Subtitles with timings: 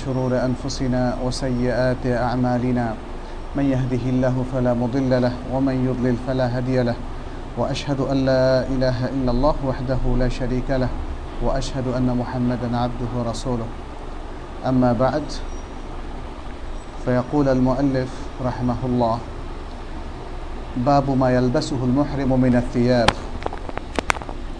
[0.00, 2.86] شرور أنفسنا وسيئات أعمالنا.
[3.56, 6.96] من يهده الله فلا مضل له ومن يضلل فلا هادي له.
[7.58, 10.88] وأشهد أن لا إله إلا الله وحده لا شريك له
[11.42, 13.68] وأشهد أن محمدا عبده ورسوله.
[14.66, 15.26] أما بعد
[17.04, 18.10] فيقول المؤلف
[18.44, 19.18] رحمه الله
[20.86, 23.10] باب ما يلبسه المحرم من الثياب.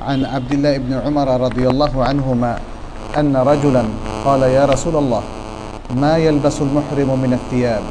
[0.03, 2.53] عن عبد الله بن عمر رضي الله عنهما
[3.17, 3.85] أن رجلا
[4.25, 5.23] قال يا رسول الله
[5.97, 7.83] ما يلبس المحرم من الثياب؟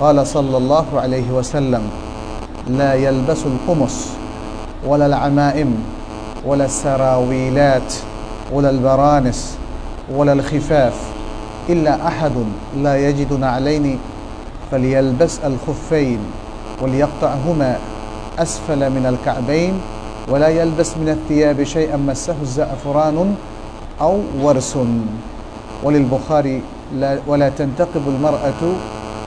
[0.00, 1.82] قال صلى الله عليه وسلم
[2.66, 4.06] لا يلبس القمص
[4.86, 5.84] ولا العمائم
[6.46, 7.94] ولا السراويلات
[8.52, 9.56] ولا البرانس
[10.14, 10.94] ولا الخفاف
[11.68, 12.32] إلا أحد
[12.76, 13.98] لا يجد نعلين
[14.70, 16.18] فليلبس الخفين
[16.82, 17.78] وليقطعهما
[18.38, 19.80] أسفل من الكعبين
[20.28, 23.34] ولا يلبس من الثياب شيئا مسه الزعفران
[24.00, 24.78] أو ورس.
[25.83, 26.61] وللبخاري
[26.93, 28.61] لا ولا تنتقب المرأة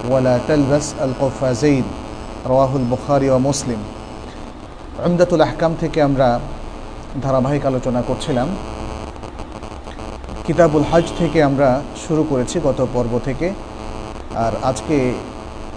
[0.05, 1.85] ولا تلبس القفازين
[2.47, 3.81] رواه البخاري ومسلم
[4.99, 6.29] عمدة الأحكام থেকে আমরা
[7.23, 8.49] ধারাবাহিক আলোচনা করছিলাম
[10.47, 11.69] কিতাবুল হজ থেকে আমরা
[12.05, 13.49] শুরু করেছি গত পর্ব থেকে
[14.37, 14.97] আর আজকে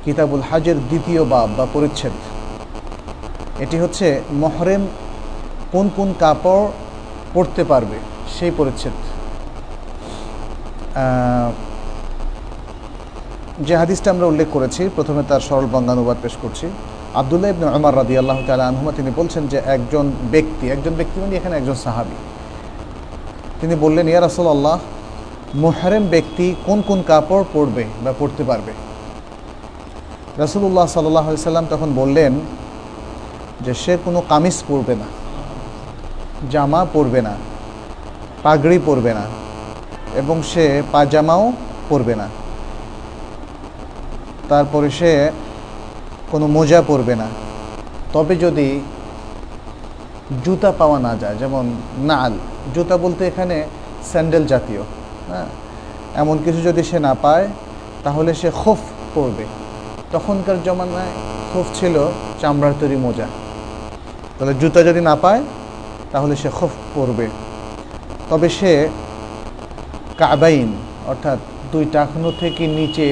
[0.06, 2.16] কিতাবুল হজের দ্বিতীয় বাব বা পরিচ্ছেদ
[3.60, 4.84] এটি হচ্ছে মহরেম
[5.72, 6.66] কোন কোন কাপড়
[7.34, 7.98] পরতে পারবে
[8.36, 8.96] সেই পরিচ্ছেদ
[13.67, 16.67] যে হাদিসটা আমরা উল্লেখ করেছি, প্রথমে তার সরল বঙ্গানুবাদ পেশ করছি।
[17.21, 21.35] আবদুল্লাহ ইবনে আমার রাদি আল্লাহ তালা আনহুমা, তিনি বলছেন যে একজন ব্যক্তি একজন ব্যক্তি মানে
[21.41, 22.17] এখানে একজন সাহাবি।
[23.61, 24.77] তিনি বললেন, ইয়া রাসুল আল্লাহ
[25.65, 28.73] মোহরেম ব্যক্তি কোন কোন কাপড় পরবে বা পরতে পারবে?
[30.43, 32.33] রাসুল্লাহ সাল্লাহ সাল্লাম তখন বললেন
[33.65, 35.09] যে, সে কোনো কামিজ পরবে না,
[36.53, 37.35] জামা পরবে না,
[38.45, 39.25] পাগড়ি পরবে না
[40.17, 41.53] এবং সে পাজামাও
[41.89, 42.29] পরবে না।
[44.49, 45.31] তারপরে সে
[46.31, 47.27] কোনো মোজা পরবে না।
[48.13, 48.81] তবে যদি
[50.45, 52.33] জুতা পাওয়া না যায়, যেমন নাল,
[52.75, 53.67] জুতা বলতে এখানে
[54.03, 54.83] স্যান্ডেল জাতীয়
[55.29, 55.47] হ্যাঁ?
[56.15, 57.49] এমন কিছু যদি সে না পায়,
[58.05, 58.79] তাহলে সে খোফ
[59.15, 59.45] পরবে।
[60.13, 61.13] তখনকার জমানায়
[61.53, 62.09] খোফ ছিল
[62.41, 63.27] চামড়ার তৈরি মোজা।
[64.39, 65.43] তাহলে জুতা যদি না পায়,
[66.13, 67.27] তাহলে সে খোফ পরবে।
[68.31, 68.89] তবে সে
[70.21, 70.71] কাবাইন,
[71.11, 71.39] অর্থাৎ
[71.73, 73.07] দুই টাকনো থেকে নিচে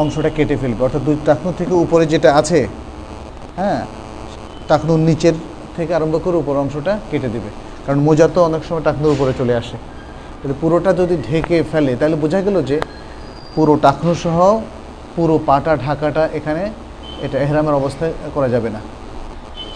[0.00, 2.60] অংশটা কেটে ফেলবে, অর্থাৎ দুই টাকনো থেকে উপরে যেটা আছে
[3.58, 3.80] হ্যাঁ
[4.70, 5.34] টাকনুর নিচের
[5.76, 7.50] থেকে আরম্ভ করে উপর অংশটা কেটে দেবে।
[7.84, 9.76] কারণ মোজা তো অনেক সময় টাকনুর উপরে চলে আসে।
[10.38, 12.76] তাহলে পুরোটা যদি ঢেকে ফেলে, তাহলে বোঝা গেল যে
[13.54, 14.38] পুরো টাকনু সহ
[15.16, 16.62] পুরো পাটা, ঢাকাটা এখানে
[17.24, 18.80] এটা এহরামের অবস্থায় করা যাবে না।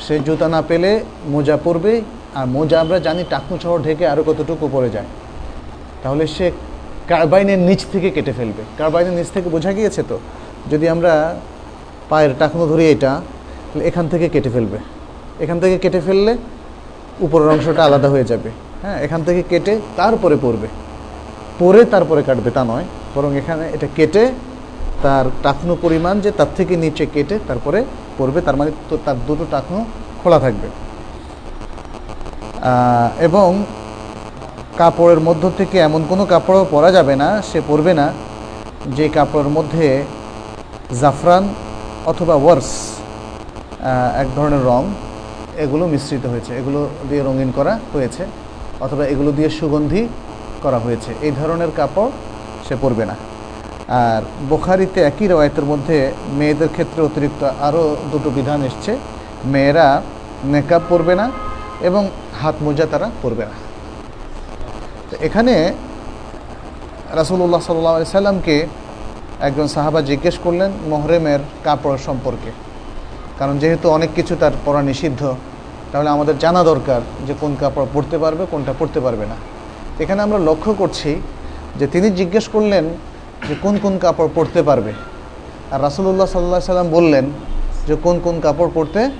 [0.05, 0.91] সে জুতা না পেলে
[1.35, 1.93] মোজা পরবে,
[2.39, 5.09] আর মোজা আমরা জানি টাকনু সহ ঢেকে আরও কতটুকু পরে যায়।
[6.05, 6.47] তাহলে সে
[7.11, 10.17] কারবাইনের নিচ থেকে কেটে ফেলবে। কারবাইনের নিচ থেকে বোঝা গিয়েছে তো?
[10.73, 11.13] যদি আমরা
[12.11, 13.13] পায়ের টাকনো ধরি এটা,
[13.69, 14.79] তাহলে এখান থেকে কেটে ফেলবে।
[15.45, 16.33] এখান থেকে কেটে ফেললে
[17.27, 18.51] উপরের অংশটা আলাদা হয়ে যাবে।
[18.83, 20.69] হ্যাঁ এখান থেকে কেটে তারপরে পরবে
[21.61, 24.25] পরে তারপরে কাটবে, তা নয়। বরং এখানে এটা কেটে
[25.05, 27.79] তার টাকনো পরিমাণ যে তার থেকে নিচে কেটে তারপরে
[28.19, 28.71] পরবে তার মানে
[29.07, 29.81] তার দুটো টাকনো
[30.21, 30.69] খোলা থাকবে।
[33.27, 33.49] এবং
[34.81, 38.07] কাপড়ের মধ্য থেকে এমন কোনো কাপড়ও পরা যাবে না, সে পরবে না।
[38.97, 39.87] যে কাপড়ের মধ্যে
[41.01, 41.45] জাফরান
[42.11, 42.71] অথবা ওয়ার্স
[44.23, 44.83] এক ধরনের রং,
[45.65, 48.23] এগুলো মিশ্রিত হয়েছে। এগুলো দিয়ে রঙিন করা হয়েছে
[48.85, 50.03] অথবা এগুলো দিয়ে সুগন্ধি
[50.65, 52.13] করা হয়েছে। এই ধরনের কাপড়
[52.67, 53.17] সে পরবে না।
[54.05, 55.97] আর বোখারিতে একই রয়েতের মধ্যে
[56.39, 57.83] মেয়েদের ক্ষেত্রে অতিরিক্ত আরও
[58.13, 58.93] দুটো বিধান এসছে।
[59.53, 59.87] মেয়েরা
[60.53, 61.27] মেকআপ পরবে না
[61.89, 62.03] এবং
[62.41, 63.57] হাত মোজা তারা পরবে না।
[65.27, 65.73] এখানে
[67.21, 68.67] রাসুল্লাহ সাল্লাহ সাল্লামকে
[69.41, 72.51] একজন সাহাবা জিজ্ঞেস করলেন মোহরেমের কাপড় সম্পর্কে।
[73.39, 75.35] কারণ যেহেতু অনেক কিছু তার পরা নিষিদ্ধ,
[75.93, 79.37] তাহলে আমাদের জানা দরকার যে কোন কাপড় পরতে পারবে, কোনটা পরতে পারবে না।
[79.99, 81.21] এখানে আমরা লক্ষ্য করছি
[81.79, 82.85] যে তিনি জিজ্ঞেস করলেন
[83.49, 84.93] যে কোন কোন কাপড় পরতে পারবে।
[85.71, 87.31] আর রাসুল্লাহ সাল্লাহ সাল্লাম বললেন
[87.87, 89.11] যে কোন কোন কাপড় পরতে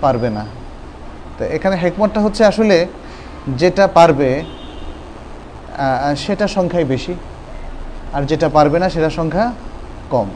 [0.00, 0.46] পারবে না।
[1.38, 2.86] তো এখানে হেকমতটা হচ্ছে আসলে
[3.56, 4.42] যেটা পারবে
[6.16, 7.14] সেটা সংখ্যাই বেশি।
[8.14, 9.52] আর যেটা পারবে না, সেটা সংখ্যা
[10.10, 10.28] কম।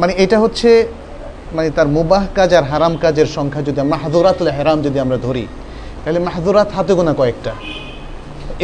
[0.00, 0.88] মানে এটা হচ্ছে
[1.52, 5.44] মানে তার মুবাহ কাজ আর হারাম কাজের সংখ্যা যদি মাহাদুরাত হেরাম যদি আমরা ধরি,
[6.04, 7.52] তাহলে মাহাদুরাত হাতে গোনা কয়েকটা।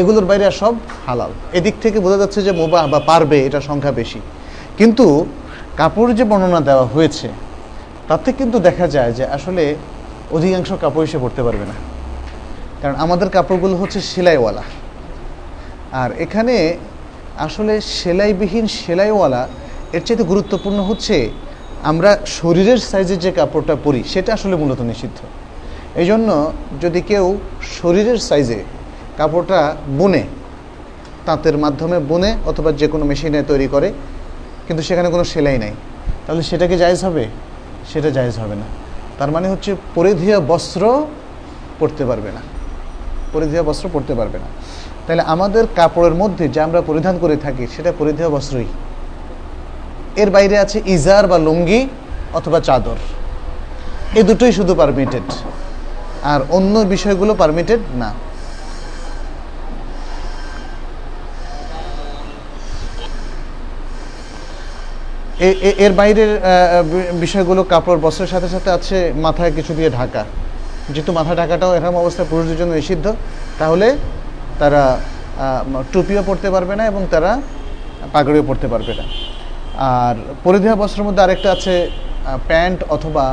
[0.01, 0.75] এগুলোর বাইরে সব
[1.07, 4.21] হালাল। এদিক থেকে বোঝা যাচ্ছে যে মুবাহ বা পারবে, এটা সংখ্যা বেশি।
[4.79, 5.27] কিন্তু
[5.77, 7.29] কাপড় যে বর্ণনা দেওয়া হয়েছে,
[8.09, 9.75] তাতে কিন্তু দেখা যায় যে আসলে
[10.31, 11.77] অধিকাংশ কাপড় এসে পড়তে পারবে না।
[12.85, 14.65] কারণ আমাদের কাপড়গুলো হচ্ছে সেলাইওয়ালা।
[16.03, 16.55] আর এখানে
[17.47, 19.43] আসলে সেলাইবিহীন সেলাইওয়ালা
[19.97, 21.17] এর চাইতে গুরুত্বপূর্ণ হচ্ছে
[21.91, 25.19] আমরা শরীরের সাইজের যে কাপড়টা পরি, সেটা আসলে মূলত নিষিদ্ধ।
[26.01, 26.29] এই জন্য
[26.83, 27.25] যদি কেউ
[27.79, 28.59] শরীরের সাইজে
[29.19, 29.61] কাপড়টা
[29.99, 30.23] বুনে,
[31.27, 33.89] তাঁতের মাধ্যমে বুনে অথবা যে কোনো মেশিনে তৈরি করে,
[34.67, 35.73] কিন্তু সেখানে কোনো সেলাই নাই,
[36.25, 37.25] তাহলে সেটা কি জায়েজ হবে?
[37.91, 38.67] সেটা জায়েজ হবে না।
[39.19, 40.83] তার মানে হচ্ছে পরিধেয় বস্ত্র
[41.79, 42.43] পরতে পারবে না।
[43.35, 44.49] পরিধেয় বস্ত্র পরতে পারবে না।
[45.05, 48.69] তাহলে আমাদের কাপড়ের মধ্যে যা আমরা পরিধান করে থাকি, সেটা পরিধেয় বস্ত্রই।
[50.23, 51.81] এর বাইরে আছে ইজার বা লুঙ্গি
[52.39, 52.99] অথবা চাদর।
[54.19, 55.27] এ দুটোই শুধু পারমিটেড
[56.33, 58.11] আর অন্য বিষয়গুলো পারমিটেড না।
[65.85, 66.33] এর বাইরের
[67.23, 68.97] বিষয়গুলো কাপড় বস্ত্রের সাথে সাথে আছে
[69.27, 70.23] মাথায় কিছু দিয়ে ঢাকা।
[70.93, 73.07] যেহেতু মাথা ঢাকাটাও এরকম অবস্থায় পুরুষদের জন্য নিষিদ্ধ,
[73.61, 73.87] তাহলে
[74.61, 74.83] তারা
[75.93, 77.31] টুপিও পরতে পারবে না এবং তারা
[78.15, 79.05] পাগড়িও পরতে পারবে না।
[79.99, 80.15] আর
[80.45, 81.75] পরিধেয় বস্ত্রের মধ্যে আরেকটা আছে
[82.49, 83.25] প্যান্ট অথবা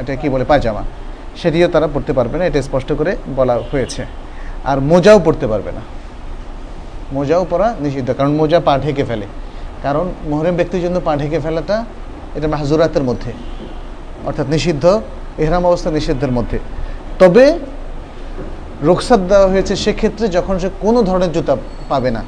[0.00, 0.82] এটা কি বলে, পায়জামা।
[1.40, 4.02] সেটিও তারা পড়তে পারবে না, এটা স্পষ্ট করে বলা হয়েছে।
[4.70, 5.82] আর মোজাও পড়তে পারবে না।
[7.16, 9.26] মোজাও পরা নিষিদ্ধ, কারণ মোজা পা ঢেকে ফেলে।
[9.84, 11.76] কারণ মোহরেম ব্যক্তির জন্য পা ঢেকে ফেলাটা
[12.36, 13.30] এটা মাহজুরাতের মধ্যে।
[14.28, 14.84] অর্থাৎ নিষিদ্ধ
[15.42, 16.58] এহরাম অবস্থা নিষিদ্ধের মধ্যে।
[17.20, 17.44] তবে
[18.88, 21.54] রোকসাদ দেওয়া হয়েছে সেক্ষেত্রে যখন সে কোনো ধরনের জুতা
[21.90, 22.22] পাবে না,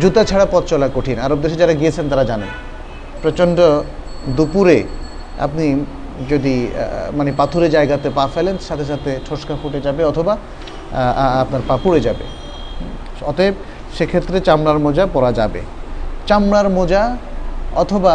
[0.00, 2.50] জুতা ছাড়া পথ চলা কঠিন। আরব দেশে যারা গিয়েছেন তারা জানেন,
[3.22, 3.58] প্রচণ্ড
[4.36, 4.78] দুপুরে
[5.46, 5.66] আপনি
[6.32, 6.54] যদি
[7.18, 10.32] মানে পাথুরে জায়গাতে পা ফেলেন, সাথে সাথে ঠোসকা ফুটে যাবে অথবা
[11.42, 12.24] আপনার পা পুড়ে যাবে।
[13.30, 13.54] অতএব
[13.96, 15.60] সেক্ষেত্রে চামড়ার মোজা পরা যাবে।
[16.28, 17.02] চামড়ার মোজা
[17.82, 18.14] অথবা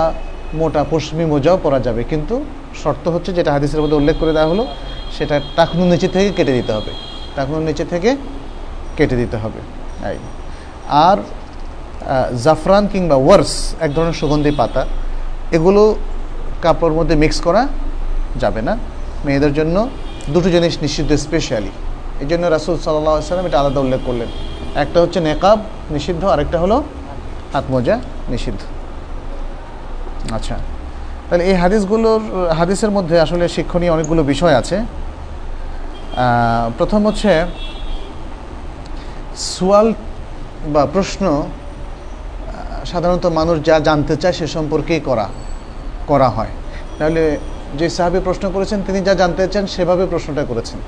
[0.60, 2.36] মোটা পশ্চিমী মোজাও পরা যাবে। কিন্তু
[2.84, 4.68] শর্ত হচ্ছে যেটা হাদিসের মধ্যে উল্লেখ করে দেওয়া হলো,
[5.18, 6.92] সেটা টাকনুর নিচে থেকে কেটে দিতে হবে।
[7.36, 8.16] টাকনুর নিচে থেকে
[8.98, 9.60] কেটে দিতে হবে।
[10.10, 10.18] এই।
[10.90, 11.18] আর
[12.44, 14.86] জাফরান কিংবা ওয়ার্স, এক ধরনের সুগন্ধি পাতা,
[15.52, 15.96] এগুলো
[16.62, 17.68] কাপড়ের মধ্যে মিক্স করা
[18.40, 18.78] যাবে না।
[19.26, 19.90] মেয়েদের জন্য
[20.30, 21.72] দুটো জিনিস নিষিদ্ধ স্পেশালি
[22.20, 24.28] এই জন্য রাসুল সাল্লাহ সাল্লাম এটা আলাদা উল্লেখ করলেন।
[24.76, 26.84] একটা হচ্ছে নেকাব, নিষিদ্ধ, আরেকটা হলো
[27.54, 28.00] হাত মোজা
[28.30, 28.62] নিষিদ্ধ।
[30.34, 30.58] আচ্ছা।
[31.28, 32.22] তাহলে এই হাদিসগুলোর,
[32.60, 34.78] হাদিসের মধ্যে আসলে শিক্ষণীয় অনেকগুলো বিষয় আছে।
[36.78, 37.32] প্রথম হচ্ছে
[39.56, 39.88] সোয়াল
[40.74, 41.24] বা প্রশ্ন
[42.92, 45.28] সাধারণত মানুষ যা জানতে চায় সে সম্পর্কেই করা
[46.08, 46.52] করা হয়।
[46.98, 47.24] তাহলে
[47.80, 50.80] যে সাহাবি প্রশ্ন করেছেন, তিনি যা জানতে চান সেভাবে প্রশ্নটা করেছেন।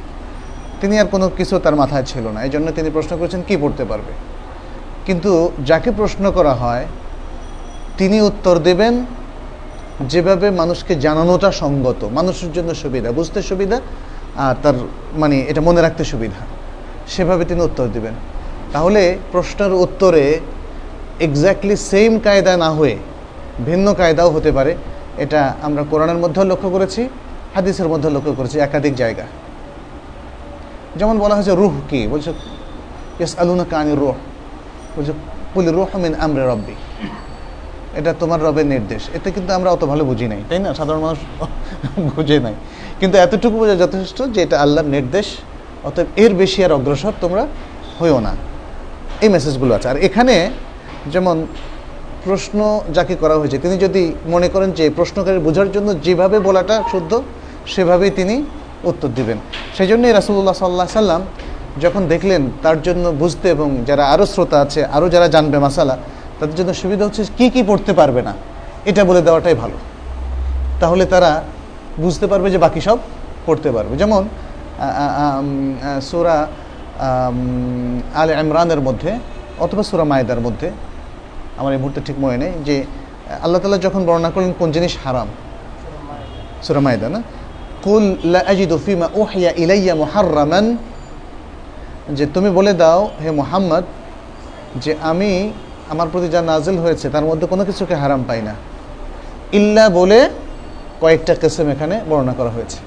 [0.82, 3.84] তিনি আর কোনো কিছু তার মাথায় ছিল না। এই জন্য তিনি প্রশ্ন করেছেন, কি পড়তে
[3.86, 4.14] পারবে?
[5.06, 5.32] কিন্তু
[5.66, 6.86] যাকে প্রশ্ন করা হয়,
[8.00, 8.94] তিনি উত্তর দেবেন
[10.12, 13.82] যেভাবে মানুষকে জানানোটা সঙ্গত, মানুষের জন্য সুবিধা, বুঝতে সুবিধা,
[14.38, 14.76] আর তার
[15.16, 16.42] মানে এটা মনে রাখতে সুবিধা,
[17.08, 18.14] সেভাবে তিনি উত্তর দিবেন।
[18.74, 20.40] তাহলে প্রশ্নের উত্তরে
[21.20, 22.98] এক্স্যাক্টলি সেম কায়দা না হয়ে
[23.66, 24.76] ভিন্ন কায়দাও হতে পারে,
[25.18, 27.10] এটা আমরা কোরআনের মধ্যেও লক্ষ্য করেছি,
[27.56, 29.26] হাদিসের মধ্যে লক্ষ্য করেছি, একাধিক জায়গা।
[30.96, 32.08] যেমন বলা হয়েছে, রুহ কি?
[32.08, 32.34] বলছে
[33.20, 34.16] ইয়েস আলুনা কানি রুহ।
[34.98, 35.14] বলছে
[35.56, 36.76] বলি রুহ মিন আমরে রব্বি।
[37.98, 40.74] এটা তোমার রবের নির্দেশ। এতে কিন্তু আমরা অত ভালো বুঝি নাই, তাই না?
[40.74, 41.20] সাধারণ মানুষ
[42.16, 42.56] বুঝে নাই।
[43.00, 45.28] কিন্তু এতটুকু বোঝা যথেষ্ট যে এটা আল্লাহর নির্দেশ,
[45.84, 47.48] অতএব এর বেশি আর অগ্রসর তোমরা
[48.02, 48.36] হইও না।
[49.22, 50.36] এই মেসেজগুলো আছে। আর এখানে
[51.12, 51.46] যেমন
[52.24, 52.60] প্রশ্ন
[52.94, 57.22] যাকে করা হয়েছে, তিনি যদি মনে করেন যে প্রশ্নকারী বোঝার জন্য যেভাবে বলাটা শুদ্ধ,
[57.68, 58.36] সেভাবেই তিনি
[58.84, 59.38] উত্তর দিবেন।
[59.78, 61.22] সেই জন্যই রাসুল্লাহ সাল্লাহ সাল্লাম
[61.82, 65.98] যখন দেখলেন তার জন্য বুঝতে এবং যারা আরও শ্রোতা আছে আরও যারা জানবে মাসালা
[66.40, 68.34] তাদের জন্য সুবিধা হচ্ছে কি কি পড়তে পারবে না।
[68.90, 69.78] এটা বলে দেওয়াটাই ভালো।
[70.82, 71.32] তাহলে তারা
[72.04, 72.98] বুঝতে পারবে যে বাকি সব
[73.46, 74.22] পড়তে পারবে। যেমন
[76.10, 76.38] সোরা
[78.22, 79.12] আল ইমরানের মধ্যে
[79.66, 80.68] অথবা সোরা মায়েদার মধ্যে,
[81.60, 82.76] আমার এই মুহূর্তে ঠিক মনে নেই যে,
[83.44, 85.30] আল্লাহ তালা যখন বর্ণনা করলেন কোন জিনিস হারাম,
[86.66, 87.20] সুরা মায়দা না?
[87.86, 88.06] কুল
[88.86, 90.66] ফিমা ওহিয়া ইলাইয়া মুহাররামান,
[92.18, 93.84] যে তুমি বলে দাও, হে মোহাম্মদ,
[94.84, 95.32] যে আমি
[95.90, 98.54] আমার প্রতি যা নাজিল হয়েছে, তার মধ্যে কোনো কিছুকে হারাম পাই না।
[99.54, 100.30] ইল্লা বলে
[101.02, 102.78] কয়েকটা কেসেম এখানে বর্ণনা করা হয়েছে।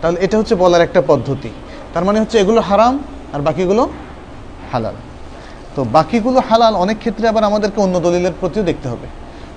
[0.00, 1.50] তাহলে এটা হচ্ছে বলার একটা পদ্ধতি।
[1.94, 2.98] তার মানে হচ্ছে এগুলো হারাম
[3.32, 3.88] আর বাকিগুলো
[4.72, 4.94] হালাল।
[5.76, 9.06] তো বাকিগুলো হালাল, অনেক ক্ষেত্রে আবার আমাদেরকে অন্য দলিলের প্রতিও দেখতে হবে।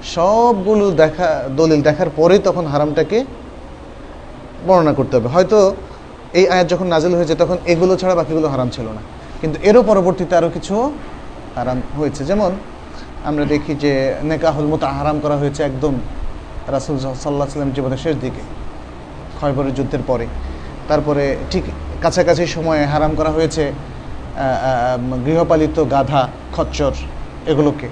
[0.03, 3.25] সবগুলো দেখা, দলিল দেখার পরে তখন হারামটাকে
[4.67, 5.75] বর্ণনা করতে হবে। হয়তো
[6.33, 9.01] এই আয়াত যখন নাজিল হয়েছে, তখন এগুলো ছাড়া বাকিগুলো হারাম ছিল না।
[9.41, 10.91] কিন্তু এরও পরবর্তীতে আরও কিছু
[11.55, 12.51] হারাম হয়েছে। যেমন
[13.29, 13.91] আমরা দেখি যে
[14.29, 15.93] নেকাহুল মতো হারাম করা হয়েছে একদম
[16.75, 18.43] রাসুল সাল্লাহ সাল্লাম জীবনের শেষ দিকে
[19.37, 20.25] খয়বরের যুদ্ধের পরে।
[20.89, 21.63] তারপরে ঠিক
[22.03, 23.63] কাছাকাছি সময়ে হারাম করা হয়েছে
[25.25, 26.21] গৃহপালিত গাধা,
[26.55, 26.93] খচ্চর
[27.51, 27.87] এগুলোকে,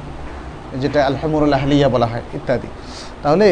[0.82, 2.70] যেটা আলহামুরুল আহলিয়া বলা হয়, ইত্যাদি।
[3.24, 3.48] তাহলে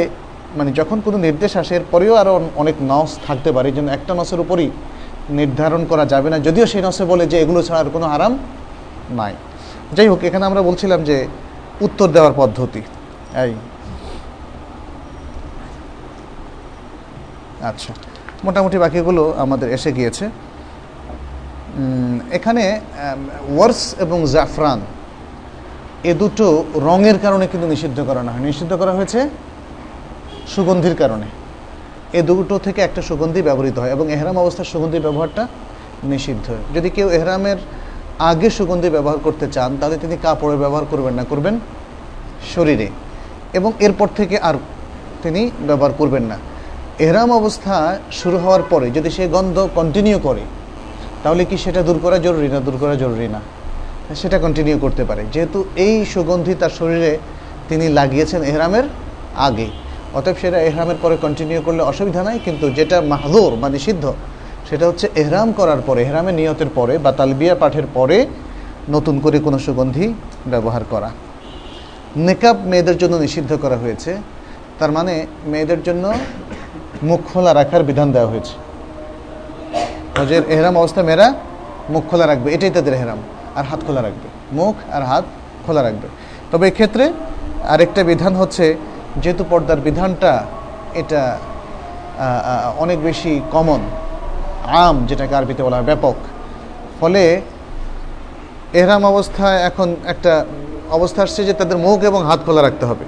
[0.58, 4.70] মানে যখন কোনো নির্দেশ আসে, এরপরেও আরও অনেক নস থাকতে পারে। যেন একটা নসের উপরই
[5.40, 8.34] নির্ধারণ করা যাবে না। যদিও সেই নসে বলে যে এগুলো ছাড়া আর কোনো আরাম
[9.20, 9.34] নাই।
[9.96, 11.17] যাই হোক, এখানে আমরা বলছিলাম যে
[11.86, 12.82] উত্তর দেওয়ার পদ্ধতি।
[13.44, 13.53] এই।
[17.70, 17.91] আচ্ছা
[18.46, 20.25] মোটামুটি বাকিগুলো আমাদের এসে গিয়েছে।
[22.38, 22.63] এখানে
[23.56, 24.79] ওয়ার্স এবং জাফরান,
[26.10, 26.48] এ দুটো
[26.88, 29.20] রঙের কারণে কিন্তু নিষিদ্ধ করানো হয়। নিষিদ্ধ করা হয়েছে
[30.53, 31.27] সুগন্ধির কারণে।
[32.20, 35.44] এ দুটো থেকে একটা সুগন্ধি ব্যবহৃত হয় এবং এহরাম অবস্থার সুগন্ধি ব্যবহারটা
[36.13, 37.60] নিষিদ্ধ। যদি কেউ এহরামের
[38.19, 41.59] আগে সুগন্ধি ব্যবহার করতে চান, তাহলে তিনি কাপড়ে ব্যবহার করবেন না, করবেন
[42.55, 42.88] শরীরে।
[43.53, 44.55] এবং এরপর থেকে আর
[45.24, 46.38] তিনি ব্যবহার করবেন না।
[47.00, 50.41] এহরাম অবস্থা শুরু হওয়ার পরে যদি সে গন্ধ কন্টিনিউ করে,
[51.24, 53.41] তাহলে কি সেটা দূর করা জরুরি না দূর করা জরুরি না?
[54.15, 57.17] সেটা কন্টিনিউ করতে পারে। যেহেতু এই সুগন্ধি তার শরীরে
[57.69, 58.83] তিনি লাগিয়েছেন এহরামের
[59.36, 59.67] আগে।
[60.13, 64.13] অতএব সেটা এহরামের পরে কন্টিনিউ করলে অসুবিধা নাই, কিন্তু যেটা মাহদুর বা নিষিদ্ধ
[64.69, 68.25] সেটা হচ্ছে এহরাম করার পরে, এহরামের নিয়তের পরে বা তালবিয়া পাঠের পরে
[68.89, 70.13] নতুন করে কোনো সুগন্ধি
[70.47, 71.09] ব্যবহার করা।
[72.15, 74.17] নেকাব মেয়েদের জন্য নিষিদ্ধ করা হয়েছে।
[74.79, 76.13] তার মানে মেয়েদের জন্য
[77.03, 78.53] মুখ খোলা রাখার বিধান দেওয়া হয়েছে।
[80.21, 81.33] হজের এহরাম অবস্থা মেয়েরা
[81.89, 83.17] মুখ খোলা রাখবে। এটাই তাদের এহরাম।
[83.55, 85.24] আর হাত খোলা রাখবে। মুখ আর হাত
[85.65, 86.07] খোলা রাখবে।
[86.51, 87.13] তবে এক্ষেত্রে
[87.67, 88.75] আরেকটা বিধান হচ্ছে,
[89.17, 90.43] যেহেতু পর্দার বিধানটা
[90.93, 91.38] এটা
[92.77, 93.79] অনেক বেশি কমন
[94.67, 96.15] আম, যেটাকে আরবিতে বলা হয় ব্যাপক।
[97.00, 97.41] ফলে
[98.74, 100.45] এহরাম অবস্থায় এখন একটা
[100.91, 103.05] অবস্থা আসছে যে তাদের মুখ এবং হাত খোলা রাখতে হবে।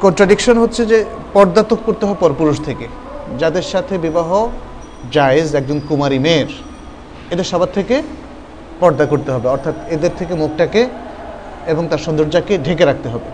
[0.00, 2.86] কন্ট্রাডিকশন হচ্ছে যে পর্দা তো করতে হবে পরপুরুষ থেকে।
[3.38, 4.48] যাদের সাথে বিবাহ
[5.12, 6.48] জায়েজ, একজন কুমারী মেয়ের,
[7.30, 8.02] এদের সবার থেকে
[8.80, 10.88] পর্দা করতে হবে। অর্থাৎ এদের থেকে মুখটাকে
[11.66, 13.28] এবং তার সৌন্দর্যকে ঢেকে রাখতে হবে।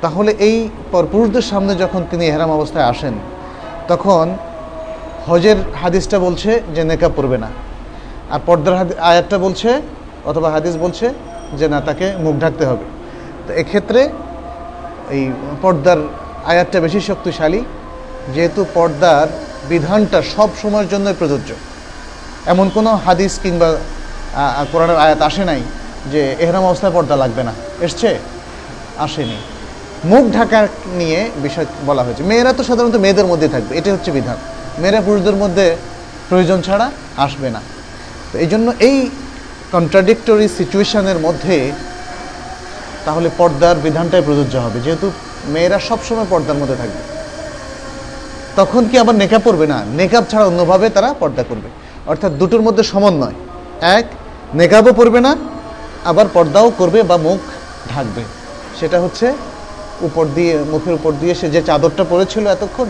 [0.00, 3.14] তাহলে এই পরপুরুষদের সামনে যখন তিনি এহরাম অবস্থায় আসেন
[3.88, 4.26] তখন
[5.28, 7.50] হজের হাদিসটা বলছে যে নেকা পড়বে না।
[8.30, 8.74] আর পর্দার
[9.10, 9.70] আয়াতটা বলছে
[10.30, 11.06] অথবা হাদিস বলছে
[11.58, 12.84] যে না, তাকে মুখ ঢাকতে হবে।
[13.46, 14.00] তো এক্ষেত্রে
[15.16, 16.00] এই পর্দার
[16.52, 17.60] আয়াতটা বেশি শক্তিশালী,
[18.34, 19.26] যেহেতু পর্দার
[19.68, 21.50] বিধানটা সব সময়ের জন্য প্রযোজ্য।
[22.52, 23.68] এমন কোনো হাদিস কিংবা
[24.72, 25.60] কোরআনের আয়াত আসে নাই
[26.12, 27.52] যে এহরাম অবস্থায় পর্দা লাগবে না।
[27.86, 28.18] এসছে?
[28.98, 29.38] আসেনি।
[30.04, 30.68] মুখ ঢাকা
[31.00, 34.36] নিয়ে বিষয় বলা হয়েছে। মেয়েরা তো সাধারণত মেয়েদের মধ্যে থাকবে, এটাই হচ্ছে বিধান।
[34.78, 35.76] মেয়েরা পুরুষদের মধ্যে
[36.28, 37.60] প্রয়োজন ছাড়া আসবে না।
[38.32, 39.10] তো এই জন্য এই
[39.72, 41.72] কন্ট্রাডিক্টরি সিচুয়েশনের মধ্যে
[43.04, 45.10] তাহলে পর্দার বিধানটাই প্রযোজ্য হবে। যেহেতু
[45.52, 47.00] মেয়েরা সবসময় পর্দার মধ্যে থাকবে।
[48.56, 51.68] তখন কি আবার নেকাব পড়বে না, নেকাব ছাড়া অন্যভাবে তারা পর্দা করবে।
[52.06, 53.34] অর্থাৎ দুটোর মধ্যে সমন্বয়
[53.80, 54.06] এক,
[54.54, 55.36] নেকাবও পড়বে না,
[56.04, 57.38] আবার পর্দাও করবে বা মুখ
[57.94, 58.22] ঢাকবে।
[58.80, 59.32] সেটা হচ্ছে
[60.01, 62.87] উপর দিয়ে মুখের উপর দিয়ে সে যে চাদরটা পরেছিল এতক্ষণ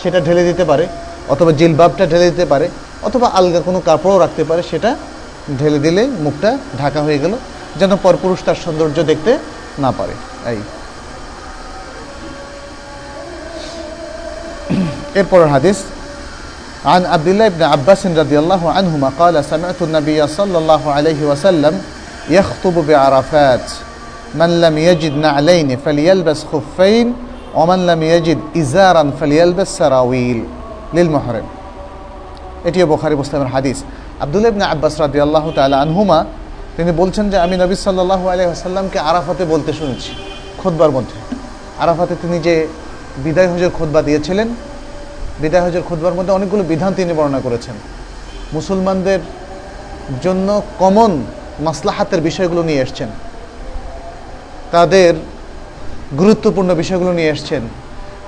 [0.00, 0.84] সেটা ঢেলে দিতে পারে
[1.28, 2.66] অথবা জিলবাবটা ঢেলে দিতে পারে
[3.02, 4.90] অথবা আলগা কোনো কাপড়ও রাখতে পারে সেটা
[5.58, 7.34] ঢেলে দিলে মুখটা ঢাকা হয়ে গেল
[7.80, 9.32] যেন পরপুরুষ তার সৌন্দর্য দেখতে
[9.78, 10.14] না পারে
[10.52, 10.60] এই
[15.20, 15.78] এরপরের হাদিস
[16.84, 21.74] عن عبد الله بن عباس رضي الله عنهما قال سمعت النبي صلى الله عليه وسلم
[22.28, 23.66] يخطب بعرفات
[24.39, 27.07] মাল্লাম ইয়াজিদ না আলাইনে ফালিয়ালবাস খুফাইন
[27.61, 30.39] ওমাল্লাম ইয়াজিদ ইজারান ফালিয়ালবাস সারাউইল
[30.95, 31.47] লিল মহরেম
[32.67, 33.77] এটিও বোখারি মুসলামের হাদিস।
[34.23, 36.19] আবদুল ইবনা আব্বাস রাদি আল্লাহ তালা আনহুমা,
[36.77, 40.11] তিনি বলছেন যে, আমি নবী সাল্লাহু আলহাসাল্লামকে আরাফাতে বলতে শুনেছি
[40.61, 41.17] খোদবার মধ্যে।
[41.83, 42.67] আরাফাতে তিনি যে
[43.23, 44.47] বিদায় হজর খোদবা দিয়েছিলেন,
[45.41, 47.75] বিদায় হজর খোদবার মধ্যে অনেকগুলো বিধান তিনি বর্ণনা করেছেন।
[48.53, 49.19] মুসলমানদের
[50.23, 50.47] জন্য
[50.79, 51.11] কমন
[51.59, 53.09] মাসলাহাতের বিষয়গুলো নিয়ে এসছেন।
[54.73, 55.13] তাদের
[56.17, 57.63] গুরুত্বপূর্ণ বিষয়গুলো নিয়ে এসছেন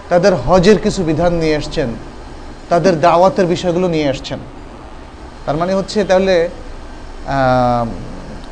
[0.10, 1.90] তাদের হজের কিছু বিধান নিয়ে এসছেন
[2.70, 4.40] তাদের দাওয়াতের বিষয়গুলো নিয়ে এসছেন
[5.46, 6.36] তার মানে হচ্ছে তাহলে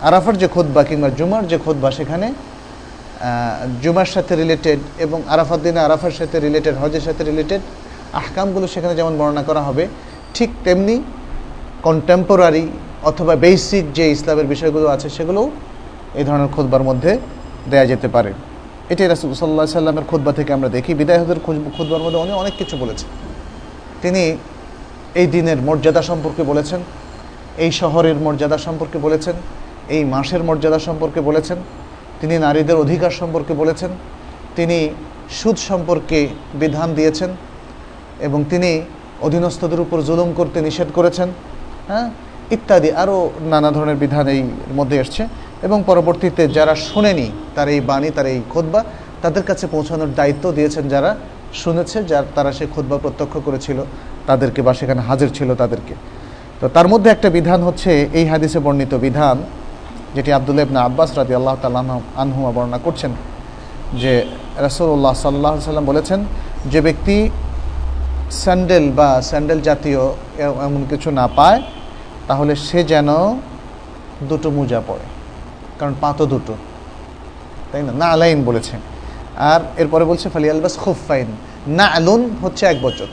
[0.01, 2.27] আরাফার যে খোদবা কিংবা জুমার যে খোদবা সেখানে
[3.81, 7.61] জুমার সাথে রিলেটেড এবং আরাফার দিনে আরাফার সাথে রিলেটেড হজের সাথে রিলেটেড
[8.13, 9.83] আহকামগুলো সেখানে যেমন বর্ণনা করা হবে,
[10.33, 10.95] ঠিক তেমনি
[11.83, 12.65] কন্টেম্পোরারি
[13.03, 15.47] অথবা বেসিক যে ইসলামের বিষয়গুলো আছে সেগুলোও
[16.15, 17.11] এই ধরনের খোদবার মধ্যে
[17.71, 18.31] দেয়া যেতে পারে।
[18.91, 21.39] এটাই রাসুল সাল্লামের খোদবা থেকে আমরা দেখি। বিদায় হজের
[21.77, 23.09] খোদবার মধ্যে উনি অনেক কিছু বলেছেন।
[24.01, 24.23] তিনি
[25.21, 26.79] এই দিনের মর্যাদা সম্পর্কে বলেছেন,
[27.57, 29.35] এই শহরের মর্যাদা সম্পর্কে বলেছেন,
[29.95, 31.57] এই মাসের মর্যাদা সম্পর্কে বলেছেন,
[32.21, 33.91] তিনি নারীদের অধিকার সম্পর্কে বলেছেন,
[34.55, 34.77] তিনি
[35.29, 36.19] সুদ সম্পর্কে
[36.61, 37.29] বিধান দিয়েছেন
[38.19, 38.71] এবং তিনি
[39.21, 41.29] অধীনস্থদের উপর জুলুম করতে নিষেধ করেছেন
[41.87, 42.07] হ্যাঁ?
[42.51, 44.41] ইত্যাদি আরও নানা ধরনের বিধান এই
[44.75, 45.23] মধ্যে এসছে।
[45.65, 48.81] এবং পরবর্তীতে যারা শোনেনি তার এই বাণী, তার এই খোদবা,
[49.23, 51.11] তাদের কাছে পৌঁছানোর দায়িত্ব দিয়েছেন যারা
[51.61, 53.79] শুনেছে, যার, তারা সে খোদবা প্রত্যক্ষ করেছিল,
[54.29, 55.93] তাদেরকে বা সেখানে হাজির ছিল তাদেরকে।
[56.59, 59.37] তো তার মধ্যে একটা বিধান হচ্ছে এই হাদিসে বর্ণিত বিধান,
[60.15, 61.83] যেটি আবদুল্লাহ ইবনা আব্বাস রাজি আল্লাহ তাল্লাহ
[62.23, 63.11] আনহুমা বর্ণনা করছেন,
[64.01, 64.13] যে
[64.65, 66.19] রাসুল্লাহ সাল্লাহ সাল্লাম বলেছেন,
[66.71, 67.17] যে ব্যক্তি
[68.41, 70.01] স্যান্ডেল বা স্যান্ডেল জাতীয়
[70.67, 71.59] এমন কিছু না পায়,
[72.29, 73.09] তাহলে সে যেন
[74.29, 75.05] দুটো মোজা পড়ে
[75.79, 76.53] কারণ পা তো দুটো।
[77.71, 78.05] তাই না?
[78.05, 78.75] আলাইন বলেছে।
[79.51, 81.27] আর এরপরে বলছে ফালি আলবাস খুফাইন
[81.67, 83.09] না আলুন হচ্ছে এক বচন।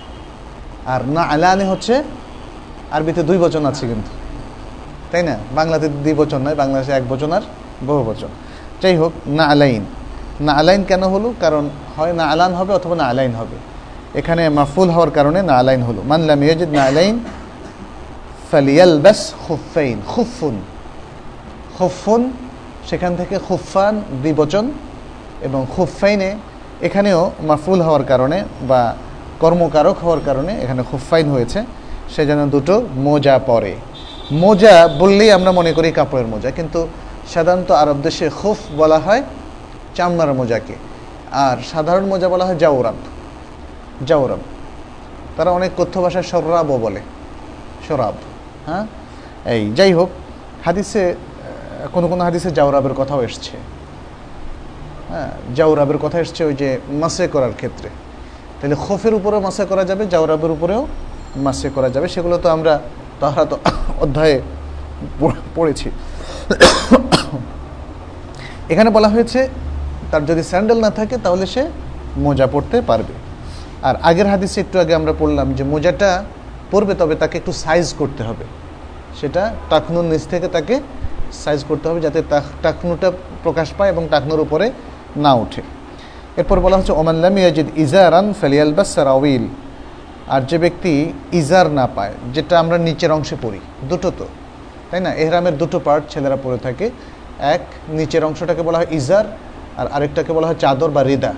[0.87, 1.95] আর না আলানে হচ্ছে
[2.91, 4.11] আরবিতে দুই বচন আছে কিন্তু।
[5.11, 5.35] তাই না?
[5.55, 7.45] বাংলাতে দুই বচন নয়, বাংলাদেশে এক বচন আর
[7.87, 8.31] বহু বচন।
[8.83, 9.83] যাই হোক না আলাইন
[10.41, 11.29] না আলাইন কেন হলো?
[11.41, 11.65] কারণ
[11.97, 13.57] হয় না আলান হবে অথবা না আলাইন হবে।
[14.15, 17.15] এখানে মাফুল হওয়ার কারণে না আলাইন হলো মানলাম ইয়াজিদ না আলাইন
[18.51, 20.57] ফালিয়াল ব্যাস খুফাইন খুফুন
[21.79, 22.23] খুফুন
[22.91, 24.65] সেখান থেকে খুফান দ্বিবচন
[25.41, 26.31] এবং খুফাইনে
[26.83, 28.83] এখানেও মাফুল হওয়ার কারণে বা
[29.41, 31.61] কর্মকারক হওয়ার কারণে এখানে খুফাইন হয়েছে।
[32.15, 32.75] সে যেন দুটো
[33.07, 33.75] মোজা পরে।
[34.33, 36.81] মোজা বললেই আমরা মনে করি কাপড়ের মোজা, কিন্তু
[37.35, 39.23] সাধারণত আরব দেশে খুফ বলা হয়
[39.95, 40.75] চামড়ার মোজাকে।
[41.33, 42.99] আর সাধারণ মোজা বলা হয় জাউরাব
[44.07, 44.43] জাউরাব
[45.37, 47.01] তারা অনেক কথ্য ভাষায় সরাবও বলে।
[47.89, 48.15] সরাব।
[48.67, 48.85] হ্যাঁ?
[49.55, 50.09] এই যাই হোক,
[50.65, 51.15] হাদিসে
[51.95, 53.55] কোনো কোনো হাদিসে জাউরাবের কথাও এসছে।
[55.11, 56.69] হ্যাঁ জাউরাবের কথা এসছে ওই যে
[57.03, 57.89] মাসে করার ক্ষেত্রে।
[58.59, 60.83] তাহলে খোফের উপরেও মাসে করা যাবে জাউরাবের উপরেও
[61.47, 62.73] মাসে করা যাবে। সেগুলো তো আমরা
[63.21, 63.57] তাহারা তো
[64.05, 64.37] অধ্যায়ে
[65.57, 65.89] পড়েছি।
[68.73, 69.41] এখানে বলা হয়েছে,
[70.11, 71.63] তার যদি স্যান্ডেল না থাকে তাহলে সে
[72.25, 73.15] মোজা পড়তে পারবে।
[73.89, 76.11] আর আগের হাদিসে একটু আগে আমরা পড়লাম যে মোজাটা
[76.73, 78.45] পরবে তবে তাকে একটু সাইজ করতে হবে।
[79.19, 80.75] সেটা টাকনুর নিচ থেকে তাকে
[81.43, 82.21] সাইজ করতে হবে যাতে
[82.65, 83.09] টাকনুটা
[83.45, 84.67] প্রকাশ পায় এবং টাকনুর উপরে
[85.25, 85.63] না ওঠে।
[86.41, 88.27] এরপর বলা হচ্ছে ওমাল্লাম ইয়াজিদ ইজারান
[88.77, 89.45] বা সারাউইল
[90.35, 90.93] আর যে ব্যক্তি
[91.41, 94.27] ইজার না পায়, যেটা আমরা নিচের অংশে পড়ি, দুটো তো,
[94.91, 95.11] তাই না?
[95.23, 96.87] এহরামের দুটো পার্ট ছেলেরা পরে থাকে।
[97.55, 97.63] এক,
[97.99, 99.27] নিচের অংশটাকে বলা হয় ইজার,
[99.81, 101.33] আর আরেকটাকে বলা হয় চাদর বা রিদা।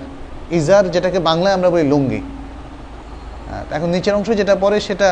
[0.59, 2.21] ইজার যেটাকে বাংলায় আমরা বলি লুঙ্গি।
[3.75, 5.09] এখন নিচের অংশ যেটা পরে সেটা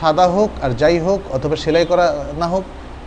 [0.00, 2.06] সাদা হোক আর যাই হোক, অথবা সেলাই করা
[2.40, 2.64] না হোক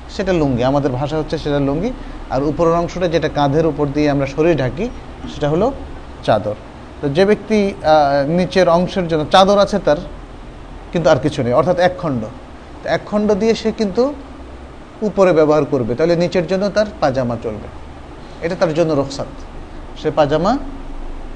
[0.09, 1.91] সেটা লুঙ্গি। আমাদের ভাষা হচ্ছে সেটা লুঙ্গি।
[2.33, 4.89] আর উপরের অংশটা যেটা কাঁধের উপর দিয়ে আমরা শরীর ঢাকি,
[5.33, 5.71] সেটা হলো
[6.23, 6.57] চাদর।
[7.01, 7.57] তো যে ব্যক্তি
[8.27, 9.97] নিচের অংশের জন্য চাদর আছে তার
[10.91, 12.21] কিন্তু আর কিছু নেই, অর্থাৎ এক খণ্ড।
[12.83, 14.13] তো এক খণ্ড দিয়ে সে কিন্তু
[15.01, 17.67] উপরে ব্যবহার করবে। তাহলে নিচের জন্য তার পাজামা চলবে।
[18.45, 19.27] এটা তার জন্য রকসাত
[20.01, 20.57] সে পাজামা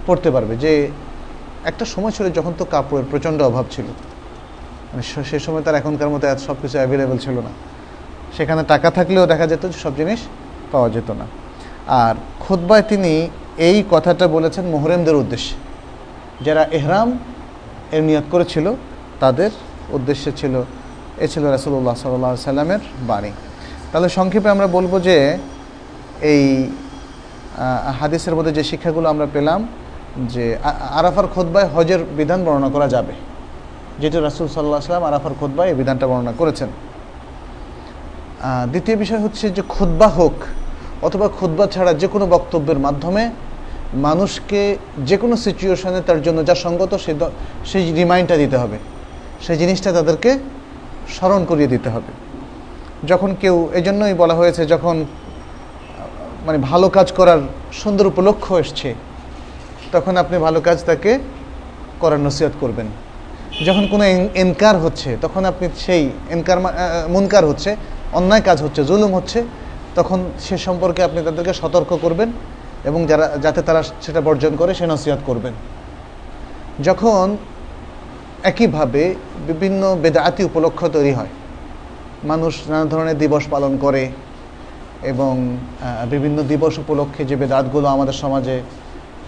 [0.08, 0.72] পড়তে পারবে। যে
[1.64, 3.88] একটা সময় ছিল যখন তো কাপড়ের প্রচণ্ড অভাব ছিল।
[4.92, 7.52] মানে সে সময় তার এখনকার মতো সব কিছু অ্যাভেলেবেল ছিল না।
[8.38, 10.20] সেখানে টাকা থাকলেও দেখা যেত সব জিনিস
[10.72, 11.26] পাওয়া যেত না।
[12.04, 13.14] আর খুদ্বায় তিনি
[13.68, 15.56] এই কথাটা বলেছেন মোহরেমদের উদ্দেশ্যে।
[16.46, 17.10] যারা এহরাম
[17.96, 18.66] এর নিয়ত করেছিল,
[19.20, 19.52] তাদের
[19.98, 20.54] উদ্দেশ্যে ছিল,
[21.24, 23.32] এ ছিল রাসুল্লাহ সাল্লাহ সাল্লামের বাণী।
[23.92, 25.16] তাহলে সংক্ষেপে আমরা বলব যে
[26.32, 26.44] এই
[28.00, 29.68] হাদিসের মধ্যে যে শিক্ষাগুলো আমরা পেলাম
[30.34, 30.58] যে
[31.00, 33.14] আরাফার খোদ্বায় হজের বিধান বর্ণনা করা যাবে।
[34.02, 36.70] যেটি রাসুল সাল্লাহ সাল্লাম আরাফার খোদ্বায় এই বিধানটা বর্ণনা করেছেন।
[38.72, 40.36] দ্বিতীয় বিষয় হচ্ছে যে খুদ্া হোক
[41.02, 43.24] অথবা খুদ্া ছাড়া যে কোনো বক্তব্যের মাধ্যমে
[43.94, 44.62] মানুষকে
[45.10, 47.14] যে কোনো সিচুয়েশনে তার জন্য যা সঙ্গত সে
[47.66, 48.78] সেই রিমাইন্ডটা দিতে হবে।
[49.46, 50.40] সেই জিনিসটা তাদেরকে
[51.16, 52.12] স্মরণ করিয়ে দিতে হবে।
[53.08, 55.06] যখন কেউ এই জন্যই বলা হয়েছে যখন
[56.46, 57.40] মানে ভালো কাজ করার
[57.82, 58.90] সুন্দর উপলক্ষ এসছে,
[59.92, 61.20] তখন আপনি ভালো কাজ তাকে
[62.00, 62.88] করার নসিহত করবেন।
[63.68, 64.04] যখন কোনো
[64.44, 66.60] এনকার হচ্ছে, তখন আপনি সেই এনকার
[67.14, 67.76] মুনকার হচ্ছে
[68.18, 69.40] অন্যায় কাজ হচ্ছে, জুলুম হচ্ছে,
[69.98, 72.30] তখন সে সম্পর্কে আপনি তাদেরকে সতর্ক করবেন
[72.90, 75.54] এবং যারা, যাতে তারা সেটা বর্জন করে, সে নসিহত করবেন।
[76.88, 77.26] যখন
[78.52, 79.04] একইভাবে
[79.50, 81.32] বিভিন্ন বেদাতি উপলক্ষ তৈরি হয়,
[82.32, 84.04] মানুষ নানা ধরনের দিবস পালন করে
[85.12, 85.34] এবং
[86.14, 88.56] বিভিন্ন দিবস উপলক্ষে যে বেদাতগুলো আমাদের সমাজে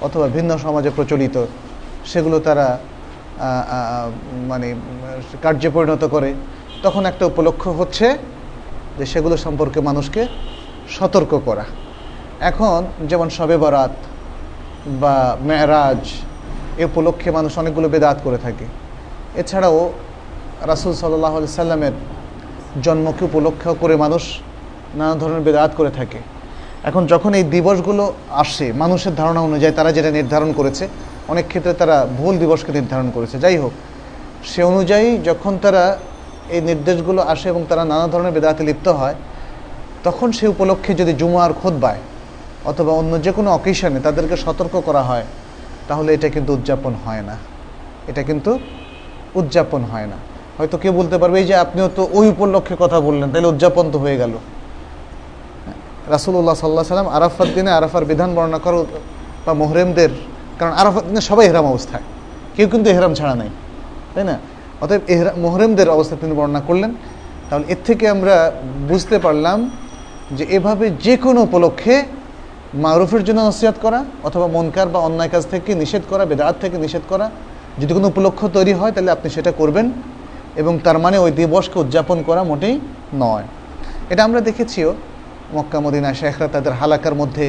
[0.06, 1.36] অথবা ভিন্ন সমাজে প্রচলিত,
[2.12, 2.67] সেগুলো তারা
[4.52, 4.67] মানে
[5.44, 6.30] কার্যে পরিণত করে,
[6.86, 8.08] তখন একটা উপলক্ষ হচ্ছে
[8.98, 10.22] যে সেগুলো সম্পর্কে মানুষকে
[10.90, 11.66] সতর্ক করা।
[12.40, 13.94] এখন যেমন শবে বরাত
[15.02, 16.02] বা মেয়রাজ
[16.78, 18.66] এ উপলক্ষে মানুষ অনেকগুলো বেদাত করে থাকে।
[19.36, 19.92] এছাড়াও
[20.72, 21.92] রাসুল সাল্লাহ সাল্লামের
[22.84, 24.24] জন্মকে উপলক্ষ করে মানুষ
[24.96, 26.20] নানা ধরনের বেদাত করে থাকে।
[26.84, 30.88] এখন যখন এই দিবসগুলো আসে, মানুষের ধারণা অনুযায়ী তারা যেটা নির্ধারণ করেছে,
[31.28, 33.72] অনেক ক্ষেত্রে তারা ভুল দিবসকে নির্ধারণ করেছে। যাই হোক,
[34.44, 35.98] সে অনুযায়ী যখন তারা
[36.56, 39.16] এই নির্দেশগুলো আসে এবং তারা নানা ধরনের বেদাতে লিপ্ত হয়,
[40.06, 42.02] তখন সে উপলক্ষে যদি জুমার খোদবায়
[42.72, 45.26] অথবা অন্য যে কোনো অকেশনে তাদেরকে সতর্ক করা হয়,
[45.90, 47.36] তাহলে এটা কিন্তু উদযাপন হয় না।
[48.10, 48.52] এটা কিন্তু
[49.40, 50.18] উদযাপন হয় না।
[50.58, 53.98] হয়তো কেউ বলতে পারবে, এই যে আপনিও তো ওই উপলক্ষে কথা বললেন তাহলে উদযাপন তো
[54.04, 54.34] হয়ে গেল।
[56.16, 58.80] রাসুল্লাহ সাল্লাহ সাল্লাম আরাফার দিনে আরাফার বিধান বর্ণনা করো
[59.46, 60.12] বা মোহরেমদের,
[60.60, 62.06] কারণ আরাফার দিনে সবাই হেরাম অবস্থায়।
[62.56, 63.50] কেউ কিন্তু হেরাম ছাড়া নাই,
[64.14, 64.36] তাই না?
[64.84, 66.91] অতএব এহরা, মোহরেমদের অবস্থা তিনি বর্ণনা করলেন।
[67.48, 68.36] তাহলে এর থেকে আমরা
[68.89, 69.58] বুঝতে পারলাম
[70.38, 71.96] যে এভাবে যে কোনো উপলক্ষে
[72.84, 77.04] মারুফের জন্য নসিহাত করা অথবা মনকার বা অন্যায় কাজ থেকে নিষেধ করা, বেদাত থেকে নিষেধ
[77.12, 77.28] করা,
[77.82, 79.86] যদি কোনো উপলক্ষ তৈরি হয় তাহলে আপনি সেটা করবেন
[80.62, 82.76] এবং তার মানে ওই দিবসকে উদযাপন করা মোটেই
[83.24, 83.46] নয়।
[84.12, 84.89] এটা আমরা দেখেছিও
[85.56, 87.46] মক্কা মদিনা শেখরা তাদের হালাকার মধ্যে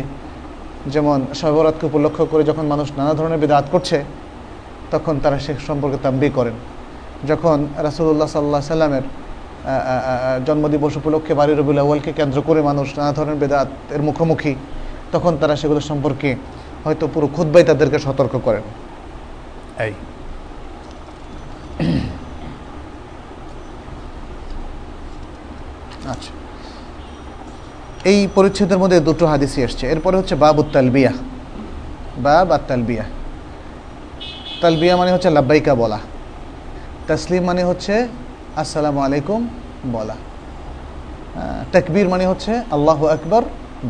[0.95, 3.99] যেমন সবরাতকে উপলক্ষ করে যখন মানুষ নানা ধরনের বেদাত করছে,
[4.93, 6.57] তখন তারা সে সম্পর্কে তাম্বি করেন।
[7.27, 9.03] যখন রাসুল্লাহ সাল্লাহ সাল্লামের
[10.47, 14.55] জন্মদিবস উপলক্ষে বাড়ির রবিউল আউ্য়ালকে কেন্দ্র করে মানুষ নানা ধরনের বেদাত এর মুখোমুখি
[15.13, 16.37] তখন তারা সেগুলো সম্পর্কে
[16.85, 18.63] হয়তো পুরো খুদ্বাই তাদেরকে সতর্ক করেন।
[19.79, 19.93] এই।
[26.09, 26.33] আচ্ছা।
[28.05, 31.13] এই পরিচ্ছেদের মধ্যে দুটো হাদিসই এসছে এরপরে হচ্ছে বাবুত তালবিয়া।
[32.19, 33.05] বাব আর তালবিয়া।
[34.61, 35.99] তালবিয়া মানে হচ্ছে লাব্বাইকা বলা।
[37.09, 37.95] তসলিম মানে হচ্ছে
[38.63, 39.41] আসসালামু আলাইকুম
[39.97, 40.17] বলা।
[41.73, 43.43] তাকবীর মানে হচ্ছে আল্লাহ আকবর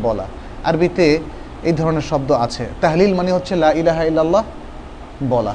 [0.05, 0.25] বলা।
[0.69, 1.05] আরবিতে
[1.67, 4.43] এই ধরনের শব্দ আছে। তাহলিল মানে হচ্ছে লা ইলাহা ইল্লাল্লাহ
[5.33, 5.53] বলা।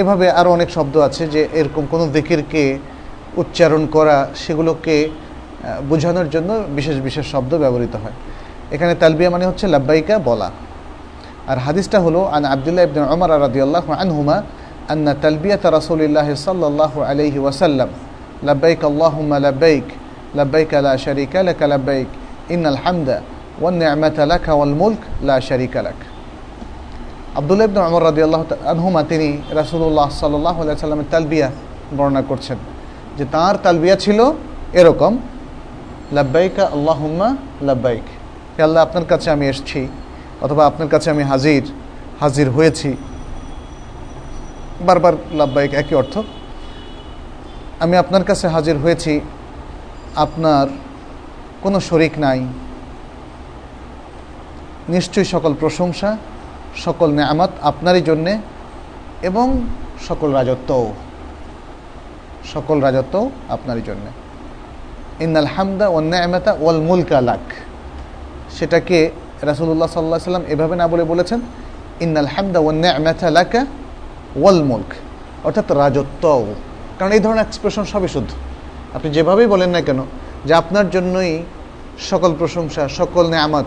[0.00, 2.62] এভাবে আরও অনেক শব্দ আছে যে এরকম কোনো দিকিরকে
[3.42, 4.96] উচ্চারণ করা, সেগুলোকে
[5.90, 8.16] বোঝানোর জন্য বিশেষ বিশেষ শব্দ ব্যবহৃত হয়।
[8.74, 10.48] এখানে তালবিয়া মানে হচ্ছে লাব্বাইকা বলা।
[11.50, 14.36] আর হাদিসটা হলো, আন আবদুল্লাহ ইবনে ওমর রাদিয়াল্লাহু আনহুমা
[14.92, 17.88] আন্না তালবিয়াত রাসূলিল্লাহি সাল্লাল্লাহু আলাইহি ওয়াসাল্লাম
[18.48, 19.86] লাব্বাইক আল্লাহুম্মা লাব্বাইক
[20.38, 22.08] লাব্বাইক লা শারীকা লাক লাব্বাইক
[22.54, 23.16] ইন্নাল হামদা
[23.62, 25.98] ওয়ান নি'মাতা লাক ওয়াল মুলক লা শারীকা লাক
[27.38, 29.28] আবদুল্লাহ ইবনে ওমর রাদিয়াল্লাহু আনহুমা তিনি
[29.60, 31.48] রাসূলুল্লাহ সাল্লাল্লাহু আলাইহি সাল্লামের তালবিয়া
[31.96, 32.58] বর্ণনা করছেন
[33.18, 34.18] যে তার তালবিয়া ছিল
[34.80, 35.12] এরকম,
[36.12, 37.28] লাব্বাইকা আল্লাহুম্মা
[37.68, 38.06] লাব্বাইক।
[38.54, 39.80] হে আল্লাহ, আপনার কাছে আমি এসেছি
[40.44, 41.64] অথবা আপনার কাছে আমি হাজির
[42.20, 42.90] হাজির হয়েছি।
[44.80, 46.18] বারবার লাভবাহিক, একই অর্থ।
[47.80, 49.20] আমি আপনার কাছে হাজির হয়েছি।
[50.16, 50.66] আপনার
[51.62, 52.46] কোনো শরিক নাই।
[54.88, 56.16] নিশ্চয়ই সকল প্রশংসা,
[56.76, 58.38] সকল নেয়ামত আপনারই জন্যে
[59.22, 59.60] এবং
[60.08, 60.92] সকল রাজত্বও,
[62.54, 64.10] সকল রাজত্ব আপনারই জন্যে।
[65.24, 67.40] ইন্নাল হামদা ও নেয়ামতা ওয়াল মুলকা লাক।
[68.50, 69.10] সেটাকে
[69.42, 71.40] রাসুল্লাহ সাল্লাহ সাল্লাম এভাবে না বলে বলেছেন,
[72.00, 73.66] ইন্নাল হামদা ও নেয়ামতা লাকা
[74.40, 74.90] ওয়াল মুলক,
[75.46, 76.54] অর্থাৎ রাজত্ব
[76.98, 78.30] কারণ এই ধরনের এক্সপ্রেশন সবই শুদ্ধ।
[78.96, 80.00] আপনি যেভাবেই বলেন না কেন,
[80.44, 81.42] যে আপনার জন্যই
[82.10, 83.64] সকল প্রশংসা, সকল নেয়ামত,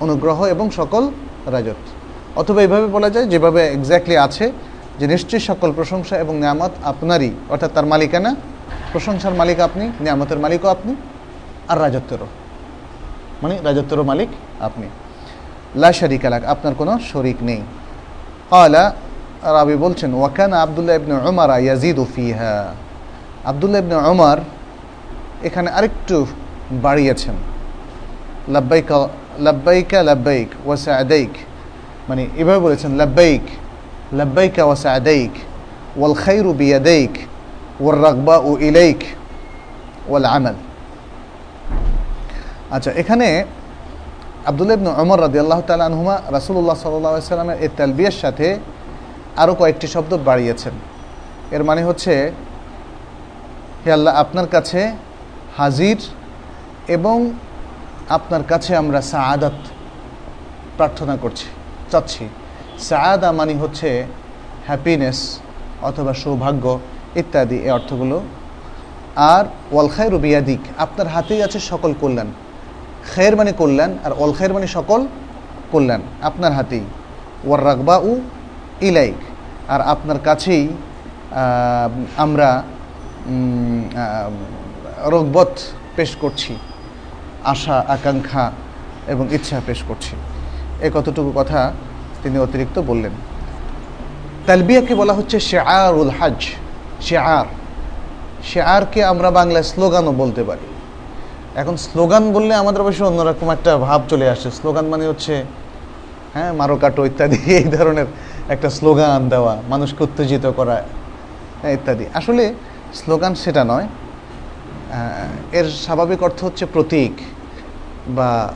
[0.00, 1.10] অনুগ্রহ এবং সকল
[1.46, 1.88] রাজত্ব।
[2.36, 4.52] অথবা এইভাবে বলা যায়, যেভাবে এক্স্যাক্টলি আছে,
[4.98, 8.34] যে নিশ্চয়ই সকল প্রশংসা এবং নিয়ামত আপনারই, অর্থাৎ তার মালিকানা,
[8.92, 10.96] প্রশংসার মালিক আপনি, নিয়ামতের মালিকও আপনি,
[11.68, 12.26] আর রাজত্বেরও।
[13.42, 14.28] মানে রাজত্বেরও মালিক
[14.60, 14.86] আপনি।
[15.76, 17.60] লা শরিক আপনার কোনো শরিক নেই।
[18.50, 18.84] আলা
[19.42, 22.56] রাবি বলছেন ওয়াকান আবদুল্লাহ ইবনে উমার ইয়াজিদ ফিহা
[23.50, 24.38] আবদুল্লাহ ইবনে উমার
[25.42, 26.16] এখানে আরেকটু
[26.84, 27.36] বাড়িয়েছেন।
[28.54, 28.96] লাব্বাইকা
[29.38, 31.32] লাব্বাইকা লাব্বাইক ওয়াসাদাইক
[32.08, 33.44] মানে এভাবে বলেছেন লাব্বাইক
[34.12, 35.32] লাব্বাইকা ওয়াসাদাইক
[35.98, 37.12] ওয়াল খাইরু বিয়াদাইক
[37.82, 39.00] ওয়ার রাগবা ও ইলাইক
[40.08, 40.56] ওয়াল আমাল
[42.70, 43.28] আচ্ছা এখানে
[44.46, 48.48] আবদুল্লাহ ইবনে ওমর রাদি আল্লাহ তালা আনহুমা রাসুল্লাহ সাল্লাহ সাল্লামের এই তালবিয়ার সাথে
[49.36, 50.74] আরও কয়েকটি শব্দ বাড়িয়েছেন।
[51.56, 52.12] এর মানে হচ্ছে,
[53.84, 54.80] হে আল্লাহ, আপনার কাছে
[55.58, 55.98] হাজির
[56.96, 57.18] এবং
[58.08, 59.58] আপনার কাছে আমরা সাআদাত
[60.76, 61.46] প্রার্থনা করছি,
[61.92, 62.24] চাচ্ছি।
[62.88, 63.88] সাআদা মানে হচ্ছে
[64.68, 65.18] হ্যাপিনেস
[65.82, 66.64] অথবা সৌভাগ্য
[67.20, 68.16] ইত্যাদি, এই অর্থগুলো।
[69.16, 72.28] আর ওয়াল খায় রুবিয়াদিক আপনার হাতেই আছে সকল কল্যাণ।
[73.10, 75.06] খের মানে কল্যাণ, আর অল মানে সকল
[75.72, 76.84] কল্যাণ, আপনার হাতেই।
[77.46, 78.12] ওয়ার রাগবা উ
[78.88, 79.18] ইলাইক।
[79.72, 80.64] আর আপনার কাছেই
[82.24, 82.48] আমরা
[85.12, 85.52] রোগবত
[85.96, 86.52] পেশ করছি,
[87.52, 88.44] আশা, আকাঙ্ক্ষা
[89.12, 90.14] এবং ইচ্ছা পেশ করছি।
[90.86, 91.60] এ কতটুকু কথা
[92.22, 93.14] তিনি অতিরিক্ত বললেন।
[94.46, 96.38] তালবিয়াকে বলা হচ্ছে শেয়ার উল হাজ
[97.08, 97.46] শেয়ার
[98.50, 100.66] শেয়ারকে আমরা বাংলায় স্লোগানও বলতে পারি।
[101.60, 105.34] এখন স্লোগান বললে আমাদের অবশ্য অন্যরকম একটা ভাব চলে আসে। স্লোগান মানে হচ্ছে
[106.34, 108.08] হ্যাঁ মারো কাটো ইত্যাদি, এই ধরনের
[108.48, 110.84] একটা স্লোগান দেওয়া, মানুষকে উত্তেজিত করা,
[111.68, 112.54] ইত্যাদি। আসলে
[112.94, 113.86] স্লোগান সেটা নয়।
[115.52, 117.12] এর স্বাভাবিক অর্থ হচ্ছে প্রতীক
[118.08, 118.54] বা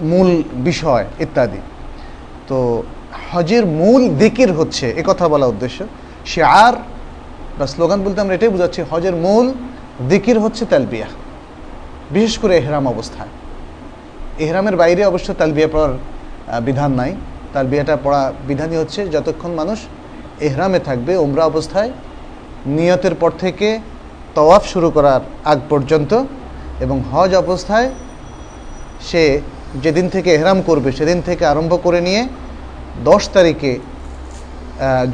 [0.00, 1.58] মূল বিষয়, ইত্যাদি।
[2.48, 2.82] তো
[3.32, 5.84] হজের মূল দিকির হচ্ছে, এ কথা বলা উদ্দেশ্য
[6.26, 6.72] সে আর
[7.58, 9.52] বা স্লোগান বলতে আমরা এটাই বোঝাচ্ছি, হজের মূল
[10.08, 11.06] দিকির হচ্ছে তালবিয়া।
[12.10, 13.28] বিশেষ করে এহরাম অবস্থায়।
[14.38, 15.92] এহরামের বাইরে অবশ্য তালবিয়া পড়ার
[16.60, 17.14] বিধান নাই।
[17.56, 19.78] তালবিয়াটা পড়া বিধানই হচ্ছে যতক্ষণ মানুষ
[20.46, 21.90] এহরামে থাকবে ওমরা অবস্থায়
[22.76, 23.68] নিয়তের পর থেকে
[24.34, 26.12] তওয়াফ শুরু করার আগ পর্যন্ত
[26.80, 27.88] এবং হজ অবস্থায়
[29.00, 29.22] সে
[29.82, 32.22] যেদিন থেকে এহরাম করবে সেদিন থেকে আরম্ভ করে নিয়ে
[33.04, 33.72] দশ তারিখে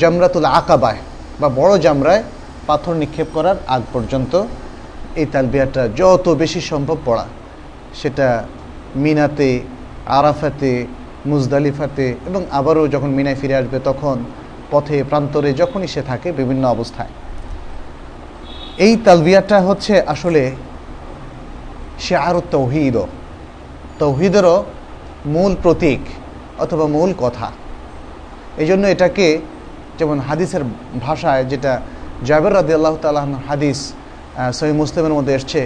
[0.00, 1.00] জামরাতুল আকাবায়
[1.40, 2.22] বা বড় জামরায়
[2.66, 4.32] পাথর নিক্ষেপ করার আগ পর্যন্ত
[5.20, 7.24] এই তালবিয়াটা যত বেশি সম্ভব পড়া।
[8.00, 8.28] সেটা
[8.96, 9.50] মিনাতে,
[10.18, 10.72] আরাফাতে
[11.30, 14.16] মুজদালিফাতে এবং আবারও যখন মিনায় ফিরে আসবে তখন
[14.72, 17.12] পথে, প্রান্তরে যখনই সে থাকে বিভিন্ন অবস্থায়।
[18.86, 20.42] এই তালবিয়াটা হচ্ছে আসলে
[22.04, 22.96] সে আরও তৌহিদ।
[24.02, 24.56] তৌহিদেরও
[25.34, 26.02] মূল প্রতীক
[26.64, 27.48] অথবা মূল কথা।
[28.62, 29.26] এই জন্য এটাকে
[29.98, 30.62] যেমন হাদিসের
[31.04, 31.72] ভাষায় যেটা
[32.28, 33.80] জাবের রাদি আল্লাহ তালাহ হাদিস
[34.58, 35.60] সহি মুসলিমের মধ্যে এসছে,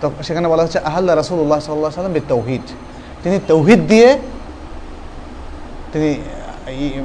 [0.00, 2.64] তো সেখানে বলা হচ্ছে আহাল্লা রাসুল্লাহ সাল্লাহ সাল্লাম বে তৌহিদ
[3.22, 4.08] তিনি তৌহিদ দিয়ে
[5.92, 6.10] তিনি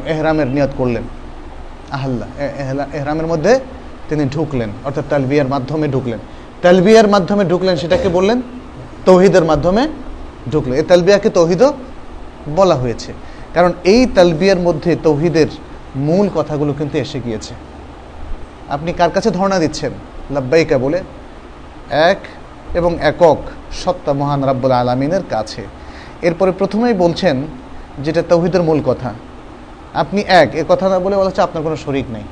[0.05, 1.03] এহরামের নিয়ত করলেন।
[1.91, 3.59] আহাল্লা এহরামের মধ্যে
[4.09, 6.19] তিনি ঢুকলেন, অর্থাৎ তালবিয়ার মাধ্যমে ঢুকলেন।
[6.61, 8.41] তালবিয়ার মাধ্যমে ঢুকলেন সেটাকে বললেন,
[9.05, 9.87] তৌহিদের মাধ্যমে
[10.51, 11.73] ঢুকলেন। এই তালবিয়াকে তৌহিদও
[12.55, 13.13] বলা হয়েছে।
[13.53, 15.47] কারণ এই তালবিয়ার মধ্যে তৌহিদের
[15.95, 17.53] মূল কথাগুলো কিন্তু এসে গিয়েছে।
[18.69, 19.91] আপনি কার কাছে ধর্ণা দিচ্ছেন?
[20.31, 20.99] লাব্বাইকা বলে।
[21.91, 22.17] এক
[22.73, 23.37] এবং একক
[23.71, 25.61] সত্তা মহান রাব্বুল আলমিনের কাছে।
[26.21, 27.37] এরপরে প্রথমেই বলছেন
[28.03, 29.13] যেটা তৌহিদের মূল কথা।
[29.93, 32.23] আপনি এক, এ কথা না বলে বলা হচ্ছে আপনার কোনো শরিক নেই।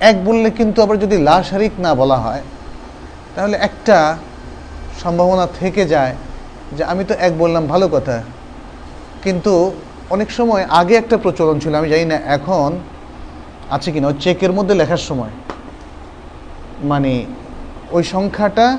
[0.00, 2.42] এক বললে কিন্তু আবার যদি লা শারিক না বলা হয়,
[3.34, 4.16] তাহলে একটা
[5.02, 6.16] সম্ভাবনা থেকে যায়
[6.72, 8.22] যে আমি তো এক বললাম, ভালো কথা।
[9.22, 9.74] কিন্তু
[10.10, 12.78] অনেক সময় আগে একটা প্রচলন ছিল, আমি জানি না এখন
[13.70, 15.30] আছে কিনা চেকের মধ্যে লেখার সময়।
[16.82, 17.24] মানে
[17.90, 18.78] ওই সংখ্যাটা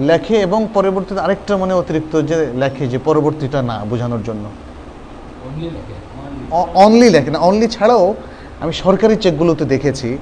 [0.00, 4.44] লেখে এবং পরবর্তীতে আরেকটা মানে অতিরিক্ত যে লেখে যে পরবর্তীটা না বোঝানোর জন্য।
[6.74, 8.14] অনলি লেখে না অনলি ছাড়াও
[8.60, 10.18] আমি সরকারি চেকগুলোতে দেখেছি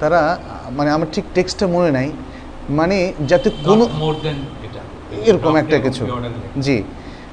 [0.00, 0.38] তারা
[0.70, 2.12] মানে আমার ঠিক টেক্সটটা মনে নাই
[2.70, 3.84] মানে যাতে কোনো
[5.24, 6.02] এরকম একটা কিছু।
[6.60, 6.82] জি।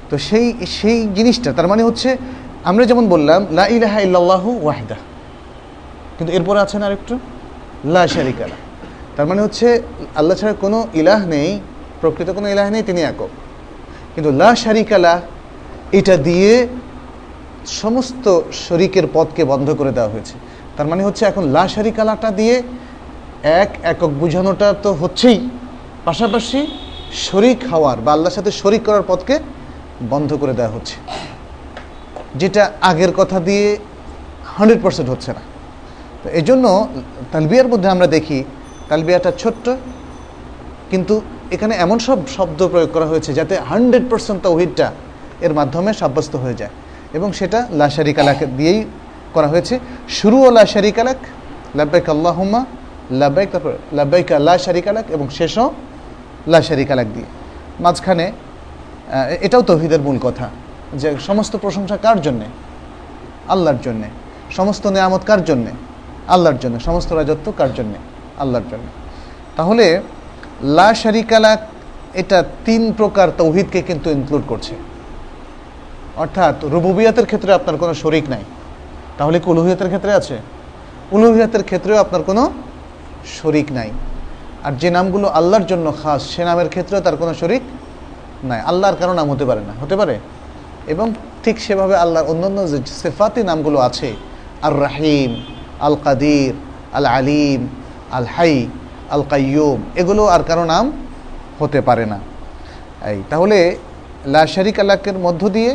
[0.10, 2.18] তো সেই সেই জিনিসটা তার মানে হচ্ছে
[2.64, 4.96] আমরা যেমন বললাম লা ইলাহা ইল্লাল্লাহু ওয়াহিদা।
[6.18, 7.20] কিন্তু এরপরে আছেন আর একটু
[7.86, 8.58] লা শারিকালা
[9.15, 9.67] তার মানে হচ্ছে,
[10.19, 11.49] আল্লাহ ছাড়া কোনো ইলাহ নেই,
[12.02, 13.32] প্রকৃত কোনো ইলাহ নেই, তিনি একক।
[14.13, 15.13] কিন্তু লা শারিকালা
[15.99, 16.67] এটা দিয়ে
[17.82, 18.26] সমস্ত
[18.65, 20.36] শরিকের পথকে বন্ধ করে দেওয়া হয়েছে।
[20.78, 22.56] তার মানে হচ্ছে, এখন লা শারিকালাটা দিয়ে
[23.62, 25.39] এক একক বুঝানোটা তো হচ্ছেই।
[26.06, 26.60] পাশাপাশি
[27.28, 29.36] শরিক হওয়ার বা আল্লাহর সাথে শরিক করার পথকে
[30.12, 30.95] বন্ধ করে দেওয়া হচ্ছে।
[32.41, 33.67] যেটা আগের কথা দিয়ে
[34.56, 35.43] হান্ড্রেড পার্সেন্ট হচ্ছে না।
[36.21, 36.65] তো এই জন্য
[37.32, 38.39] তালবিয়ার মধ্যে আমরা দেখি
[38.89, 39.65] তালবিয়াটা ছোট্ট,
[40.91, 41.15] কিন্তু
[41.56, 44.88] এখানে এমন সব শব্দ প্রয়োগ করা হয়েছে যাতে হান্ড্রেড পার্সেন্ট তৌহিদটা
[45.46, 46.74] এর মাধ্যমে সাব্যস্ত হয়ে যায়।
[47.17, 48.80] এবং সেটা লাশারিক আলাক দিয়েই
[49.36, 49.76] করা হয়েছে।
[50.19, 51.19] শুরু ও লাশারিক আলাক
[51.80, 52.62] লাব্বাইক আল্লাহমা
[53.22, 55.67] লাব্বাইক, তারপর লাব্বাইক আল্লাহ শারিক আলাক এবং শেষও
[56.54, 57.30] লাশারিক আলাক দিয়ে।
[57.84, 58.26] মাঝখানে
[59.46, 60.46] এটাও তৌহিদের মূল কথা,
[61.02, 62.48] যে সমস্ত প্রশংসা কার জন্যে?
[63.54, 64.08] আল্লাহর জন্যে।
[64.58, 65.72] সমস্ত নেয়ামত কার জন্যে?
[66.34, 67.98] আল্লাহর জন্য। সমস্ত রাজত্ব কার জন্যে?
[68.39, 68.88] আল্লাহর জন্য।
[69.56, 70.02] তাহলে
[70.62, 71.60] লা শারিকালাক
[72.13, 74.76] এটা তিন প্রকার তৌহিদকে কিন্তু ইনক্লুড করছে।
[76.15, 78.43] অর্থাৎ রুবুবিয়াতের ক্ষেত্রে আপনার কোনো শরিক নাই।
[79.17, 80.38] তাহলে কি উলুহিয়াতের ক্ষেত্রে আছে?
[81.12, 82.52] উলুহিয়াতের ক্ষেত্রেও আপনার কোনো
[83.41, 83.89] শরিক নাই।
[84.63, 87.62] আর যে নামগুলো আল্লাহর জন্য খাস, সে নামের ক্ষেত্রেও তার কোনো শরিক
[88.43, 90.19] নাই। আল্লাহর কারও নাম হতে পারে না, হতে পারে।
[90.88, 94.13] এবং ঠিক সেভাবে আল্লাহর অন্যান্য যে সেফাতি নামগুলো আছে
[94.62, 95.43] আর রাহিম
[95.80, 96.54] আল কাদির
[96.93, 97.67] আল আলিম
[98.17, 98.54] আল হাই
[99.15, 100.86] আল কাইয়ুম এগুলো আর কারও নাম
[101.60, 102.17] হতে পারে না।
[103.12, 103.58] এই, তাহলে
[104.34, 105.71] লা শারিক আল্লাহের মধ্য দিয়ে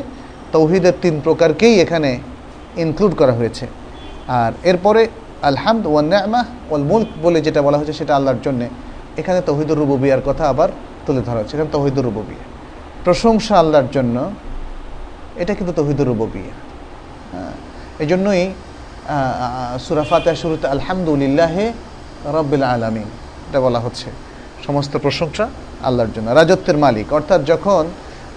[0.54, 2.10] তৌহিদের তিন প্রকারকেই এখানে
[2.82, 3.64] ইনক্লুড করা হয়েছে।
[4.40, 5.02] আর এরপরে
[5.50, 8.66] আলহামদ ওয়ান্নামা ওয়াল মুল্ক বলে যেটা বলা হয়েছে সেটা আল্লাহর জন্যে।
[9.20, 10.68] এখানে তহিদুর রুবুবিয়ার কথা আবার
[11.06, 12.44] তুলে ধরা হচ্ছে এখানে তহিদুর রুবুবিয়া।
[13.06, 14.16] প্রশংসা আল্লাহর জন্য,
[15.42, 16.54] এটা কিন্তু তহিদুর রুবুবিয়া।
[18.02, 18.42] এই জন্যই
[19.84, 21.66] সুরাফাতে শুরুতে আলহামদুলিল্লাহে
[22.24, 23.08] রব্বিল আলমিন।
[23.48, 24.10] এটা বলা হচ্ছে।
[24.66, 25.48] সমস্ত প্রশংসা
[25.82, 27.84] আল্লাহর জন্য। রাজত্বের মালিক। অর্থাৎ যখন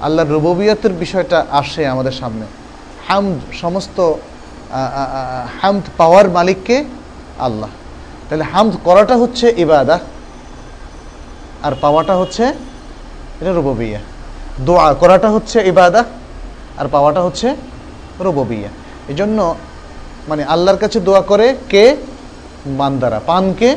[0.01, 2.45] আল্লাহর রুববিয়তের বিষয়টা আসে আমাদের সামনে,
[3.07, 4.13] হামদ, সমস্ত
[5.61, 6.83] হামদ পাওয়ার মালিককে
[7.39, 7.69] আল্লাহ।
[8.29, 9.99] তাহলে হামদ করাটা হচ্ছে ইবাদা,
[11.63, 12.43] আর পাওয়াটা হচ্ছে
[13.41, 13.99] এটা রুববিয়া।
[14.59, 16.03] দোয়া করাটা হচ্ছে ইবাদা,
[16.77, 17.55] আর পাওয়াটা হচ্ছে
[18.19, 18.69] রুববিয়া।
[19.07, 19.55] এই জন্য
[20.27, 21.95] মানে আল্লাহর কাছে দোয়া করে কে?
[22.67, 23.75] বান্দারা। পানকে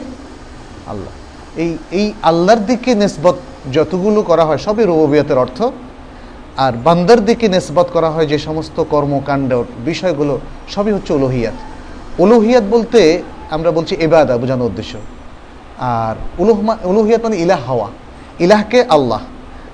[0.87, 1.13] আল্লাহ।
[1.57, 3.35] এই এই আল্লাহর দিকে নেসবত
[3.73, 5.63] যতগুলো করা হয়, সবই রুববিয়াতের অর্থ।
[6.57, 11.55] আর বান্দার দিকে নেসবত করা হয় যে সমস্ত কর্মকাণ্ড, বিষয়গুলো, সবই হচ্ছে উলোহিয়াত।
[12.19, 14.99] উলোহিয়াত বলতে আমরা বলছি এবাদা বোঝানোর উদ্দেশ্য।
[15.79, 17.89] আর উলুহমা উলুহিয়াত মানে ইলাহ হওয়া।
[18.41, 19.21] ইলাহকে আল্লাহ।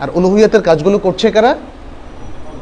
[0.00, 1.56] আর উলুহিয়াতের কাজগুলো করছে কারা?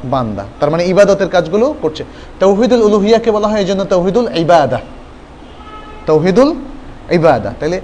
[0.04, 2.04] বান্দা। তার মানে ইবাদতের কাজগুলো করছে।
[2.40, 4.80] তৌহিদুল উলুহিয়াকে বলা হয় এই জন্য তৌহিদুল ইবাদা।
[6.10, 6.50] তৌহিদুল
[7.18, 7.78] ইবাদা। তাহলে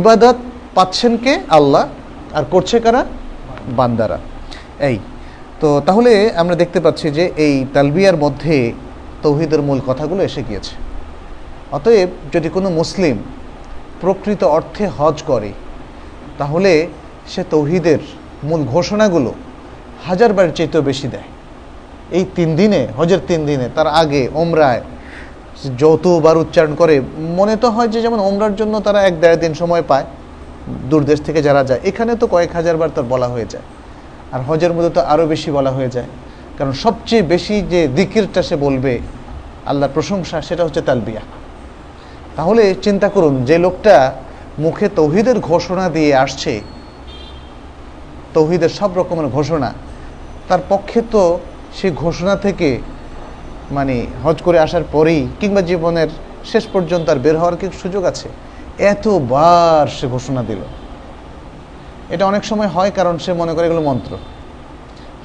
[0.00, 0.36] ইবাদত
[0.76, 1.34] পাচ্ছেন কে?
[1.58, 1.84] আল্লাহ।
[2.38, 3.02] আর করছে কারা?
[3.78, 4.18] বান্দারা।
[4.88, 4.96] এই,
[5.60, 8.56] তো তাহলে আমরা দেখতে পাচ্ছি যে এই তালবিয়ার মধ্যে
[9.24, 10.74] তৌহিদের মূল কথাগুলো এসে গিয়েছে।
[11.76, 13.16] অতএব যদি কোনো মুসলিম
[14.00, 15.50] প্রকৃত অর্থে হজ করে,
[16.40, 16.72] তাহলে
[17.32, 18.00] সে তৌহিদের
[18.48, 19.30] মূল ঘোষণাগুলো
[20.06, 21.28] হাজার বারের চাইতেও বেশি দেয়।
[22.16, 24.82] এই তিন দিনে, হজের তিন দিনে, তার আগে ওমরায়
[25.78, 27.00] যতবার উচ্চারণ করে,
[27.38, 30.04] মনে তো হয় যে যেমন ওমরার জন্য তারা এক দেড় দিন সময় পায়,
[30.90, 33.62] দূর দেশ থেকে যারা যায়। এখানে তো কয়েক হাজার বার তার বলা হয়ে যায়।
[34.32, 36.06] আর হজের মধ্যে তো আরও বেশি বলা হয়ে যায়।
[36.58, 38.98] কারণ সবচেয়ে বেশি যে দিকিরটা সে বলবে,
[39.66, 41.20] আল্লাহর প্রশংসা, সেটা হচ্ছে তালবিয়া।
[42.36, 44.12] তাহলে চিন্তা করুন, যে লোকটা
[44.58, 46.60] মুখে তৌহিদের ঘোষণা দিয়ে আসছে,
[48.34, 49.72] তৌহিদের সব রকমের ঘোষণা,
[50.48, 51.38] তার পক্ষে তো
[51.74, 52.78] সে ঘোষণা থেকে
[53.70, 56.08] মানে হজ করে আসার পরেই কিংবা জীবনের
[56.44, 58.28] শেষ পর্যন্ত আর বের হওয়ার কি সুযোগ আছে?
[58.78, 60.56] এতবার সে ঘোষণা দিল।
[62.10, 64.18] এটা অনেক সময় হয় কারণ সে মনে করে এগুলো মন্ত্র।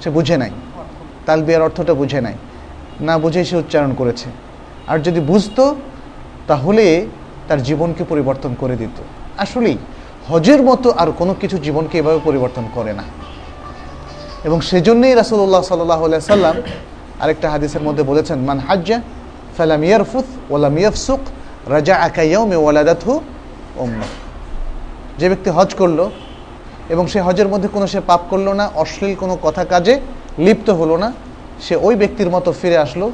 [0.03, 0.51] সে বুঝে নাই।
[1.25, 2.33] তালবিয়ার অর্থটা বুঝে নাই।
[3.01, 4.29] না বুঝে সে উচ্চারণ করেছে।
[4.87, 5.75] আর যদি বুঝতো,
[6.47, 7.05] তাহলে
[7.47, 9.01] তার জীবনকে পরিবর্তন করে দিত।
[9.37, 9.77] আসলেই,
[10.27, 13.03] হজের মতো আর কোনো কিছু জীবনকে এভাবে পরিবর্তন করে না।
[14.43, 16.55] এবং সেজন্যই রাসুল্লাহ সাল্লাহ সাল্লাম
[17.23, 18.97] আরেকটা হাদিসের মধ্যে বলেছেন, মান হাজ্জা
[19.55, 21.21] ফালাম ইয়ারফুত ওয়ালাম ইয়াফসুক
[21.75, 23.13] রাজা আকাইয়াউমে ওয়ালাদাতহু
[23.83, 24.07] ওম্মা
[25.19, 25.99] যে ব্যক্তি হজ করল
[26.93, 29.93] এবং সে হজের মধ্যে কোনো সে পাপ করল না, অশ্লীল কোনো কথা কাজে
[30.45, 31.09] লিপ্ত হলো না,
[31.65, 33.07] সে ওই ব্যক্তির মতো ফিরে আসলো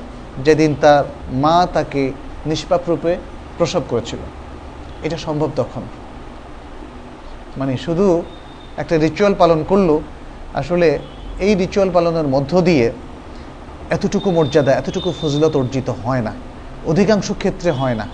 [0.45, 1.03] যেদিন তার
[1.43, 2.03] মা তাকে
[2.49, 3.11] নিষ্পাপ রূপে
[3.57, 4.21] প্রসব করেছিল।
[5.05, 5.83] এটা সম্ভব তখন।
[7.59, 8.07] মানে শুধু
[8.81, 9.89] একটা রিচুয়াল পালন করল,
[10.59, 10.87] আসলে
[11.45, 12.87] এই রিচুয়াল পালনের মধ্য দিয়ে
[13.91, 16.33] এতটুকু মর্যাদা, এতটুকু ফজিলত অর্জিত হয় না।
[16.85, 18.07] অধিকাংশ ক্ষেত্রে হয় না।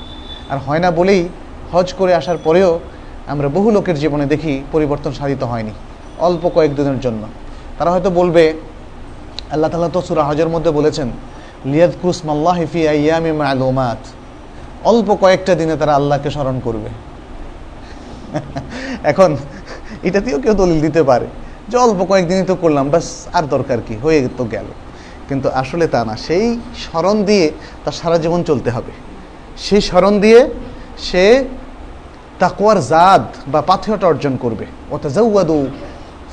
[0.49, 1.29] আর হয় না বলেই
[1.71, 2.79] হজ করে আসার পরেও
[3.27, 5.71] আমরা বহু লোকের জীবনে দেখি পরিবর্তন সাধিত হয়নি,
[6.19, 7.23] অল্প কয়েকদিনের জন্য।
[7.77, 8.53] তারা হয়তো বলবে,
[9.51, 11.07] আল্লাহ তালা তো সুরা হজের মধ্যে বলেছেন
[11.65, 13.97] লিয়াদ ক্রুস মাল্লাহ হিফি আয়ামি মালুমাত।
[14.83, 16.89] অল্প কয়েকটা দিনে তারা আল্লাহকে স্মরণ করবে।
[19.03, 19.37] এখন
[20.03, 21.25] এটাতেও কেউ দলিল দিতে পারে
[21.69, 23.95] যে অল্প কয়েকদিনই তো করলাম, বাস আর দরকার কি?
[24.03, 24.65] হয়ে তো গেল।
[25.29, 26.45] কিন্তু আসলে তা না। সেই
[26.83, 27.45] স্মরণ দিয়ে
[27.83, 28.93] তার সারা জীবন চলতে হবে।
[29.65, 30.39] সেই স্মরণ দিয়ে
[31.07, 31.25] সে
[32.39, 35.57] তাকুয়ার জাদ বা পাথেয়টা অর্জন করবে। ওটা জাউয়াদু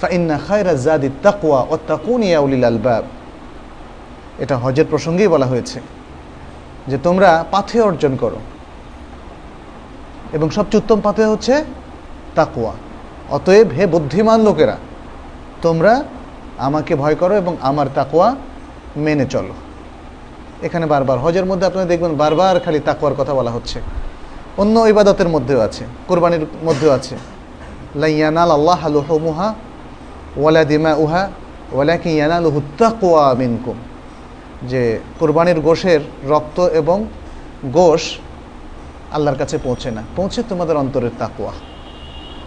[0.00, 3.04] ফাইন্না খায়রা জাদি তাকুয়া ও তাকুনিয়া উলিল আলবাব
[4.38, 5.78] এটা হজের প্রসঙ্গেই বলা হয়েছে
[6.88, 8.40] যে তোমরা পাথে অর্জন করো।
[10.36, 11.54] এবং সবচেয়ে উত্তম পাথে হচ্ছে
[12.34, 12.72] তাকুয়া
[13.30, 14.76] অতএব হে বুদ্ধিমান লোকেরা,
[15.62, 15.92] তোমরা
[16.58, 18.28] আমাকে ভয় করো এবং আমার তাকুয়া
[18.96, 19.54] মেনে চলো।
[20.62, 23.80] এখানে বারবার হজের মধ্যে আপনারা দেখবেন বারবার খালি তাকুয়ার কথা বলা হচ্ছে।
[24.58, 27.16] অন্য ইবাদতের মধ্যেও আছে, কোরবানির মধ্যেও আছে।
[27.96, 29.54] লাইয়ানাল আল্লাহ আলুহমুহা
[30.36, 31.30] ওয়ালা দিমা উহা
[31.72, 33.74] ওয়ালা কি ইয়ানাল হুত্তাকুয়া মিনকুম।
[34.68, 37.04] যে কোরবানির গোশের রক্ত এবং
[37.72, 38.18] গোশ
[39.12, 41.52] আল্লাহর কাছে পৌঁছে না। পৌঁছে তোমাদের অন্তরের তাকুয়া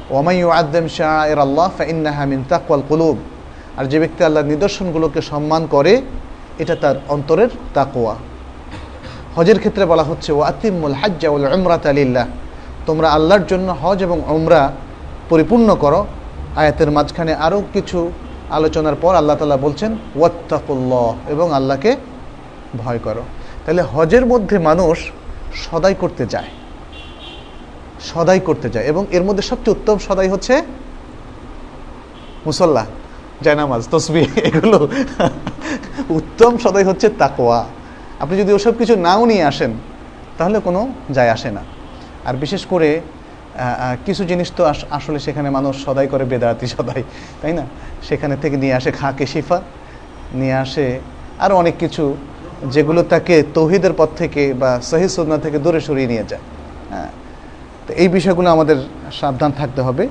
[0.10, 3.18] ওমাই আদম শাহ এর আল্লাহ ফাইন্নাহা মিন তাকুয়াল কুলুব।
[3.78, 6.02] আর যে ব্যক্তি আল্লাহর নিদর্শনগুলোকে সম্মান করে
[6.60, 8.16] এটা তার অন্তরের তাকোয়া
[9.36, 12.26] হজের ক্ষেত্রে বলা হচ্ছে ও আতিমুল হাজ্জা উল উমরাত আলিল্লাহ
[12.86, 14.72] তোমরা আল্লাহর জন্য হজ এবং উমরা
[15.30, 16.06] পরিপূর্ণ করো।
[16.56, 18.12] আয়াতের মাঝখানে আরও কিছু
[18.50, 21.96] আলোচনার পর আল্লাহ তালা বলছেন, ওয়াত্তাকুল্লাহ, এবং আল্লাহকে
[22.78, 23.24] ভয় করো।
[23.66, 24.98] তাহলে হজের মধ্যে মানুষ
[25.54, 26.50] সদাই করতে যায়
[28.02, 30.62] সদাই করতে যায় এবং এর মধ্যে সবচেয়ে উত্তম সদাই হচ্ছে
[32.46, 32.86] মুসল্লা।
[33.46, 34.80] জায়নামাজ, তসবি, এগুলো।
[36.18, 37.60] উত্তম সদাই হচ্ছে তাকোয়া
[38.24, 39.72] আপনি যদি ওসব কিছু নাও নিয়ে আসেন,
[40.38, 40.82] তাহলে কোনো
[41.18, 41.64] যায় আসে না।
[42.28, 42.90] আর বিশেষ করে
[44.06, 44.64] কিছু জিনিস তো
[44.98, 47.02] আসলে সেখানে মানুষ সদাই করে, বেদাতি সদাই,
[47.42, 47.66] তাই না?
[48.08, 49.58] সেখানে থেকে নিয়ে আসে খাঁকে শিফা,
[50.40, 50.86] নিয়ে আসে
[51.44, 52.04] আরও অনেক কিছু
[52.74, 56.44] যেগুলো তাকে তৌহিদের পথ থেকে বা সহি সুদনা থেকে দূরে সরিয়ে নিয়ে যায়।
[56.92, 57.12] হ্যাঁ
[57.86, 58.78] তো এই বিষয়গুলো আমাদের
[59.20, 60.04] সাবধান থাকতে হবে।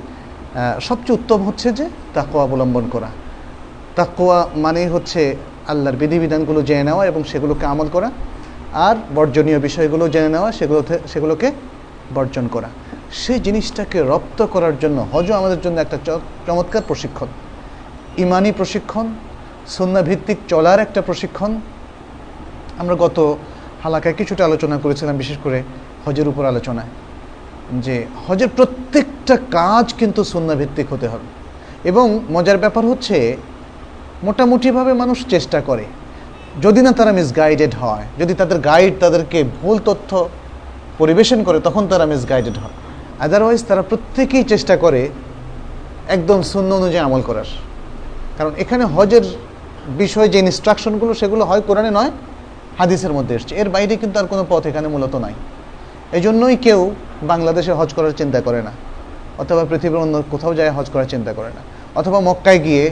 [0.81, 3.09] সবচেয়ে উত্তম হচ্ছে যে তাকুয়া অবলম্বন করা।
[3.97, 5.37] তাকুয়া মানে হচ্ছে
[5.67, 8.11] আল্লাহর বিধিবিধানগুলো জেনে নেওয়া এবং সেগুলোকে আমল করা।
[8.73, 11.53] আর বর্জনীয় বিষয়গুলো জেনে নেওয়া, সেগুলোতে, সেগুলোকে
[12.15, 12.69] বর্জন করা।
[13.13, 15.99] সেই জিনিসটাকে রপ্ত করার জন্য হজও আমাদের জন্য একটা
[16.47, 17.27] চমৎকার প্রশিক্ষণ।
[18.19, 19.07] ইমানি প্রশিক্ষণ
[19.67, 21.61] সন্ন্যাভিত্তিক চলার একটা প্রশিক্ষণ।
[22.79, 23.35] আমরা গত
[23.83, 25.63] হালাকায় কিছুটা আলোচনা করেছিলাম, বিশেষ করে
[26.07, 26.89] হজের উপর আলোচনায়।
[27.73, 31.25] যে হজের প্রত্যেকটা কাজ কিন্তু সন্ন্যাভিত্তিক হতে হবে।
[31.89, 33.37] এবং মজার ব্যাপার হচ্ছে,
[34.23, 35.85] মোটামুটিভাবে মানুষ চেষ্টা করে।
[36.63, 40.29] যদি না তারা মিসগাইডেড হয়, যদি তাদের গাইড তাদেরকে ভুল তথ্য
[40.99, 42.71] পরিবেশন করে, তখন তারা মিসগাইডেড হয়।
[43.21, 45.09] আদারওয়াইজ তারা প্রত্যেকেই চেষ্টা করে
[46.09, 47.45] একদম শূন্য অনুযায়ী আমল করার।
[48.39, 49.23] কারণ এখানে হজের
[49.89, 52.11] বিষয়ে যে ইনস্ট্রাকশনগুলো সেগুলো হয় কোরআনে নয়,
[52.79, 55.35] হাদিসের মধ্যে এসছে। এর বাইরে কিন্তু আর কোনো পথ এখানে মূলত নাই।
[56.13, 58.73] এই জন্যই কেউ বাংলাদেশে হজ করার চিন্তা করে না,
[59.39, 61.63] অথবা পৃথিবীর অন্য কোথাও যায় হজ করার চিন্তা করে না,
[61.95, 62.85] অথবা মক্কায় গিয়ে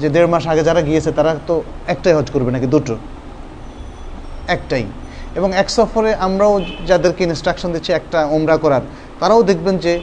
[0.00, 2.96] যে দেড় মাস আগে যারা গিয়েছে তারা তো একটাই হজ করবে নাকি দুটো?
[4.48, 4.84] একটাই।
[5.34, 8.80] এবং এক সফরে আমরাও যাদেরকে ইনস্ট্রাকশন দিচ্ছি একটা ওমরা করার,
[9.20, 10.00] তারাও দেখবেন যে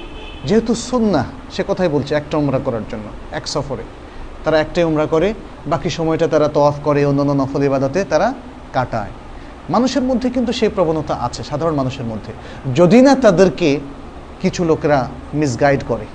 [0.48, 3.84] যেহেতু সুন্না সে কথাই বলছে একটা ওমরা করার জন্য, এক সফরে।
[4.44, 5.34] তারা একটাই উমরা করে,
[5.68, 8.34] বাকি সময়টা তারা তফ করে অন্যান্য নফল ইবাদতে তারা
[8.74, 9.14] কাটায়।
[9.70, 12.34] মানুষের মধ্যে কিন্তু সেই প্রবণতা আছে, সাধারণ মানুষের মধ্যে।
[12.76, 13.80] যদি না তাদেরকে
[14.42, 16.06] কিছু লোকেরা মিসগাইড করে।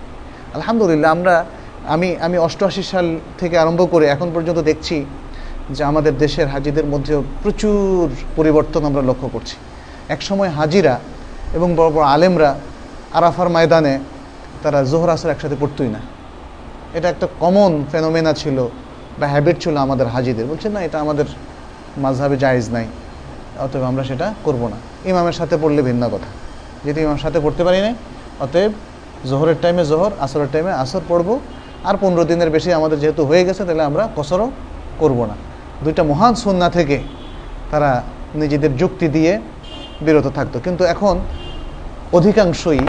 [0.55, 1.45] আলহামদুলিল্লাহ, আমরা,
[1.87, 5.05] আমি আমি অষ্টআশি সাল থেকে আরম্ভ করে এখন পর্যন্ত দেখছি
[5.71, 9.57] যে আমাদের দেশের হাজিদের মধ্যেও প্রচুর পরিবর্তন আমরা লক্ষ্য করছি।
[10.09, 11.01] একসময় হাজিরা
[11.53, 12.59] এবং বড় বড় আলেমরা
[13.13, 13.99] আরাফার ময়দানে
[14.63, 15.99] তারা জোহর আসর একসাথে পড়তই না।
[16.95, 18.69] এটা একটা কমন ফেনোমেনা ছিল
[19.19, 21.25] বা হ্যাবিট ছিল আমাদের হাজিদের। বলছেন, না, এটা আমাদের
[21.99, 22.87] মাঝহাবে জায়েজ নাই।
[23.65, 24.77] অতএব আমরা সেটা করব না।
[25.11, 26.31] ইমামের সাথে পড়লে ভিন্ন কথা।
[26.85, 27.95] যেহেতু ইমামের সাথে পড়তে পারি নাই,
[28.41, 28.73] অতএব
[29.31, 31.29] জোহরের টাইমে জোহর, আসরের টাইমে আসর পড়ব।
[31.85, 34.51] আর পনেরো দিনের বেশি আমাদের যেহেতু হয়ে গেছে, তাহলে আমরা কসরও
[34.99, 35.35] করব না।
[35.85, 36.99] দুইটা মহান সন্না থেকে
[37.71, 37.91] তারা
[38.35, 39.33] নিজেদের যুক্তি দিয়ে
[40.01, 41.19] বিরত থাকতো। কিন্তু এখন
[42.13, 42.81] অধিকাংশই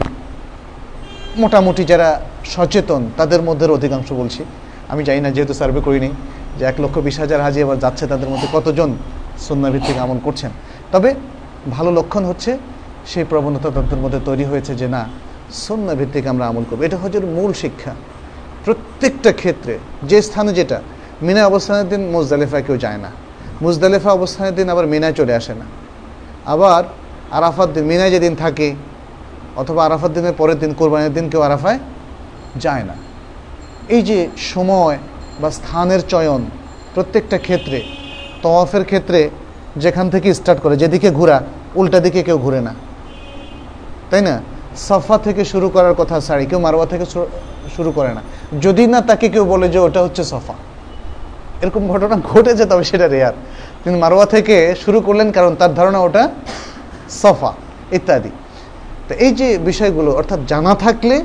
[1.38, 2.10] মোটামুটি যারা
[2.46, 4.42] সচেতন, তাদের মধ্যে অধিকাংশ বলছি।
[4.90, 6.10] আমি জানি না, যেহেতু সার্ভে করিনি,
[6.58, 8.90] যে এক লক্ষ বিশ হাজার হাজি আবার যাচ্ছে তাদের মধ্যে কতজন
[9.48, 10.52] সন্ন্যাভিত্তিক আমল করছেন।
[10.92, 11.14] তবে
[11.72, 12.58] ভালো লক্ষণ হচ্ছে
[13.06, 15.06] সেই প্রবণতা তাদের মধ্যে তৈরি হয়েছে যে না
[15.54, 17.96] সন্ন্যাভিত্তিক আমরা আমল করব। এটা হচ্ছে মূল শিক্ষা।
[18.66, 20.82] প্রত্যেকটা ক্ষেত্রে, যে স্থানে যেটা
[21.22, 23.12] মিনা অবস্থানের দিন মুজদালেফা কেউ যায় না।
[23.62, 25.66] মুজদালেফা অবস্থানের দিন আবার মিনায় চলে আসে না।
[26.46, 26.84] আবার
[27.32, 28.76] আরাফাত দিন, মিনায় যেদিন থাকে,
[29.56, 31.80] অথবা আরাফাত দিনের পরের দিন, কোরবানির দিন কেউ আরাফায়
[32.58, 32.94] যায় না।
[33.90, 34.98] এই যে সময়
[35.40, 36.46] বা স্থানের চয়ন
[36.94, 37.99] প্রত্যেকটা ক্ষেত্রে
[38.44, 39.20] তওয়াফের ক্ষেত্রে
[39.84, 41.38] যেখান থেকে স্টার্ট করে, যেদিকে ঘোরা,
[41.80, 42.74] উল্টা দিকে কেউ ঘুরে না।
[44.10, 44.36] তাই না?
[44.88, 47.06] সাফা থেকে শুরু করার কথা সারি কেউ মারোয়া থেকে
[47.76, 48.22] শুরু করে না।
[48.66, 50.56] যদি না তাকে কেউ বলে যে ওটা হচ্ছে সফা,
[51.64, 53.36] এরকম ঘটনা ঘটেছে, তবে সেটা রেয়ার
[53.84, 56.24] তিনি মারোয়া থেকে শুরু করলেন কারণ তার ধারণা ওটা
[57.22, 57.52] সফা,
[57.98, 58.32] ইত্যাদি।
[59.08, 61.16] তো এই যে বিষয়গুলো, অর্থাৎ জানা থাকলে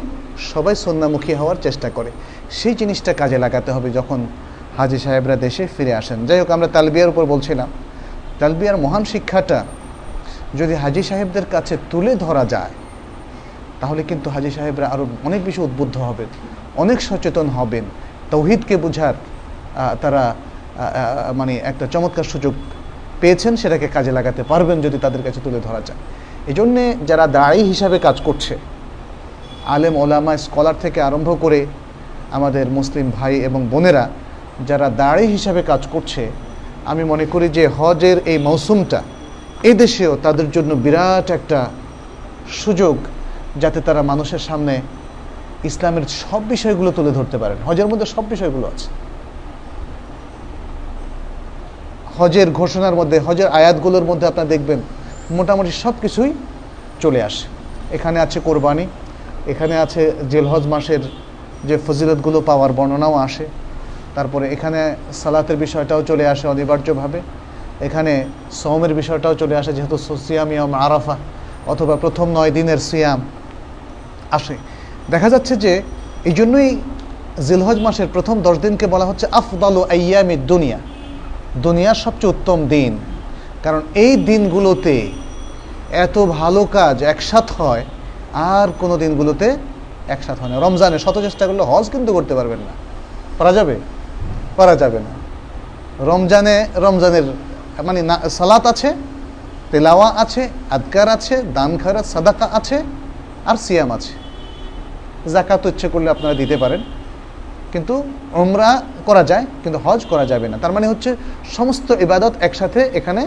[0.52, 2.10] সবাই সন্ধ্যামুখী হওয়ার চেষ্টা করে।
[2.58, 4.20] সেই জিনিসটা কাজে লাগাতে হবে যখন
[4.78, 7.68] হাজি সাহেবরা দেশে ফিরে আসেন। যাই হোক, আমরা তালবিয়ার উপর বলছিলাম
[8.40, 9.58] তালবিয়ার মহান শিক্ষাটা
[10.60, 12.74] যদি হাজি সাহেবদের কাছে তুলে ধরা যায়,
[13.80, 16.28] তাহলে কিন্তু হাজি সাহেবরা আরও অনেক বেশি উদ্বুদ্ধ হবেন,
[16.82, 17.84] অনেক সচেতন হবেন।
[18.32, 19.14] তৌহিদকে বোঝার
[20.02, 20.22] তারা
[21.40, 22.54] মানে একটা চমৎকার সুযোগ
[23.20, 26.00] পেয়েছেন, সেটাকে কাজে লাগাতে পারবেন যদি তাদের কাছে তুলে ধরা যায়।
[26.50, 28.54] এই জন্যে যারা দায়ী হিসাবে কাজ করছে,
[29.74, 31.60] আলেম ওলামা, স্কলার থেকে আরম্ভ করে
[32.36, 34.04] আমাদের মুসলিম ভাই এবং বোনেরা
[34.68, 36.30] যারা দাড়ি হিসাবে কাজ করছে,
[36.84, 39.02] আমি মনে করি যে হজের এই মৌসুমটা
[39.62, 41.70] এদেশেও তাদের জন্য বিরাট একটা
[42.48, 42.96] সুযোগ
[43.56, 44.80] যাতে তারা মানুষের সামনে
[45.64, 48.88] ইসলামের সব বিষয়গুলো তুলে ধরতে পারেন। হজের মধ্যে সব বিষয়গুলো আছে।
[52.18, 54.80] হজের ঘোষণার মধ্যে, হজের আয়াতগুলোর মধ্যে আপনারা দেখবেন
[55.30, 56.32] মোটামুটি সব কিছুই
[57.00, 57.46] চলে আসে।
[57.90, 58.86] এখানে আছে কোরবানি,
[59.46, 61.00] এখানে আছে জেলহজ মাসের
[61.64, 63.46] যে ফজিলতগুলো পাওয়ার বর্ণনাও আসে।
[64.14, 64.80] তারপরে এখানে
[65.12, 67.20] সালাতের বিষয়টাও চলে আসে অনিবার্যভাবে।
[67.86, 68.12] এখানে
[68.60, 69.96] সৌমের বিষয়টাও চলে আসে, যেহেতু
[70.26, 71.16] সিয়াম ইয়ম আরাফা
[71.72, 73.20] অথবা প্রথম নয় দিনের সিয়াম
[74.30, 74.56] আসে।
[75.12, 75.72] দেখা যাচ্ছে যে
[76.28, 76.68] এই জন্যই
[77.48, 80.78] জিলহজ মাসের প্রথম দশ দিনকে বলা হচ্ছে আফদাল আয়ামি দুনিয়া।
[81.66, 82.92] দুনিয়ার সবচেয়ে উত্তম দিন।
[83.64, 84.96] কারণ এই দিনগুলোতে
[86.04, 87.84] এত ভালো কাজ একসাথ হয়,
[88.54, 89.56] আর কোনো দিনগুলোতে
[90.14, 92.74] একসাথ হয় না। রমজানে শত চেষ্টা করলে হজ কিন্তু করতে পারবেন না।
[93.38, 93.76] পারা যাবে?
[94.56, 95.12] পারা যাবে না।
[96.10, 97.26] রমজানে, রমজানের
[97.88, 98.00] মানে
[98.38, 98.90] সালাত আছে,
[99.70, 100.42] তেলাওয়া আছে,
[100.76, 102.76] আদকার আছে, দান খারা, সাদাকা আছে,
[103.50, 104.12] আর সিয়াম আছে।
[105.34, 106.80] জাকাত ইচ্ছে করলে আপনারা দিতে পারেন।
[107.72, 107.94] কিন্তু
[108.42, 108.70] ওমরা
[109.08, 111.10] করা যায়, কিন্তু হজ করা যাবে না। তার মানে হচ্ছে
[111.56, 113.22] সমস্ত ইবাদত একসাথে এখানে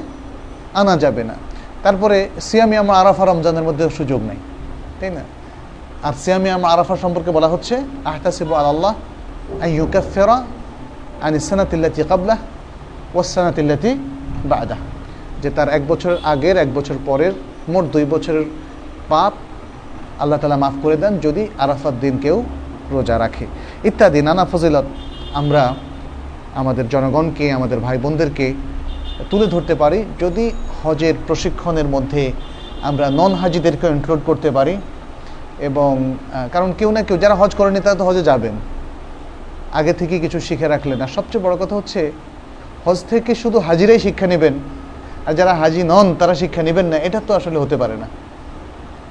[0.80, 1.36] আনা যাবে না।
[1.84, 2.18] তারপরে
[2.48, 4.40] সিয়ামিয়াম আরাফা রমজানের মধ্যে সুযোগ নেই,
[5.00, 5.24] তাই না?
[6.08, 7.76] আর সিয়ামিয়াম আরাফা সম্পর্কে বলা হচ্ছে,
[8.12, 8.94] আহতাসিব আল্লাহ
[11.24, 12.38] আইয়ুকাফেরা আনিসানাতিল্লাতি কাবলাহ
[13.14, 13.92] ওসানাতিল্লাতি
[14.52, 14.78] বাদা।
[15.42, 17.34] যে তার এক বছর আগের, এক বছর পরের,
[17.70, 18.46] মোট দুই বছরের
[19.10, 19.34] পাপ
[20.20, 22.44] আল্লাহ তালা মাফ করে দেন যদি আরাফাত দিন কেউ
[22.92, 23.46] রোজা রাখে।
[23.84, 24.86] ইত্যাদি নানা ফজিলত
[25.34, 25.76] আমরা
[26.56, 28.54] আমাদের জনগণকে, আমাদের ভাই বোনদেরকে
[29.30, 30.52] তুলে ধরতে পারি। যদি
[30.84, 32.32] হজের প্রশিক্ষণের মধ্যে
[32.82, 34.78] আমরা নন হাজিদেরকে ইনক্লুড করতে পারি
[35.60, 36.14] এবং
[36.54, 38.56] কারণ কেউ না কেউ যারা হজ করেনি তারা তো হজে যাবেন।
[39.80, 42.02] আগে থেকে কিছু শিখে রাখলেন। আর সবচেয়ে বড় কথা হচ্ছে,
[42.86, 44.56] হজ থেকে শুধু হাজিরাই শিক্ষা নেবেন।
[45.28, 48.08] আর যারা হাজি নন, তারা শিক্ষা নেবেন না। এটা তো আসলে হতে পারে না।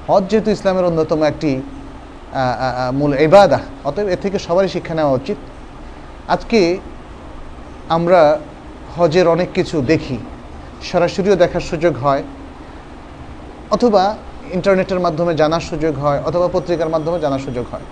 [0.09, 1.51] হজ যেহেতু ইসলামের অন্যতম একটি
[2.99, 5.39] মূল এবাদা অতএব এর থেকে সবারই শিক্ষা নেওয়া উচিত।
[6.35, 6.61] আজকে
[7.97, 8.21] আমরা
[8.97, 10.17] হজের অনেক কিছু দেখি।
[10.89, 12.23] সরাসরিও দেখার সুযোগ হয়,
[13.75, 14.03] অথবা
[14.57, 17.87] ইন্টারনেটের মাধ্যমে জানার সুযোগ হয়, অথবা পত্রিকার মাধ্যমে জানার সুযোগ হয়।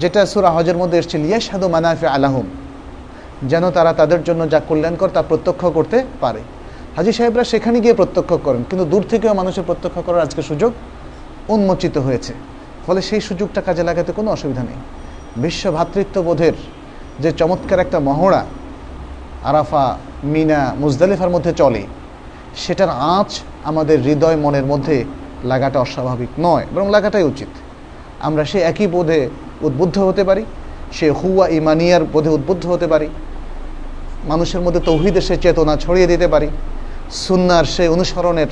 [0.00, 2.46] যেটা সুরা হজের মধ্যে এসেছিল ইয়াসাদু মানাফে আলাহম
[3.50, 6.40] যেন তারা তাদের জন্য যা কল্যাণকর তা প্রত্যক্ষ করতে পারে।
[6.96, 10.72] হাজি সাহেবরা সেখানে গিয়ে প্রত্যক্ষ করেন, কিন্তু দূর থেকেও মানুষের প্রত্যক্ষ করার আজকে সুযোগ
[11.54, 12.32] উন্মোচিত হয়েছে।
[12.86, 14.78] ফলে সেই সুযোগটা কাজে লাগাতে কোনো অসুবিধা নেই।
[15.36, 16.56] বিশ্ব ভ্রাতৃত্ববোধের
[17.22, 18.42] যে চমৎকার একটা মহড়া
[19.50, 19.84] আরাফা,
[20.24, 21.82] মিনা, মুজদালিফার মধ্যে চলে,
[22.56, 23.30] সেটার আঁচ
[23.64, 25.04] আমাদের হৃদয়, মনের মধ্যে
[25.44, 27.48] লাগাটা অস্বাভাবিক নয়, বরং লাগাটাই উচিত।
[28.26, 29.20] আমরা সে একই বোধে
[29.66, 30.42] উদ্বুদ্ধ হতে পারি,
[30.96, 33.08] সে হুয়া ইমানিয়ার বোধে উদ্বুদ্ধ হতে পারি,
[34.30, 36.48] মানুষের মধ্যে তৌহিদের সে চেতনা ছড়িয়ে দিতে পারি,
[37.24, 38.50] সুন্নার সে অনুসরণের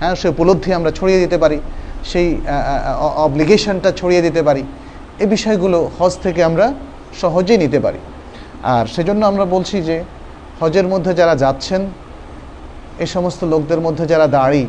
[0.00, 1.58] হ্যাঁ সে উপলব্ধি আমরা ছড়িয়ে দিতে পারি,
[2.10, 2.28] সেই
[3.26, 4.62] অবলিগেশনটা ছড়িয়ে দিতে পারি
[5.22, 6.66] এই বিষয়গুলো হজ থেকে আমরা
[7.20, 8.00] সহজেই নিতে পারি।
[8.74, 9.96] আর সেজন্য আমরা বলছি যে,
[10.60, 11.82] হজের মধ্যে যারা যাচ্ছেন,
[13.04, 14.64] এ সমস্ত লোকদের মধ্যে যারা দাঁড়ি,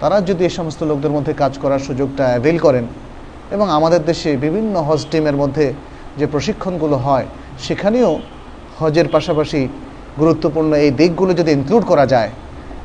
[0.00, 2.84] তারা যদি এ সমস্ত লোকদের মধ্যে কাজ করার সুযোগটা অ্যাভেল করেন
[3.52, 5.66] এবং আমাদের দেশে বিভিন্ন হজ টিমের মধ্যে
[6.18, 7.26] যে প্রশিক্ষণগুলো হয়,
[7.58, 8.10] সেখানেও
[8.78, 9.68] হজের পাশাপাশি
[10.20, 12.30] গুরুত্বপূর্ণ এই দিকগুলো যদি ইনক্লুড করা যায়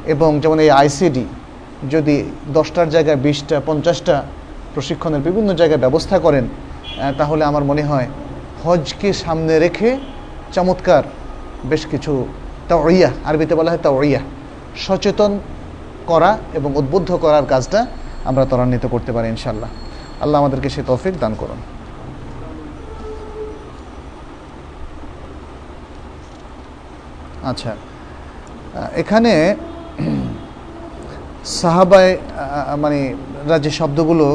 [0.06, 1.26] এবং যেমন এই আইসিডি
[1.90, 2.16] যদি
[2.54, 4.16] দশটার জায়গায় বিশটা, পঞ্চাশটা
[4.74, 6.46] প্রশিক্ষণের বিভিন্ন জায়গায় ব্যবস্থা করেন
[7.18, 8.08] তাহলে আমার মনে হয়
[8.64, 9.90] হজকে সামনে রেখে
[10.54, 11.04] চমৎকার
[11.66, 12.14] বেশ কিছু
[12.68, 14.22] তাওয়া আরবিতে বলা হয় তাওয়া
[14.76, 15.32] সচেতন
[16.08, 17.80] করা এবং উদ্বুদ্ধ করার কাজটা
[18.26, 19.70] আমরা ত্বরান্বিত করতে পারি ইনশাল্লাহ
[20.24, 21.60] আল্লাহ আমাদেরকে সে তৌফিক দান করুন।
[27.52, 27.72] আচ্ছা
[29.02, 29.34] এখানে
[31.60, 32.14] সাহাবায়
[32.84, 33.00] মানে
[33.66, 34.28] যে শব্দগুলো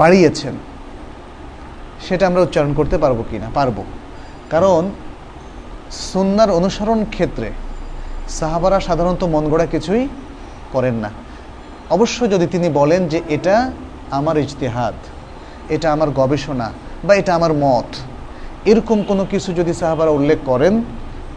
[0.00, 0.54] বাড়িয়েছেন,
[2.06, 3.76] সেটা আমরা উচ্চারণ করতে পারব কি না পারব।
[4.52, 4.82] কারণ
[6.10, 7.48] সুন্নার অনুসরণ ক্ষেত্রে
[8.38, 10.04] সাহাবারা সাধারণত মন গড়া কিছুই
[10.74, 11.10] করেন না।
[11.94, 13.56] অবশ্য যদি তিনি বলেন যে এটা
[14.18, 14.94] আমার ইজতেহাদ,
[15.74, 16.68] এটা আমার গবেষণা
[17.06, 17.88] বা এটা আমার মত,
[18.70, 20.74] এরকম কোনো কিছু যদি সাহাবারা উল্লেখ করেন,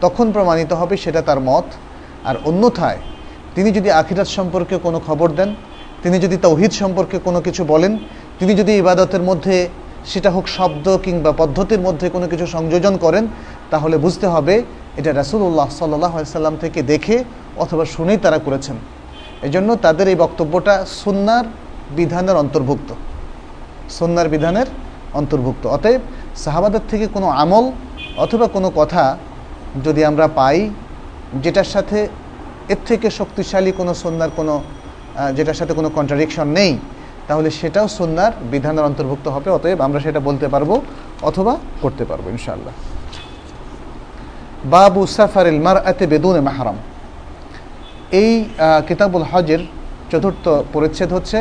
[0.00, 1.66] তখন প্রমাণিত হবে সেটা তার মত।
[2.24, 2.98] আর অন্যথায়,
[3.54, 5.50] তিনি যদি আখিরাত সম্পর্কে কোনো খবর দেন,
[6.02, 7.92] তিনি যদি তৌহিদ সম্পর্কে কোনো কিছু বলেন,
[8.38, 9.68] তিনি যদি ইবাদতের মধ্যে
[10.10, 13.24] সেটা হোক শব্দ কিংবা পদ্ধতির মধ্যে কোনো কিছু সংযোজন করেন,
[13.70, 14.54] তাহলে বুঝতে হবে
[14.96, 17.24] এটা রাসুল্লাহ সাল্লাহ সাল্লাম থেকে দেখে
[17.56, 18.76] অথবা শুনেই তারা করেছেন।
[19.42, 21.44] এজন্য তাদের এই বক্তব্যটা সুন্নার
[21.98, 22.90] বিধানের অন্তর্ভুক্ত
[23.98, 24.68] সুন্নার বিধানের
[25.20, 26.02] অন্তর্ভুক্ত। অতএব
[26.44, 27.64] সাহাবাদের থেকে কোনো আমল
[28.24, 29.04] অথবা কোনো কথা
[29.86, 30.58] যদি আমরা পাই
[31.42, 31.98] যেটার সাথে
[32.72, 34.54] এর থেকে শক্তিশালী কোনো সন্ন্যার কোনো
[35.36, 36.72] যেটার সাথে কোনো কন্ট্রাডিকশন নেই,
[37.28, 40.70] তাহলে সেটাও সন্ন্যার বিধানের অন্তর্ভুক্ত হবে। অতএব আমরা সেটা বলতে পারব
[41.28, 42.74] অথবা করতে পারব ইনশাল্লাহ
[44.74, 46.76] বাবু সাফার মার এতে বেদুনে মাহারাম।
[48.20, 48.32] এই
[48.88, 49.62] কিতাবুল হজের
[50.10, 51.38] চতুর্থ পরিচ্ছেদ হচ্ছে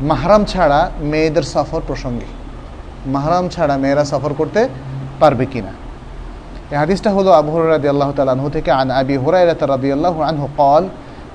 [0.00, 2.28] মাহারাম ছাড়া মেয়েদের সফর প্রসঙ্গে
[3.06, 4.60] মাহারাম ছাড়া মেয়েরা সফর করতে
[5.20, 5.72] পারবে কিনা
[6.72, 10.84] এই হাদিসটা হলো আবু রাদি আল্লাহ তালু থেকে আন আবি হুরাইরাত রাদি আল্লাহ আনহু قال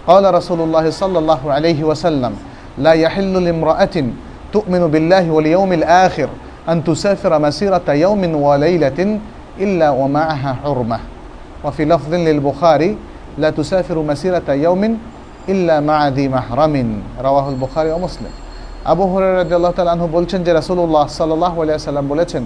[0.08, 2.34] قال رسول الله صلى الله عليه وسلم
[2.78, 3.96] لا يحل لامرأة
[4.56, 6.30] تؤمن بالله واليوم الآخر
[6.70, 9.00] أن تسافر مسيرة يوم وليلة
[9.60, 11.00] إلا ومعها حرمة
[11.64, 12.92] وفي لفظ للبخاري
[13.38, 14.98] لا تسافر مسيرة يوم
[15.50, 16.76] إلا مع ذي محرم
[17.22, 18.34] رواه البخاري ومسلم
[18.85, 22.45] আবু হরারদি আল্লাহ তাল আনহু বলছেন যে রাসুল্লাহ সাল্লাহ সাল্লাম বলেছেন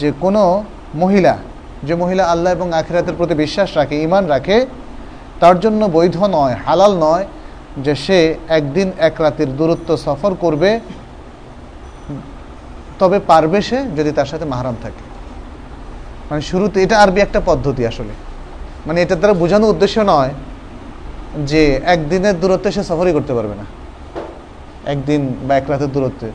[0.00, 1.36] যে কোনো মহিলা,
[1.82, 4.66] যে মহিলা আল্লাহ এবং আখিরাতের প্রতি বিশ্বাস রাখে ইমান রাখে,
[5.40, 7.24] তার জন্য বৈধ নয়, হালাল নয়
[7.84, 10.80] যে সে একদিন এক রাতের দূরত্ব সফর করবে,
[12.98, 15.02] তবে পারবে সে যদি তার সাথে মাহারাম থাকে।
[16.30, 18.12] মানে শুরুতে এটা আরবি একটা পদ্ধতি আসলে।
[18.86, 20.30] মানে এটা দ্বারা বোঝানোর উদ্দেশ্য নয়
[21.46, 23.64] যে একদিনের দূরত্বে সে সফরই করতে পারবে না।
[24.86, 26.28] একদিন বা এক রাতের দূরত্বে।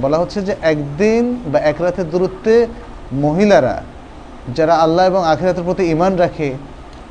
[0.00, 2.66] বলা হচ্ছে যে একদিন বা এক রাতের দূরত্বে
[3.12, 3.82] মহিলারা,
[4.54, 6.54] যারা আল্লাহ এবং আখিরাতের প্রতি ইমান রাখে,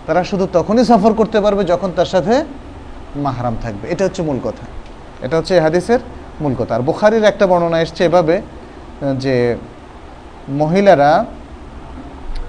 [0.07, 2.45] তারা শুধু তখনই সফর করতে পারবে যখন তার সাথে
[3.15, 4.65] মাহারাম থাকবে। এটা হচ্ছে মূল কথা।
[5.25, 5.99] এটা হচ্ছে হাদিসের
[6.41, 8.41] মূল কথা। আর বুখারির একটা বর্ণনা এসছে এভাবে,
[9.19, 9.55] যে
[10.49, 11.25] মহিলারা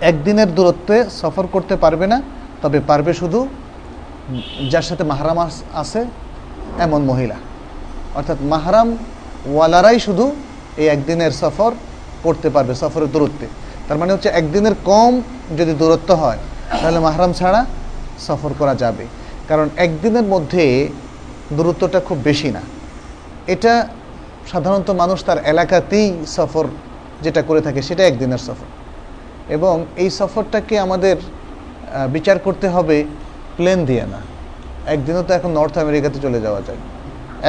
[0.01, 2.23] একদিনের দূরত্বে সফর করতে পারবে না,
[2.63, 3.49] তবে পারবে শুধু
[4.71, 5.39] যার সাথে মাহারাম
[5.75, 6.05] আছে
[6.79, 7.35] এমন মহিলা।
[8.15, 8.89] অর্থাৎ মাহারাম
[9.55, 10.27] ওয়ালারাই শুধু
[10.83, 11.73] এই একদিনের সফর
[12.23, 13.47] করতে পারবে, সফরের দূরত্বে।
[13.89, 15.13] তার মানে হচ্ছে একদিনের কম
[15.59, 16.39] যদি দূরত্ব হয়,
[16.81, 17.61] তাহলে মাহরাম ছাড়া
[18.27, 19.05] সফর করা যাবে।
[19.49, 20.65] কারণ একদিনের মধ্যে
[21.53, 22.63] দূরত্বটা খুব বেশি না।
[23.55, 23.89] এটা
[24.53, 26.65] সাধারণত মানুষ তার এলাকাতেই সফর
[27.25, 28.69] যেটা করে থাকে সেটা একদিনের সফর।
[29.57, 31.17] এবং এই সফরটাকে আমাদের
[32.13, 32.97] বিচার করতে হবে,
[33.57, 34.21] প্লেন দিয়ে না।
[34.95, 36.81] একদিনও তো এখন নর্থ আমেরিকাতে চলে যাওয়া যায়।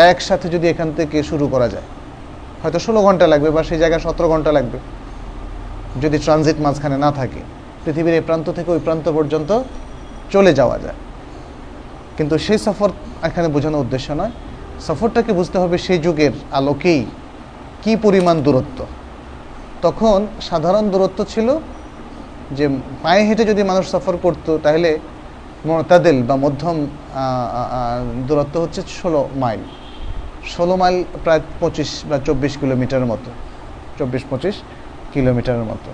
[0.09, 1.87] একসাথে যদি এখান থেকে শুরু করা যায়,
[2.61, 4.77] হয়তো ষোলো ঘণ্টা লাগবে বা সেই জায়গায় সতেরো ঘণ্টা লাগবে।
[6.03, 7.41] যদি ট্রানজিট মাঝখানে না থাকে,
[7.83, 9.49] পৃথিবীর এই প্রান্ত থেকে ওই প্রান্ত পর্যন্ত
[10.33, 10.97] চলে যাওয়া যায়।
[12.17, 12.89] কিন্তু সেই সফর
[13.27, 14.33] এখানে বোঝানোর উদ্দেশ্য নয়।
[14.87, 17.01] সফরটাকে বুঝতে হবে সেই যুগের আলোকেই
[17.83, 18.79] কি পরিমাণ দূরত্ব।
[19.85, 20.17] তখন
[20.49, 21.47] সাধারণ দূরত্ব ছিল
[22.57, 22.65] যে
[23.03, 24.89] পায়ে হেঁটে যদি মানুষ সফর করতো, তাহলে
[25.67, 26.77] মতাদেল বা মধ্যম
[28.27, 29.63] দূরত্ব হচ্ছে ষোলো মাইল।
[30.53, 33.31] ষোলো মাইল প্রায় পঁচিশ বা চব্বিশ কিলোমিটারের মতো।
[33.99, 34.55] চব্বিশ, পঁচিশ
[35.13, 35.91] কিলোমিটারের মতো।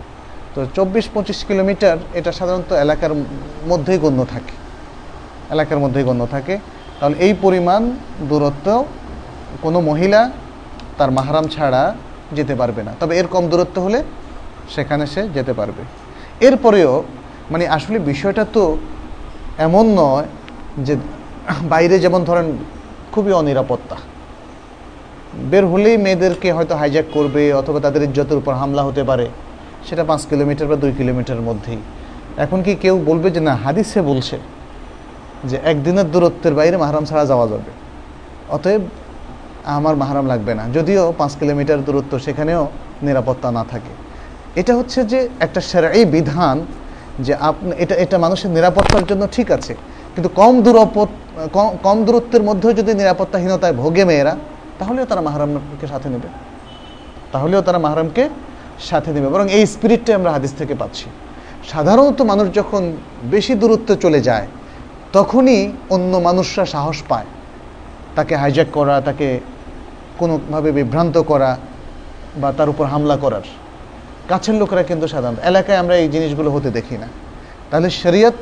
[0.55, 3.13] তো চব্বিশ, পঁচিশ কিলোমিটার এটা সাধারণত এলাকার
[3.67, 4.55] মধ্যেই গণ্য থাকে।
[5.49, 6.59] এলাকার মধ্যেই গণ্য থাকে।
[6.99, 7.91] তাহলে এই পরিমাণ
[8.29, 8.85] দূরত্ব
[9.61, 10.31] কোনো মহিলা
[10.97, 11.95] তার মাহারাম ছাড়া
[12.31, 14.03] যেতে পারবে না। তবে এর কম দূরত্ব হলে
[14.75, 15.83] সেখানে সে যেতে পারবে।
[16.45, 17.03] এরপরেও
[17.51, 18.77] মানে আসলে বিষয়টা তো
[19.57, 20.27] এমন নয়
[20.77, 20.95] যে
[21.63, 22.57] বাইরে যেমন ধরেন
[23.11, 23.95] খুবই অনিরাপত্তা।
[25.35, 29.29] বের হলেই মেয়েদেরকে হয়তো হাইজ্যাক করবে অথবা তাদের ইজ্জতের উপর হামলা হতে পারে।
[29.89, 31.77] সেটা পাঁচ কিলোমিটার বা দুই কিলোমিটারের মধ্যেই।
[32.37, 34.37] এখন কি কেউ বলবে যে, না, হাদিসে বলছে
[35.45, 37.71] যে, একদিনের দূরত্বের বাইরে মাহারাম ছাড়া যাওয়া যাবে।
[38.49, 38.81] অতএব
[39.65, 42.67] আমার মাহারাম লাগবে না। যদিও পাঁচ কিলোমিটার দূরত্ব সেখানেও
[43.03, 43.93] নিরাপত্তা না থাকে।
[44.59, 46.65] এটা হচ্ছে যে, একটা সেরাই বিধান
[47.19, 49.73] যে, আপনি, এটা এটা মানুষের নিরাপত্তার জন্য ঠিক আছে।
[50.15, 51.07] কিন্তু কম দূরপত
[51.83, 54.35] কম দূরত্বের মধ্যেও যদি নিরাপত্তাহীনতায় ভোগে মেয়েরা
[54.81, 56.29] তাহলেও তারা মাহারামকে সাথে নেবে।
[57.31, 58.23] তাহলেও তারা মাহারামকে
[58.89, 61.07] সাথে নেবে। বরং এই স্পিরিটটাই আমরা হাদিস থেকে পাচ্ছি।
[61.71, 62.81] সাধারণত মানুষ যখন
[63.23, 64.47] বেশি দূরত্বে চলে যায়,
[65.13, 67.25] তখনই অন্য মানুষরা সাহস পায়।
[68.15, 69.27] তাকে হাইজ্যাক করা, তাকে
[70.17, 71.57] কোনোভাবে বিভ্রান্ত করা
[72.41, 73.45] বা তার উপর হামলা করার।
[74.29, 77.07] কাছের লোকেরা কিন্তু সাধারণত, এলাকায় আমরা এই জিনিসগুলো হতে দেখি না।
[77.69, 78.33] তাহলে শরিয়ত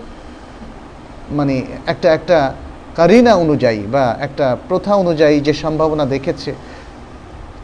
[1.31, 1.55] মানে
[1.87, 2.53] একটা একটা
[2.95, 6.53] কারিনা অনুযায়ী বা একটা প্রথা অনুযায়ী যে সম্ভাবনা দেখেছে,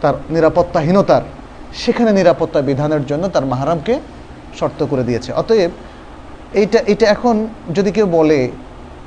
[0.01, 1.23] তার নিরাপত্তাহীনতার,
[1.73, 3.99] সেখানে নিরাপত্তা বিধানের জন্য তার মাহারামকে
[4.59, 5.71] শর্ত করে দিয়েছে। অতএব
[6.53, 8.49] এইটা এটা এখন যদি কেউ বলে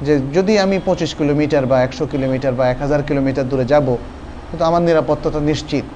[0.07, 3.97] যে যদি আমি পঁচিশ কিলোমিটার বা একশো কিলোমিটার বা এক হাজার কিলোমিটার দূরে যাব
[4.49, 5.89] কিন্তু আমার নিরাপত্তাটা নিশ্চিত।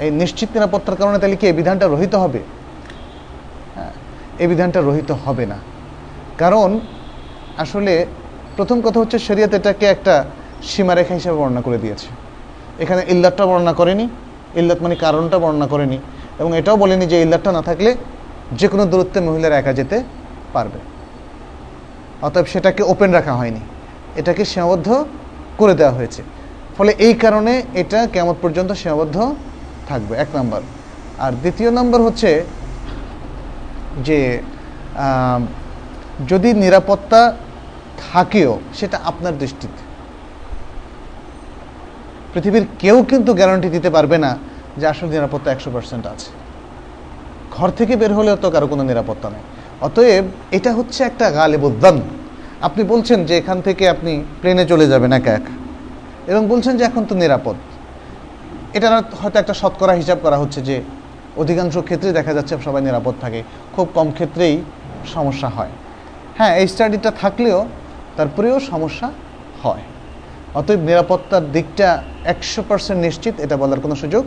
[0.00, 2.40] এই নিশ্চিত নিরাপত্তার কারণে তাহলে কি এই বিধানটা রহিত হবে?
[3.74, 3.92] হ্যাঁ
[4.38, 5.58] এই বিধানটা রহিত হবে না।
[6.38, 6.80] কারণ
[7.62, 7.92] আসলে
[8.56, 10.14] প্রথম কথা হচ্ছে শরীয়ত এটাকে একটা
[10.70, 12.08] সীমারেখা হিসেবে বর্ণনা করে দিয়েছে।
[12.82, 14.06] এখানে ইল্লাতটা বর্ণনা করেনি,
[14.60, 15.98] ইল্লাত মানে কারণটা বর্ণনা করেনি
[16.40, 17.90] এবং এটাও বলেনি যে ইল্লাতটা না থাকলে
[18.58, 19.96] যে কোনো দূরত্বে মহিলারা একা যেতে
[20.54, 20.78] পারবে।
[22.26, 23.62] অতএব সেটাকে ওপেন রাখা হয়নি,
[24.20, 24.88] এটাকে সীমাবদ্ধ
[25.60, 26.20] করে দেওয়া হয়েছে।
[26.76, 27.52] ফলে এই কারণে
[27.82, 29.16] এটা কেমন পর্যন্ত সীমাবদ্ধ
[29.88, 30.60] থাকবে, এক নম্বর।
[31.24, 32.30] আর দ্বিতীয় নম্বর হচ্ছে
[34.06, 34.18] যে
[36.30, 37.20] যদি নিরাপত্তা
[38.12, 39.82] থাকেও, সেটা আপনার দৃষ্টিতে।
[42.34, 44.38] পৃথিবীর কেউ কিন্তু গ্যারান্টি দিতে পারবে না
[44.76, 46.30] যে আসলে নিরাপত্তা একশো পার্সেন্ট আছে।
[47.52, 49.40] ঘর থেকে বের হলেও তো কারও কোনো নিরাপত্তা নেই।
[49.80, 52.00] অতএব এটা হচ্ছে একটা গালেবুদ্দান
[52.60, 55.54] আপনি বলছেন যে এখান থেকে আপনি প্লেনে চলে যাবেন একা একা।
[56.26, 57.54] এবং বলছেন যে এখন তো নিরাপদ।
[58.74, 60.82] এটা হয়তো একটা শতকরা হিসাব করা হচ্ছে যে
[61.36, 63.42] অধিকাংশ ক্ষেত্রে দেখা যাচ্ছে সবাই নিরাপদ থাকে।
[63.76, 64.60] খুব কম ক্ষেত্রেই
[65.06, 65.68] সমস্যা হয়।
[66.38, 67.66] হ্যাঁ এই স্টাডিটা থাকলেও
[68.16, 69.08] তারপরেও সমস্যা
[69.62, 69.82] হয়।
[70.54, 74.24] অতএব নিরাপত্তার দিকটা একশো পার্সেন্ট নিশ্চিত, এটা বলার কোনো সুযোগ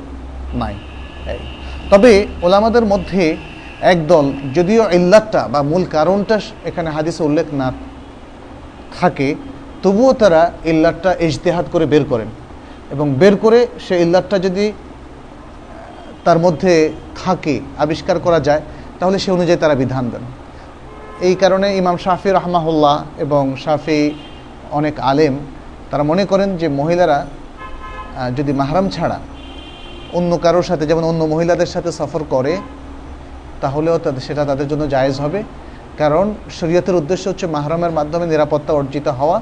[0.54, 0.76] নাই।
[1.92, 3.38] তবে ওলামাদের মধ্যে
[3.82, 7.68] একদল, যদিও ইল্লাতটা বা মূল কারণটা এখানে হাদিসে উল্লেখ না
[9.00, 9.36] থাকে,
[9.84, 12.28] তবুও তারা ইল্লাতটা ইজতেহাদ করে বের করেন।
[12.92, 14.66] এবং বের করে সে ইল্লাতটা যদি
[16.26, 16.74] তার মধ্যে
[17.24, 18.62] থাকে, আবিষ্কার করা যায়,
[19.00, 20.22] তাহলে সে অনুযায়ী তারা বিধান দেন।
[21.28, 24.00] এই কারণে ইমাম শাফি রহমাহুল্লাহ এবং শাফি
[24.80, 25.34] অনেক আলেম,
[25.90, 27.20] তারা মনে করেন যে মহিলারা
[28.38, 29.18] যদি মাহারাম ছাড়া
[30.18, 32.54] অন্য কারোর সাথে, যেমন অন্য মহিলাদের সাথে সফর করে,
[33.64, 35.40] তাহলেও তাদের, সেটা তাদের জন্য জায়েজ হবে।
[36.02, 36.26] কারণ
[36.58, 39.38] শরীয়তের উদ্দেশ্য হচ্ছে মাহরামের মাধ্যমে নিরাপত্তা অর্জিত হওয়া,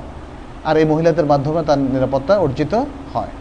[0.67, 2.73] আর এই মহিলাদের মাধ্যমে তার নিরাপত্তা অর্জিত
[3.13, 3.34] হয়।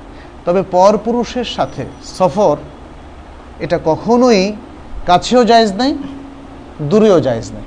[0.47, 1.85] তবে পর পুরুষের সাথে
[2.19, 2.57] সফর,
[3.65, 4.41] এটা কখনোই
[5.11, 5.93] কাছেও জায়েজ নাই,
[6.91, 7.67] দূরেও জায়েজ নাই।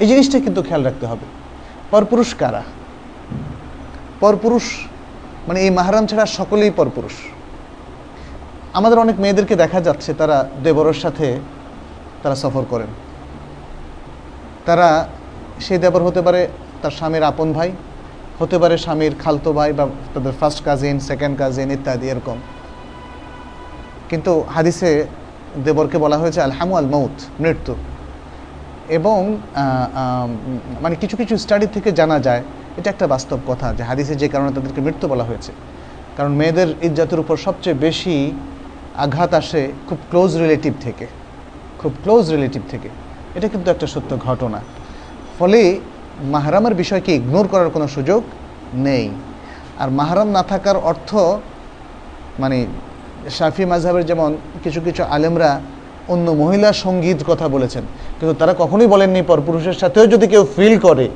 [0.00, 1.26] এই জিনিসটা কিন্তু খেয়াল রাখতে হবে।
[1.90, 2.62] পরপুরুষ কারা?
[4.20, 4.64] পরপুরুষ
[5.48, 7.12] মানে এই মাহারাম ছাড়া সকলেই পরপুরুষ।
[8.72, 11.38] আমাদের অনেক মেয়েদেরকে দেখা যাচ্ছে, তারা দেবরের সাথে
[12.22, 12.86] তারা সফর করেন।
[14.66, 15.08] তারা
[15.60, 16.48] সেই দেবর হতে পারে
[16.82, 17.72] তার স্বামীর আপন ভাই,
[18.40, 22.38] হতে পারে স্বামীর খালতো ভাই বা তাদের ফার্স্ট কাজিন সেকেন্ড কাজিন ইত্যাদি এরকম।
[24.08, 25.06] কিন্তু হাদিসে
[25.64, 27.74] দেবরকে বলা হয়েছে, আলহামু আল মৌত মৃত্যু।
[28.88, 29.36] এবং
[30.82, 32.42] মানে কিছু কিছু স্টাডি থেকে জানা যায়,
[32.76, 35.52] এটা একটা বাস্তব কথা যে হাদিসে যে কারণে তাদেরকে মৃত্যু বলা হয়েছে।
[36.16, 38.32] কারণ মেয়েদের ইজ্জাতের উপর সবচেয়ে বেশি
[38.96, 41.06] আঘাত আসে খুব ক্লোজ রিলেটিভ থেকে।
[41.78, 42.88] খুব ক্লোজ রিলেটিভ থেকে।
[43.34, 44.60] এটা কিন্তু একটা সত্য ঘটনা।
[45.38, 45.80] ফলে
[46.22, 48.22] মাহারামের বিষয়কে ইগনোর করার কোনো সুযোগ
[48.74, 49.10] নেই।
[49.78, 51.14] আর মাহারাম না থাকার অর্থ
[52.38, 52.66] মানে
[53.30, 55.60] শাফি মাঝহাবের যেমন কিছু কিছু আলেমরা
[56.08, 57.84] অন্য মহিলা সংগীত কথা বলেছেন।
[58.18, 61.08] কিন্তু তারা কখনোই বলেননি পরপুরুষের সাথেও যদি কেউ ফিল করে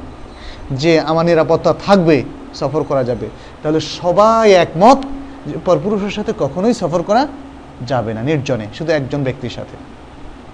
[0.70, 2.16] যে আমার নিরাপত্তা থাকবে,
[2.54, 3.26] সফর করা যাবে,
[3.62, 4.98] তাহলে সবাই একমত
[5.46, 7.26] যে পরপুরুষের সাথে কখনোই সফর করা
[7.86, 9.76] যাবে না, নির্জনে, শুধু একজন ব্যক্তির সাথে।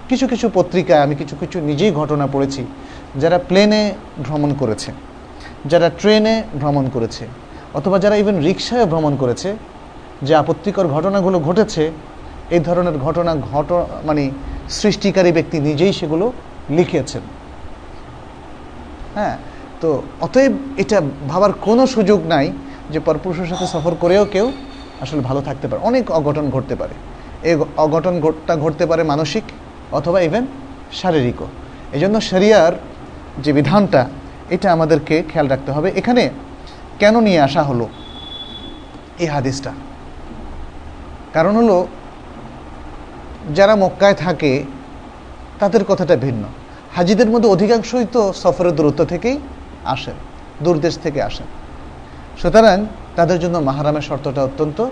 [0.09, 2.67] কিছু কিছু পত্রিকায় আমি কিছু কিছু নিজেই ঘটনা পড়েছি,
[3.17, 4.93] যারা প্লেনে ভ্রমণ করেছে,
[5.67, 7.27] যারা ট্রেনে ভ্রমণ করেছে,
[7.75, 9.57] অথবা যারা ইভেন রিক্সায় ভ্রমণ করেছে,
[10.23, 11.91] যে আপত্তিকর ঘটনাগুলো ঘটেছে
[12.51, 13.73] এই ধরনের ঘটনা ঘট
[14.05, 14.31] মানে
[14.69, 16.33] সৃষ্টিকারী ব্যক্তি নিজেই সেগুলো
[16.71, 17.21] লিখেছেন
[19.15, 19.39] হ্যাঁ
[19.81, 22.53] তো অতএব এটা ভাবার কোনো সুযোগ নাই
[22.91, 24.53] যে পরপুরুষের সাথে সফর করেও কেউ
[25.01, 26.95] আসলে ভালো থাকতে পারে। অনেক অঘটন ঘটতে পারে।
[27.43, 29.45] এই অঘটন ঘটটা ঘটতে পারে মানসিক
[29.93, 30.47] অথবা ইভেন
[30.93, 31.47] শারীরিকও।
[31.93, 32.73] এই জন্য শরিয়ার
[33.39, 34.07] যে বিধানটা,
[34.51, 36.31] এটা আমাদেরকে খেয়াল রাখতে হবে। এখানে
[36.99, 37.89] কেন নিয়ে আসা হলো
[39.19, 39.73] এই হাদিসটা?
[41.33, 41.87] কারণ হলো
[43.53, 44.65] যারা মক্কায় থাকে,
[45.59, 46.45] তাদের কথাটা ভিন্ন।
[46.97, 49.41] হাজিদের মধ্যে অধিকাংশই তো সফরের দূরত্ব থেকেই
[49.85, 50.15] আসেন
[50.63, 51.47] দূরদেশ থেকে আসেন।
[52.39, 52.87] সুতরাং
[53.17, 54.87] তাদের জন্য মাহারামের শর্তটা অত্যন্ত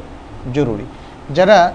[0.55, 0.87] জরুরি।
[1.35, 1.73] যারা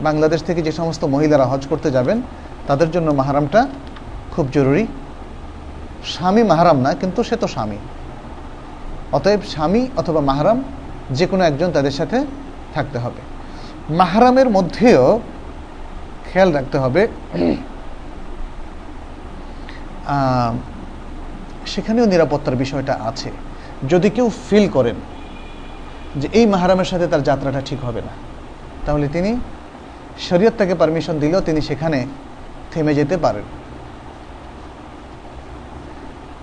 [0.00, 2.22] বাংলাদেশ থেকে যে সমস্ত মহিলারা হজ করতে যাবেন,
[2.66, 3.68] তাদের জন্য মাহারামটা
[4.36, 4.86] খুব জরুরি।
[6.04, 7.76] স্বামী মাহারাম না, কিন্তু সে তো স্বামী।
[9.12, 10.62] অতএব স্বামী অথবা মাহারাম
[11.10, 12.26] যে কোনো একজন তাদের সাথে
[12.74, 13.20] থাকতে হবে।
[13.90, 15.20] মাহারামের মধ্যেও
[16.34, 17.02] খেয়াল রাখতে হবে।
[21.72, 23.30] সেখানেও নিরাপত্তার বিষয়টা আছে।
[23.92, 24.96] যদি কেউ ফিল করেন
[26.20, 28.14] যে এই মাহারামের সাথে তার যাত্রাটা ঠিক হবে না,
[28.86, 29.30] তাহলে তিনি
[30.28, 31.98] শরীয়ত তাকে পারমিশন দিলেও তিনি সেখানে
[32.72, 33.46] থেমে যেতে পারেন।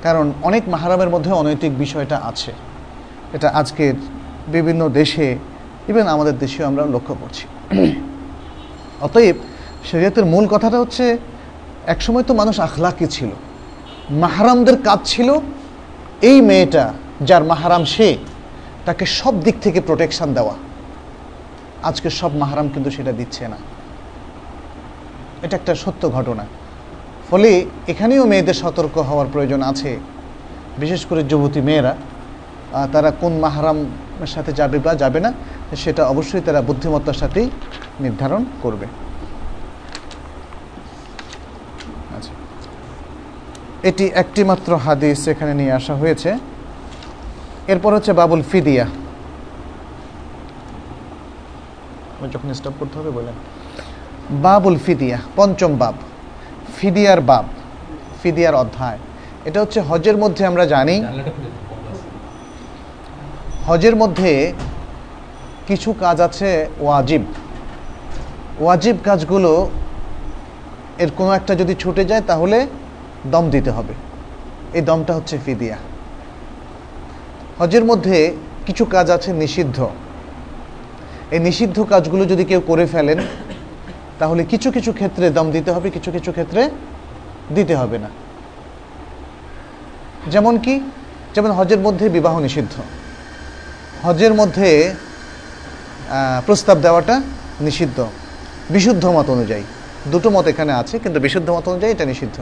[0.05, 2.51] কারণ অনেক মাহারামের মধ্যে অনৈতিক বিষয়টা আছে।
[3.35, 3.95] এটা আজকের
[4.55, 5.27] বিভিন্ন দেশে
[5.89, 7.45] ইভেন আমাদের দেশেও আমরা লক্ষ্য করছি।
[9.05, 9.37] অতএব
[9.89, 11.05] শরীয়তের মূল কথাটা হচ্ছে,
[11.93, 13.31] একসময় তো মানুষ আখলাকি ছিল।
[14.23, 15.29] মাহারামদের কাজ ছিল
[16.29, 16.85] এই মেয়েটা,
[17.29, 18.07] যার মাহারাম সে,
[18.87, 20.55] তাকে সব দিক থেকে প্রোটেকশন দেওয়া।
[21.89, 23.57] আজকে সব মাহারাম কিন্তু সেটা দিচ্ছে না।
[25.45, 26.43] এটা একটা সত্য ঘটনা।
[27.29, 27.49] ফলে
[27.91, 29.91] এখানেও মেয়েদের সতর্ক হওয়ার প্রয়োজন আছে।
[30.81, 31.93] বিশেষ করে যুবতী মেয়েরা
[32.93, 35.31] তারা কোন মাহারামের সাথে যাবে বা যাবে না,
[35.83, 37.47] সেটা অবশ্যই তারা বুদ্ধিমত্তার সাথেই
[38.03, 38.87] নির্ধারণ করবে
[42.15, 42.33] আচ্ছা
[43.89, 46.29] এটি একটি মাত্র হাদিস এখানে নিয়ে আসা হয়েছে।
[47.67, 48.85] এরপর হচ্ছে বাবুল ফিদিয়া।
[52.33, 53.35] যখন স্টপ করতে হবে বলেন।
[54.45, 55.95] বাবুল ফিদিয়া পঞ্চম বাব।
[56.77, 57.45] ফিদিয়ার বাব
[58.23, 58.99] ফিদিয়ার অধ্যায়।
[59.45, 60.95] এটা হচ্ছে হজের মধ্যে আমরা জানি
[63.67, 64.53] হজের মধ্যে
[65.67, 67.23] কিছু কাজ আছে ওয়াজিব।
[68.59, 69.69] ওয়াজিব কাজগুলো
[71.03, 72.67] এর কোনো একটা যদি ছুটে যায় তাহলে
[73.27, 73.93] দম দিতে হবে।
[74.73, 75.77] এই দমটা হচ্ছে ফিদিয়া।
[77.59, 79.87] হজের মধ্যে কিছু কাজ আছে নিষিদ্ধ।
[81.31, 83.17] এই নিষিদ্ধ কাজগুলো যদি কেউ করে ফেলেন,
[84.19, 86.69] তাহলে কিছু কিছু ক্ষেত্রে দম দিতে হবে, কিছু কিছু ক্ষেত্রে
[87.55, 88.09] দিতে হবে না।
[90.27, 90.79] যেমন কি?
[91.35, 92.81] যেমন হজের মধ্যে বিবাহ নিষিদ্ধ।
[94.03, 94.93] হজের মধ্যে
[96.45, 97.21] প্রস্তাব দেওয়াটা
[97.61, 98.05] নিষিদ্ধ।
[98.69, 99.63] বিশুদ্ধ মত অনুযায়ী।
[100.07, 102.41] দুটো মত এখানে আছে, কিন্তু বিশুদ্ধ মত অনুযায়ী এটা নিষিদ্ধ।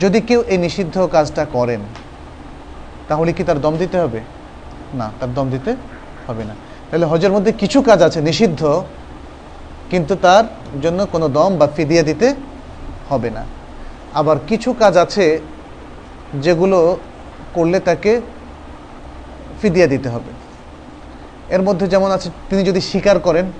[0.00, 1.80] যদি কেউ এই নিষিদ্ধ কাজটা করেন,
[3.08, 4.20] তাহলে কি তার দম দিতে হবে?
[4.94, 5.76] না, তার দম দিতে
[6.26, 6.54] হবে না।
[6.90, 8.82] তাহলে হজের মধ্যে কিছু কাজ আছে নিষিদ্ধ,
[9.90, 10.44] কিন্তু তার
[10.82, 12.34] জন্য কোনো দম বা ফিদিয়া দিতে
[13.08, 13.44] হবে না।
[14.14, 15.40] আবার কিছু কাজ আছে
[16.40, 16.98] যেগুলো
[17.54, 18.20] করলে তাকে
[19.62, 20.30] ফিদিয়া দিতে হবে।
[21.48, 23.52] এর মধ্যে যেমন আছে, তিনি যদি স্বীকার করেন,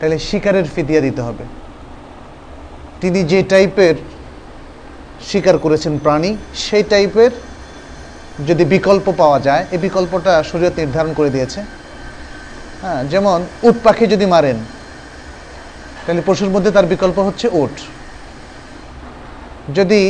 [0.00, 1.44] তাহলে শিকারের ফিদিয়া দিতে হবে।
[3.00, 3.94] তিনি যে টাইপের
[5.32, 7.32] শিকার করেছেন প্রাণী, সেই টাইপের
[8.48, 11.60] যদি বিকল্প পাওয়া যায়, এই বিকল্পটা শরীয়ত নির্ধারণ করে দিয়েছে।
[12.82, 14.58] হ্যাঁ যেমন উট পাখি যদি মারেন,
[16.06, 17.76] তাহলে পশুর মধ্যে তার বিকল্প হচ্ছে উট।
[19.74, 20.02] যদি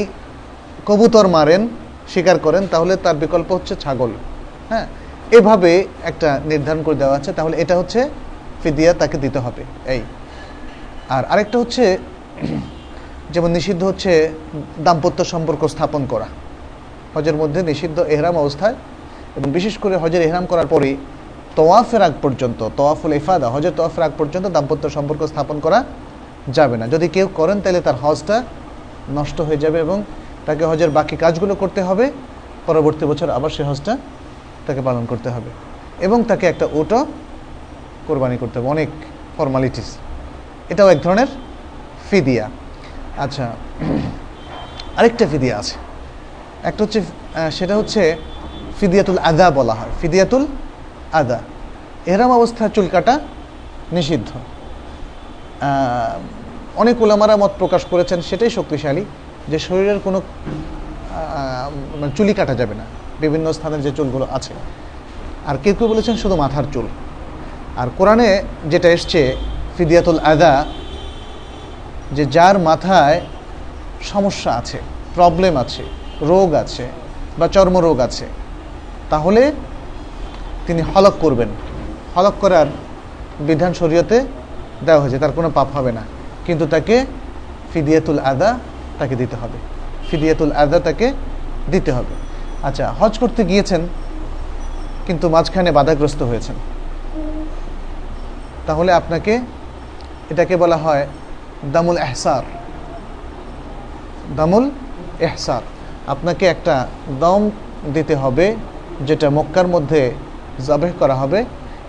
[0.87, 1.63] কবুতর মারেন,
[2.09, 4.11] শিকার করেন, তাহলে তার বিকল্প হচ্ছে ছাগল।
[4.69, 4.87] হ্যাঁ
[5.31, 5.73] এভাবে
[6.05, 8.01] একটা নির্ধারণ করে দেওয়া আছে। তাহলে এটা হচ্ছে
[8.63, 9.63] ফিদিয়া, তাকে দিতে হবে।
[9.93, 10.03] এই।
[11.09, 11.85] আর আরেকটা হচ্ছে
[13.35, 14.13] যেমন নিষিদ্ধ হচ্ছে
[14.87, 16.29] দাম্পত্য সম্পর্ক স্থাপন করা।
[17.15, 18.77] হজের মধ্যে নিষিদ্ধ এহরাম অবস্থায়
[19.39, 20.91] এবং বিশেষ করে হজের এহরাম করার পরে
[21.59, 25.79] তোয়াফের আগ পর্যন্ত তোয়াফুল ইফাদা, হজের তোয়াফের আগ পর্যন্ত দাম্পত্য সম্পর্ক স্থাপন করা
[26.57, 28.37] যাবে না। যদি কেউ করেন তাহলে তার হজটা
[29.19, 29.99] নষ্ট হয়ে যাবে এবং
[30.47, 32.05] তাকে হজের বাকি কাজগুলো করতে হবে।
[32.69, 33.93] পরবর্তী বছর আবার সে হজটা
[34.67, 35.51] তাকে পালন করতে হবে
[36.07, 36.99] এবং তাকে একটা ওটো
[38.07, 38.91] কোরবানি করতে হবে, অনেক
[39.37, 39.89] ফর্মালিটিস
[40.73, 41.29] এটাও এক ধরনের
[42.09, 42.47] ফিদিয়া।
[43.19, 43.53] আচ্ছা
[44.97, 45.75] আরেকটা ফিদিয়া আছে।
[46.65, 47.01] একটা হচ্ছে
[47.51, 48.17] সেটা হচ্ছে
[48.81, 50.47] ফিদিয়াতুল আদা বলা হয়। ফিদিয়াতুল
[51.13, 51.39] আদা।
[52.07, 53.21] এহরাম অবস্থায় চুল কাটা
[53.93, 54.29] নিষিদ্ধ।
[56.77, 59.05] অনেক ওলামারা মত প্রকাশ করেছেন, সেটাই শক্তিশালী
[59.49, 60.23] যে শরীরের কোনো
[62.01, 62.85] মানে চুলি কাটা যাবে না।
[63.21, 64.55] বিভিন্ন স্থানের যে চুলগুলো আছে।
[65.47, 66.87] আর কেউ কেউ বলেছেন শুধু মাথার চুল।
[67.77, 69.37] আর কোরআনে যেটা এসছে,
[69.77, 70.65] ফিদিয়াতুল আদা
[72.17, 73.19] যে যার মাথায়
[74.13, 74.79] সমস্যা আছে
[75.15, 75.85] প্রবলেম আছে,
[76.31, 76.85] রোগ আছে
[77.39, 78.27] বা চর্মরোগ আছে,
[79.11, 79.43] তাহলে
[80.67, 81.51] তিনি হলক করবেন।
[82.15, 82.67] হলক করার
[83.49, 84.19] বিধান শরীয়তে
[84.87, 86.03] দেওয়া হয়েছে, তার কোনো পাপ হবে না।
[86.47, 86.97] কিন্তু তাকে
[87.73, 88.51] ফিদিয়াতুল আদা
[88.99, 89.59] তাকে দিতে হবে।
[90.11, 91.07] ফিদিয়াতুল আদা তাকে
[91.71, 92.15] দিতে হবে।
[92.69, 93.83] আচ্ছা হজ করতে গিয়েছেন,
[95.07, 96.57] কিন্তু মাঝখানে বাধাগ্রস্ত হয়েছেন।
[98.67, 99.33] তাহলে আপনাকে
[100.31, 101.07] এটাকে বলা হয়
[101.73, 102.43] দামুল এহসার।
[104.37, 104.71] দামুল
[105.21, 105.63] এহসার।
[106.07, 106.87] আপনাকে একটা
[107.21, 107.51] দম
[107.95, 108.57] দিতে হবে,
[109.07, 110.13] যেটা মক্কার মধ্যে
[110.67, 111.45] জবেহ করা হবে,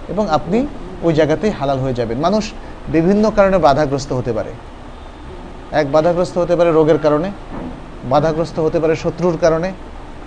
[0.07, 0.67] এবং আপনি
[1.03, 2.51] ওই জায়গাতেই হালাল হয়ে যাবেন। মানুষ
[2.87, 4.51] বিভিন্ন কারণে বাধাগ্রস্ত হতে পারে।
[5.71, 7.31] এক, বাধাগ্রস্ত হতে পারে রোগের কারণে,
[8.09, 9.71] বাধাগ্রস্ত হতে পারে শত্রুর কারণে,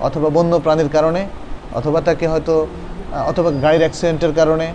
[0.00, 1.26] অথবা বন্য প্রাণীর কারণে,
[1.74, 2.66] অথবা তাকে হয়তো
[3.26, 4.72] অথবা গাড়ির অ্যাক্সিডেন্টের কারণে,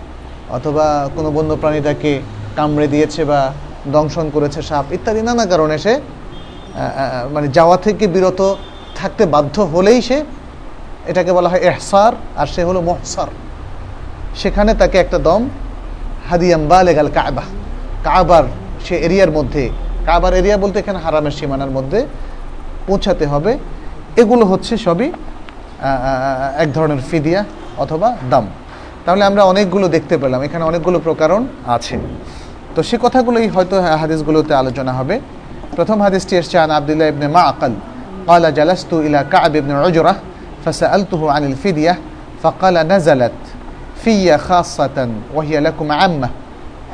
[0.50, 2.20] অথবা কোনো বন্য প্রাণী তাকে
[2.56, 3.52] কামড়ে দিয়েছে বা
[3.94, 5.94] দংশন করেছে সাপ ইত্যাদি, নানা কারণে সে
[7.34, 8.40] মানে যাওয়া থেকে বিরত
[8.98, 10.18] থাকতে বাধ্য হলেই সে
[11.10, 13.30] এটাকে বলা হয় এহসার, আর সে হলো মহসার।
[14.40, 15.42] সেখানে তাকে একটা দম
[16.28, 17.44] হাদিয়াম্বা লেগাল কাবা।
[18.06, 18.44] কাবার
[18.86, 19.64] সে এরিয়ার মধ্যে,
[20.08, 22.00] কাবার এরিয়া বলতে এখানে হারামের সীমানার মধ্যে
[22.88, 23.52] পৌঁছাতে হবে।
[24.20, 25.08] এগুলো হচ্ছে সবই
[26.62, 27.40] এক ধরনের ফিদিয়া
[27.82, 28.44] অথবা দাম।
[29.04, 31.42] তাহলে আমরা অনেকগুলো দেখতে পেলাম, এখানে অনেকগুলো প্রকারণ
[31.76, 31.96] আছে।
[32.75, 35.15] তো সে কথাগুলোই হয়তো হাদিসগুলোতে আলোচনা হবে
[35.75, 37.73] প্রথম হাদিসটি এসছে আন আবদুল্লাহ ইবনে মা আকাল
[38.27, 40.15] قال جلست إلى كعب بن عجرة
[40.65, 41.93] فسألته عن الفدية
[42.43, 43.31] فقال نزلت
[43.95, 44.97] في خاصة
[45.35, 46.29] وهي لكم عامة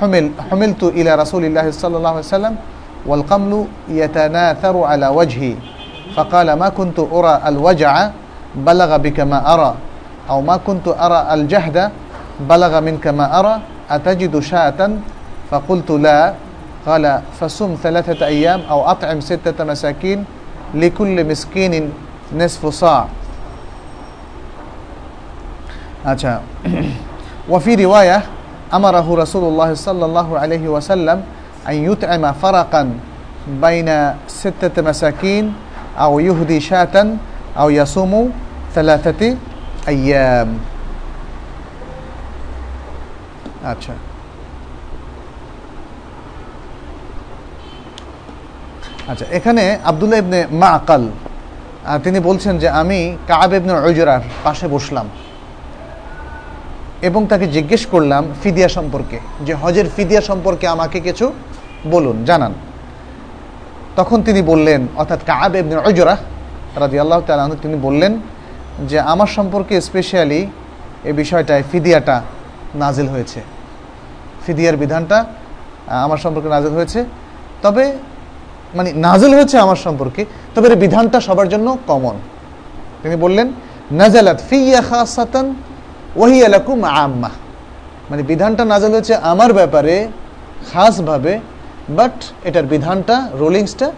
[0.01, 2.55] حمل حملت إلى رسول الله صلى الله عليه وسلم
[3.05, 5.53] والقمل يتناثر على وجهي
[6.15, 8.09] فقال ما كنت أرى الوجع
[8.55, 9.71] بلغ بك ما أرى
[10.29, 11.77] أو ما كنت أرى الجهد
[12.39, 13.55] بلغ منك ما أرى
[13.89, 14.79] أتجد شاة
[15.50, 16.34] فقلت لا.
[16.86, 20.24] قال فصم ثلاثة أيام أو أطعم ستة مساكين
[20.74, 21.92] لكل مسكين
[22.32, 23.08] نصف صاع.
[27.48, 28.22] وفي رواية
[28.74, 31.18] أمره رسول الله صلى الله عليه وسلم
[31.68, 32.82] أن يطعم فرقا
[33.60, 33.88] بين
[34.28, 35.52] ستة مساكين
[35.98, 37.16] أو يهدي شاة
[37.58, 38.32] أو يصوم
[38.74, 39.36] ثلاثة
[39.88, 40.48] أيام.
[43.64, 44.07] أتشا
[49.10, 51.02] আচ্ছা এখানে আবদুল্লাহ ইবনে মা আকাল
[52.04, 52.98] তিনি বলছেন যে আমি
[53.28, 55.06] কাব ইবনে ওজরার পাশে বসলাম
[57.08, 61.26] এবং তাকে জিজ্ঞেস করলাম ফিদিয়া সম্পর্কে, যে হজের ফিদিয়া সম্পর্কে আমাকে কিছু
[61.92, 62.52] বলুন, জানান।
[63.98, 66.14] তখন তিনি বললেন, অর্থাৎ কাব ইবনে ওজরা
[66.82, 68.12] রাজি আল্লাহ তালু তিনি বললেন
[68.90, 70.40] যে আমার সম্পর্কে স্পেশালি
[71.08, 72.16] এই বিষয়টায় ফিদিয়াটা
[72.82, 73.40] নাজিল হয়েছে।
[74.44, 75.18] ফিদিয়ার বিধানটা
[76.04, 77.00] আমার সম্পর্কে নাজিল হয়েছে।
[77.64, 77.84] তবে
[78.76, 80.22] মানে নাজল হয়েছে আমার সম্পর্কে,
[80.54, 82.16] তবে এর বিধানটা সবার জন্য কমন
[83.02, 83.48] তিনি বললেন
[84.00, 85.46] নাজালাত ফিয়া খাসাতান
[86.20, 87.30] ওহিয়া লাকুম আম্মা।
[88.10, 89.94] মানে বিধানটা নাজেল হয়েছে আমার ব্যাপারে
[90.70, 91.32] খাসভাবে
[91.98, 92.16] বাট
[92.48, 93.88] এটার বিধানটা, রুলিংসটা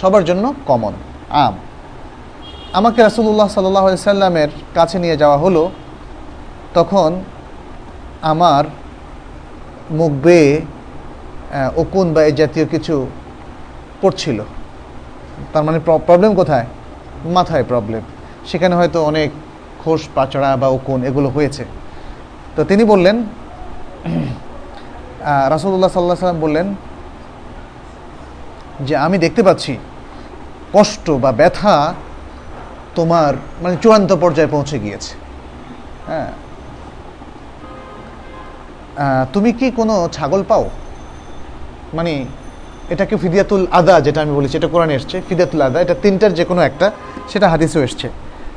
[0.00, 0.94] সবার জন্য কমন
[1.44, 1.54] আম।
[2.78, 5.62] আমাকে রাসুল্লাহ সাল্লাহ সাল্লামের কাছে নিয়ে যাওয়া হলো,
[6.76, 7.10] তখন
[8.32, 8.64] আমার
[9.98, 10.52] মুখ বেয়ে
[11.82, 12.96] উকুন বা এই জাতীয় কিছু
[14.04, 14.38] পড়ছিল।
[15.52, 15.78] তার মানে
[16.08, 16.66] প্রবলেম কোথায়?
[17.36, 18.02] মাথায় প্রবলেম
[18.50, 19.30] সেখানে হয়তো অনেক
[19.82, 21.64] খোস, পাচড়া বা উকুন এগুলো হয়েছে।
[22.56, 23.16] তো তিনি বললেন
[25.52, 26.66] রাসুল্লাহ সাল্লাহ সাল্লাম বললেন
[28.86, 29.72] যে, আমি দেখতে পাচ্ছি
[30.76, 31.74] কষ্ট বা ব্যথা
[32.98, 33.32] তোমার
[33.62, 35.12] মানে চূড়ান্ত পর্যায়ে পৌঁছে গিয়েছে।
[36.08, 36.30] হ্যাঁ।
[39.34, 40.64] তুমি কি কোনো ছাগল পাও?
[41.96, 42.12] মানে
[42.90, 46.60] এটাকে ফিদিয়াতুল আদা যেটা আমি বলেছি, এটা কোরআনে এসছে, ফিদিয়াতুল আদা, এটা তিনটার যে কোনো
[46.60, 46.90] একটা,
[47.28, 48.08] সেটা হাদিসেও এসছে।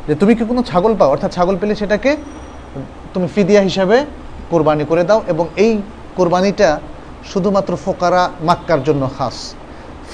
[0.07, 2.15] যে তুমি কি কোনো ছাগল পাও, অর্থাৎ ছাগল পেলে সেটাকে
[3.13, 4.05] তুমি ফিদিয়া হিসাবে
[4.49, 5.81] কোরবানি করে দাও এবং এই
[6.15, 6.79] কোরবানিটা
[7.33, 9.55] শুধুমাত্র ফোকারা মাক্কার জন্য খাস।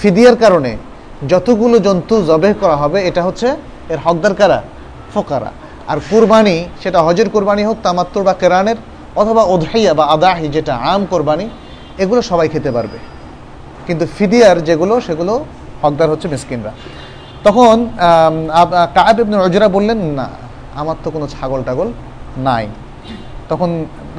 [0.01, 0.77] ফিদিয়ার কারণে
[1.27, 3.55] যতগুলো জন্তু জবে করা হবে, এটা হচ্ছে
[3.89, 4.61] এর হকদার কারা?
[5.13, 5.51] ফোকারা।
[5.87, 8.75] আর কোরবানি, সেটা হজের কোরবানি হোক, তামাত্তর বা কেরানের,
[9.15, 11.49] অথবা ওধাইয়া বা আদাহি, যেটা আম কোরবানি,
[11.97, 13.12] এগুলো সবাই খেতে পারবে।
[13.87, 15.33] কিন্তু ফিদিয়ার যেগুলো, সেগুলো
[15.81, 16.71] হকদার হচ্ছে মিসকিনরা।
[17.45, 17.75] তখন
[18.95, 20.27] কায়েব ইবনে রজরা বললেন, না,
[20.81, 21.87] আমার তো কোনো ছাগল টাগল
[22.47, 22.65] নাই।
[23.49, 23.69] তখন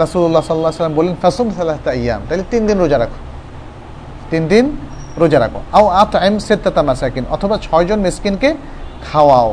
[0.02, 3.18] রাসুল্লাহ সাল্লাহ সাল্লাম বললেন, ফাসুম সাল্লাহতা ইয়াম তাহলে তিন দিন রোজা রাখো।
[4.30, 4.64] তিন দিন
[5.22, 8.50] রোজা রাখো। আও আত আইম সেত্তাতা মাসাকিন, অথবা ছয়জন মিসকিনকে
[9.08, 9.50] খাওয়াও।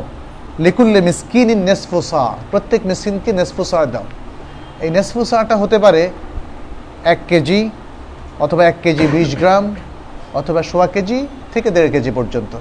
[0.66, 4.05] লিকুল্লে মিসকিন ইন নেসফুসা প্রত্যেক মিসকিনকে নেসফুসা দাও।
[4.84, 6.03] এই নেসফুসাটা হতে পারে
[7.14, 7.59] এক কেজি,
[8.43, 9.64] অথবা এক কেজি বিশ গ্রাম
[10.40, 11.18] অথবা সোয়া কেজি
[11.54, 12.54] থেকে দেড় কেজি পর্যন্ত।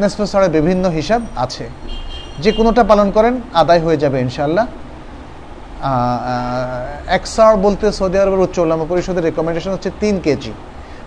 [0.00, 1.64] নেসফুসারের বিভিন্ন হিসাব আছে।
[2.42, 4.66] যে কোনোটা পালন করেন, আদায় হয়ে যাবে ইনশাল্লাহ
[7.16, 10.52] একসার বলতে সৌদি আরবের উচ্চ উল্লামা পরিষদের রেকমেন্ডেশন হচ্ছে তিন কেজি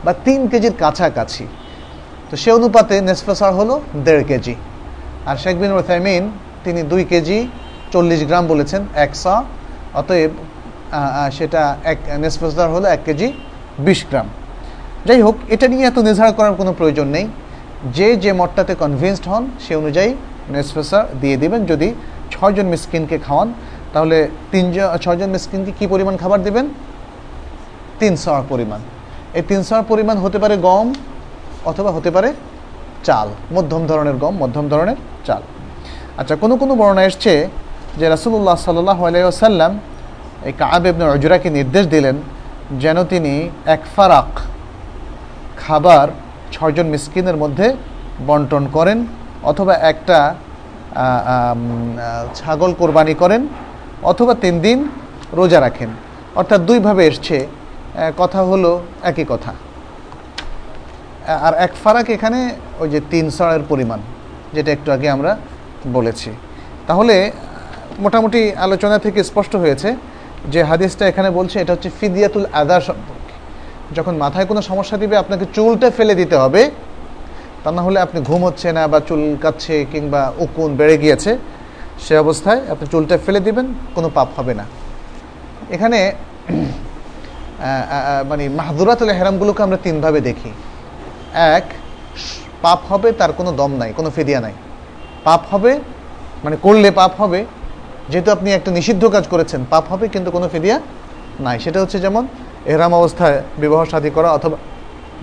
[0.06, 1.44] বা তিন কেজির কাছাকাছি।
[2.30, 3.76] তো সে অনুপাতে নেসফেসার হলো
[4.06, 4.56] দেড় কেজি।
[5.30, 6.24] আর শেখ বিন ওথাইমিন
[6.64, 7.38] তিনি দুই কেজি
[7.94, 9.36] চল্লিশ গ্রাম বলেছেন একশা
[10.00, 10.32] অতএব
[11.38, 11.62] সেটা
[11.92, 13.28] এক নেসফেসার হলো এক কেজি
[13.88, 14.28] বিশ গ্রাম।
[15.08, 17.26] যাই হোক, এটা নিয়ে এত নির্ধারণ করার কোনো প্রয়োজন নেই।
[17.98, 20.12] যে যে মঠটাতে কনভিন্সড হন, সে অনুযায়ী
[20.54, 21.88] নেসফেসার দিয়ে দিবেন। যদি
[22.34, 23.48] ছয়জন মিসকিনকে খাওয়ান,
[23.94, 24.18] তাহলে
[24.52, 26.66] তিনজন ছয়জন মিসকিনকে কী পরিমাণ খাবার দেবেন?
[28.00, 28.80] তিন সর পরিমাণ।
[29.38, 30.88] এই তিন সর পরিমাণ হতে পারে গম
[31.72, 32.30] অথবা হতে পারে
[33.08, 34.98] চাল, মধ্যম ধরনের গম, মধ্যম ধরনের
[35.28, 35.42] চাল।
[36.20, 37.34] আচ্ছা কোনো কোনো বর্ণনা এসছে
[38.00, 39.72] যে রাসুল্লাহ সাল্লাহ আলাইসাল্লাম
[40.48, 42.16] এই কাব এবনে অজুরাকে নির্দেশ দিলেন
[42.84, 43.34] যেন তিনি
[43.76, 44.30] এক ফারাক
[45.64, 46.08] খাবার
[46.56, 47.68] ছয়জন মিসকিনের মধ্যে
[48.28, 48.98] বন্টন করেন
[49.52, 50.18] অথবা একটা
[52.38, 53.42] ছাগল কোরবানি করেন
[54.12, 54.80] অথবা তিন দিন
[55.40, 55.90] রোজা রাখেন।
[56.40, 57.38] অর্থাৎ দুইভাবে এসছে।
[58.22, 58.72] কথা হলো
[59.10, 59.52] একই কথা।
[61.46, 62.40] আর এক ফারাক এখানে
[62.82, 64.00] ওই যে তিন সরের পরিমাণ,
[64.56, 65.32] যেটা একটু আগে আমরা
[65.96, 66.30] বলেছি।
[66.88, 67.16] তাহলে
[68.04, 69.90] মোটামুটি আলোচনা থেকে স্পষ্ট হয়েছে
[70.54, 72.46] যে হাদিসটা এখানে বলছে, এটা হচ্ছে ফিদিয়াতুল
[72.88, 73.25] সম্পর্কে
[73.98, 76.62] যখন মাথায় কোনো সমস্যা দিবে, আপনাকে চুলটা ফেলে দিতে হবে।
[77.64, 81.32] তা না হলে আপনি ঘুম হচ্ছে না বা চুল কাচ্ছে কিংবা উকুন বেড়ে গিয়েছে,
[82.06, 83.66] সে অবস্থায় আপনি চুলটা ফেলে দিবেন,
[83.96, 84.66] কোনো পাপ হবে না।
[85.76, 86.00] এখানে
[88.30, 90.52] মানে মাহদুরাতুল হেরামগুলোকে আমরা তিনভাবে দেখি।
[91.58, 91.66] এক,
[92.66, 94.56] পাপ হবে, তার কোনো দম নাই, কোনো ফেদিয়া নাই।
[95.28, 95.72] পাপ হবে
[96.44, 97.40] মানে করলে পাপ হবে,
[98.12, 100.78] যেহেতু আপনি একটা নিষিদ্ধ কাজ করেছেন, পাপ হবে, কিন্তু কোনো ফেদিয়া
[101.46, 102.24] নাই। সেটা হচ্ছে যেমন
[102.72, 104.58] এহরাম অবস্থায় বিবাহ সাথী করা অথবা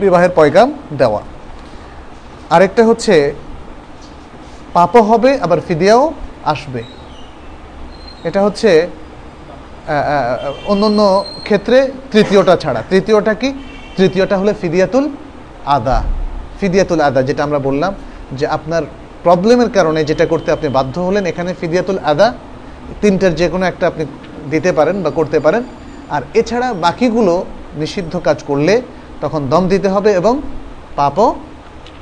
[0.02, 0.68] বিবাহের পয়গাম
[1.00, 1.20] দেওয়া।
[2.54, 3.14] আরেকটা হচ্ছে,
[4.76, 6.02] পাপও হবে, আবার ফিদিয়াও
[6.52, 6.82] আসবে।
[8.28, 8.70] এটা হচ্ছে
[10.72, 11.00] অন্য অন্য
[11.46, 11.78] ক্ষেত্রে
[12.12, 13.48] তৃতীয়টা ছাড়া। তৃতীয়টা কি?
[13.96, 15.04] তৃতীয়টা হলো ফিদিয়াতুল
[15.76, 15.98] আদা।
[16.60, 17.92] ফিদিয়াতুল আদা, যেটা আমরা বললাম
[18.38, 18.82] যে আপনার
[19.24, 22.28] প্রবলেমের কারণে যেটা করতে আপনি বাধ্য হলেন, এখানে ফিদিয়াতুল আদা
[23.00, 24.04] তিনটার যে কোনো একটা আপনি
[24.52, 25.62] দিতে পারেন বা করতে পারেন।
[26.14, 27.34] আর এছাড়া বাকিগুলো
[27.80, 28.74] নিষিদ্ধ কাজ করলে
[29.22, 30.34] তখন দম দিতে হবে এবং
[30.96, 31.28] পাপও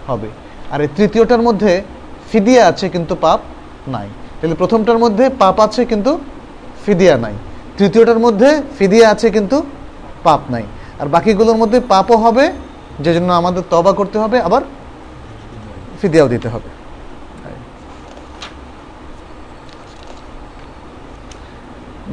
[0.08, 0.28] হবে।
[0.72, 1.72] আর এই তৃতীয়টার মধ্যে
[2.30, 3.40] ফিদিয়া আছে কিন্তু পাপ
[3.94, 4.08] নাই।
[4.38, 6.12] তাহলে প্রথমটার মধ্যে পাপ আছে কিন্তু
[6.84, 7.34] ফিদিয়া নাই।
[7.78, 9.56] তৃতীয়টার মধ্যে ফিদিয়া আছে কিন্তু
[10.26, 10.64] পাপ নাই।
[11.00, 12.44] আর বাকিগুলোর মধ্যে পাপও হবে
[13.04, 14.62] যে জন্য আমাদের তবা করতে হবে, আবার
[16.00, 16.68] ফিদিয়াও দিতে হবে।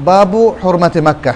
[0.10, 1.34] বাবু হরমাতে মাক্কা।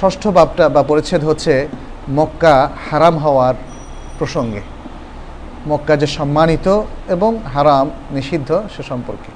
[0.00, 1.68] ষষ্ঠ বাপটা বা পরিচ্ছেদ হচ্ছে
[2.08, 3.54] মক্কা হারাম হওয়ার
[4.18, 4.62] প্রসঙ্গে।
[5.68, 9.30] মক্কা যে সম্মানিত এবং হারাম নিষিদ্ধ সে সম্পর্কে।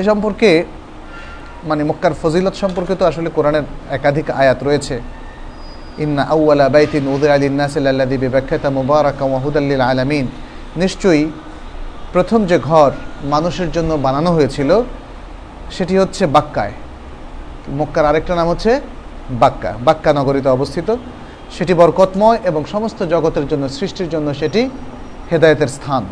[0.00, 0.64] এ সম্পর্কে
[1.64, 5.00] মানে মক্কার ফজিলত সম্পর্কে তো আসলে কোরআনের একাধিক আয়াত রয়েছে।
[5.98, 10.26] ইন্না আউ্লা বাইতিন উদয় আলী নাসিল্লাদি বিব্যাখ্যাতা মুবারক ওয়াহুদাল্লিল আলামিন।
[10.76, 11.30] নিশ্চয়ই
[12.12, 12.90] প্রথম যে ঘর
[13.24, 14.82] মানুষের জন্য বানানো হয়েছিল,
[15.70, 16.72] সেটি হচ্ছে বাক্কায়।
[17.70, 18.80] মক্কার আরেকটা নাম হচ্ছে
[19.30, 20.96] বাক্কা। বাক্কা নগরীতে অবস্থিত।
[21.50, 24.70] সেটি বরকতময় এবং সমস্ত জগতের জন্য, সৃষ্টির জন্য সেটি
[25.32, 26.06] হেদায়তের স্থান।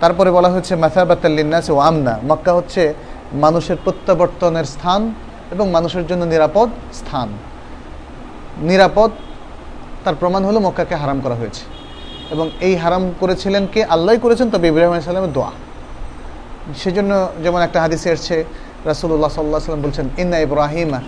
[0.00, 2.94] তারপরে বলা হয়েছে মাথাবাতাল্লিনাস ও আমনা। মক্কা হচ্ছে
[3.32, 5.14] মানুষের প্রত্যাবর্তনের স্থান
[5.50, 7.28] এবং মানুষের জন্য নিরাপদ স্থান।
[8.58, 9.10] নিরাপদ,
[10.04, 11.64] তার প্রমাণ হলো মক্কাকে হারাম করা হয়েছে।
[12.30, 13.84] এবং এই হারাম করেছিলেন কে?
[13.84, 15.50] আল্লাহ করেছেন, তবে ইব্রাহিম আলাইসাল্লামের দোয়া।
[16.76, 18.44] সেজন্য যেমন একটা হাদিসে এসছে
[18.90, 21.00] রাসুল্লাহ সাল্লাহ সাল্লাম বলছেন, ইন্না ইব্রাহিমা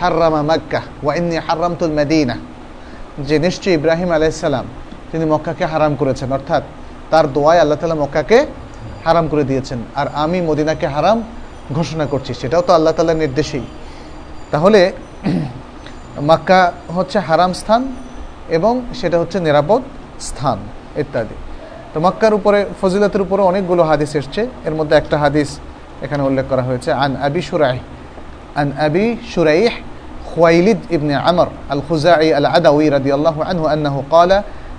[0.00, 2.36] হার্রামা মাক্কা ওয়া ইন্নি হার্রামতুল মেদিনা।
[3.28, 4.66] যে নিশ্চয়ই ইব্রাহিম আলাইসাল্লাম
[5.10, 6.62] তিনি মক্কাকে হারাম করেছেন। অর্থাৎ
[7.10, 8.46] তার দোয়ায় আল্লাহ তালা মক্কাকে
[9.04, 11.22] হারাম করে দিয়েছেন। আর আমি মদিনাকে হারাম
[11.72, 13.64] ঘোষণা করছি, সেটাও তো আল্লাহ তালার নির্দেশেই।
[14.50, 14.92] তাহলে
[16.30, 17.82] মাক্কা হচ্ছে হারাম স্থান
[18.48, 19.82] এবং সেটা হচ্ছে নিরাপদ
[20.20, 20.58] স্থান,
[20.96, 21.36] ইত্যাদি।
[21.94, 25.48] তো মক্কার উপরে, ফজিলতের উপরে অনেকগুলো হাদিস এসছে। এর মধ্যে একটা হাদিস
[26.03, 27.77] এখানে উল্লেখ করা হয়েছে আন আবি সুরাই
[28.61, 29.73] আন আবি সুরাইহ
[30.35, 34.31] خويلد ابن عمر الخزاعي العدوي رضي الله عنه أنه قال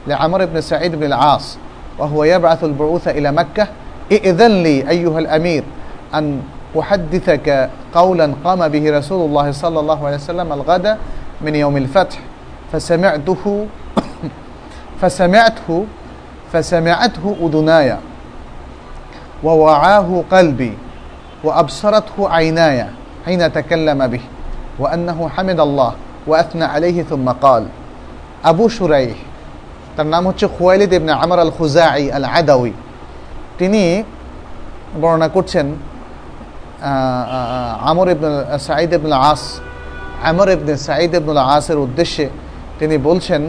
[0.06, 1.58] لعمر بن سعيد بن العاص
[1.98, 3.66] وهو يبعث البعوث إلى مكة
[4.12, 5.64] ائذن لي أيها الأمير
[6.14, 6.40] أن
[6.80, 10.96] أحدثك قولا قام به رسول الله صلى الله عليه وسلم الغد
[11.40, 12.18] من يوم الفتح
[12.72, 13.66] فسمعته
[15.00, 15.84] فسمعته
[16.52, 17.96] فسمعته أذناي
[19.44, 20.72] ووعاه قلبي
[21.44, 22.84] وأبصرته عيناي
[23.26, 24.20] حين تكلم به
[24.78, 25.92] وأنه حمد الله
[26.26, 27.64] وأثنى عليه ثم قال
[28.44, 29.16] أبو شريح
[29.96, 32.72] তার নাম হচ্ছে খুয়াইলিদ ইবনে আমর আল খুজাই আল আদাউই
[33.58, 33.82] তিনি
[35.02, 35.66] বর্ণনা করছেন
[37.90, 38.38] আমর ইবনুল
[38.68, 39.42] সাঈদ ইবনুল আস
[40.22, 42.26] আমর ইবনে সাঈদ ইবনুল আসের উদ্দেশ্যে
[42.80, 43.42] তিনি বলছেন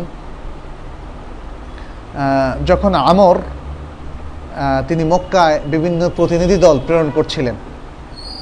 [2.70, 3.36] যখন আমর
[4.90, 7.56] তিনি মক্কায় বিভিন্ন প্রতিনিধি দল প্রেরণ করছিলেন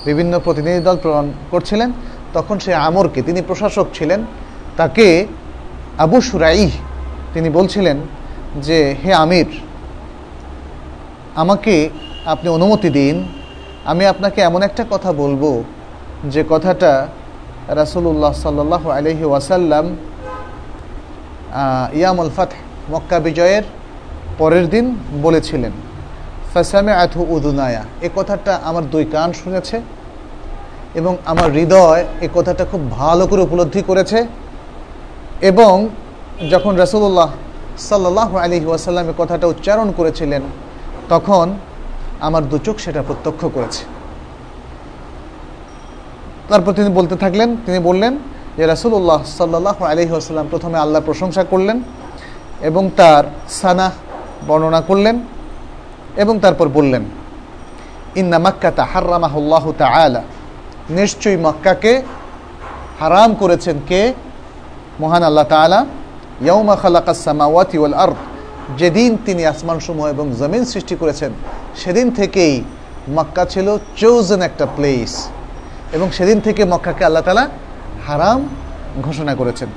[0.05, 1.93] বিভিন্ন প্রতিনিধি দল প্রেরণ করছিলেন।
[2.37, 4.21] তখন সে আমরকে, তিনি প্রশাসক ছিলেন,
[4.77, 5.27] তাকে
[6.05, 6.71] আবু সুরাই
[7.35, 7.97] তিনি বলছিলেন
[8.67, 9.49] যে, হে আমির,
[11.43, 11.75] আমাকে
[12.33, 13.17] আপনি অনুমতি দিন।
[13.85, 15.43] আমি আপনাকে এমন একটা কথা বলব
[16.25, 16.93] যে কথাটা
[17.81, 19.85] রাসুল্লাহ সাল্লাহ আলহি ওয়াসাল্লাম
[21.99, 22.51] ইয়ামুল ফাত
[22.91, 23.65] মক্কা বিজয়ের
[24.39, 24.85] পরের দিন
[25.23, 25.73] বলেছিলেন।
[26.53, 29.77] ফাসামে আথু উদুনায়া। এ কথাটা আমার দুই কান শুনেছে
[30.95, 34.19] এবং আমার হৃদয় এ কথাটা খুব ভালো করে উপলব্ধি করেছে
[35.51, 35.75] এবং
[36.53, 37.31] যখন রাসুল্লাহ
[37.91, 40.43] সাল্লাহ আলী ওয়াসাল্লাম এ কথাটা উচ্চারণ করেছিলেন,
[41.13, 41.47] তখন
[42.27, 43.83] আমার দু চোখ সেটা প্রত্যক্ষ করেছে।
[46.49, 48.13] তারপর তিনি বলতে থাকলেন, তিনি বললেন
[48.57, 51.79] যে রাসুল্লাহ সাল্লাহ আলী আসাল্লাম প্রথমে আল্লাহ প্রশংসা করলেন
[52.69, 53.25] এবং তার
[53.61, 53.93] সানাহ
[54.49, 55.17] বর্ণনা করলেন।
[56.17, 57.05] এবং তারপর বললেন,
[58.17, 60.23] ইন্না মাক্কাতা হার্রামাহুল্লাহ তালা
[60.91, 62.03] নিশ্চয়ই মক্কাকে
[63.01, 64.13] হারাম করেছেন কে?
[65.01, 65.87] মহান আল্লাহ তালা
[66.41, 68.19] ইয়ৌমা খালাকা সামাওয়াতি ওয়াল আর্দ।
[68.77, 71.33] যেদিন তিনি আসমানসমূহ এবং জমিন সৃষ্টি করেছেন,
[71.77, 72.65] সেদিন থেকেই
[73.09, 75.29] মক্কা ছিল চৌজেন একটা প্লেস
[75.93, 77.49] এবং সেদিন থেকে মক্কাকে আল্লাহ তালা
[78.07, 78.49] হারাম
[79.03, 79.69] ঘোষণা করেছেন।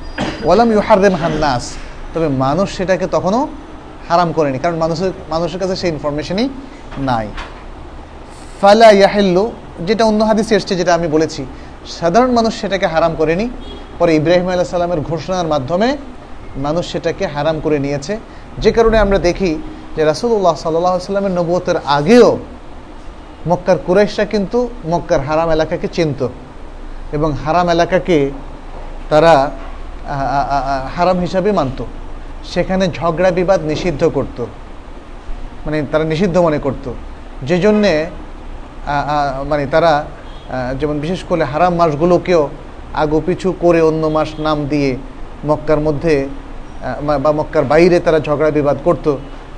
[0.45, 1.73] ওয়ালাম ইউ হারদেম হান্নাস
[2.13, 3.47] তবে মানুষ সেটাকে তখনও
[4.09, 6.47] হারাম করেনি, কারণ মানুষের মানুষের কাছে সেই ইনফরমেশনই
[7.09, 7.27] নাই।
[8.61, 9.43] ফালা ইয়াহেল্লু,
[9.87, 11.41] যেটা অন্য হাদিসে এসছে যেটা আমি বলেছি,
[11.97, 13.45] সাধারণ মানুষ সেটাকে হারাম করেনি।
[13.99, 15.89] পরে ইব্রাহিম আল্লাহ সাল্লামের ঘোষণার মাধ্যমে
[16.65, 18.13] মানুষ সেটাকে হারাম করে নিয়েছে।
[18.63, 19.51] যে কারণে আমরা দেখি
[19.95, 22.29] যে রাসুল্লাহ সাল্লাহ সাল্লামের নবতের আগেও
[23.49, 24.59] মক্কার কুরাইশরা কিন্তু
[24.91, 26.21] মক্কার হারাম এলাকাকে চিনত
[27.17, 28.17] এবং হারাম এলাকাকে
[29.11, 29.33] তারা
[30.95, 31.79] হারাম হিসাবে মানত।
[32.53, 34.37] সেখানে ঝগড়া বিবাদ নিষিদ্ধ করত।
[35.65, 36.85] মানে তারা নিষিদ্ধ মনে করত।
[37.49, 37.93] যে জন্যে
[39.51, 39.93] মানে তারা
[40.79, 42.43] যেমন বিশেষ করে হারাম মাসগুলোকেও
[43.03, 44.91] আগু পিছু করে অন্য মাস নাম দিয়ে
[45.49, 46.15] মক্কার মধ্যে
[47.23, 49.05] বা মক্কার বাইরে তারা ঝগড়া বিবাদ করত,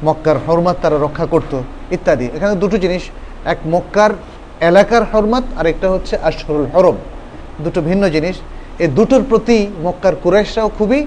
[0.07, 1.51] মক্কার হরমাত তারা রক্ষা করত,
[1.95, 3.03] ইত্যাদি। এখানে দুটো জিনিস,
[3.51, 4.11] এক মক্কার
[4.69, 6.97] এলাকার হরমাত আর একটা হচ্ছে আশরুল হরম।
[7.63, 8.35] দুটো ভিন্ন জিনিস।
[8.83, 11.01] এই দুটোর প্রতি মক্কার কুরাইশরাও খুবই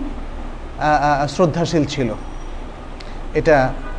[1.34, 2.08] শ্রদ্ধাশীল ছিল
[3.34, 3.56] এটা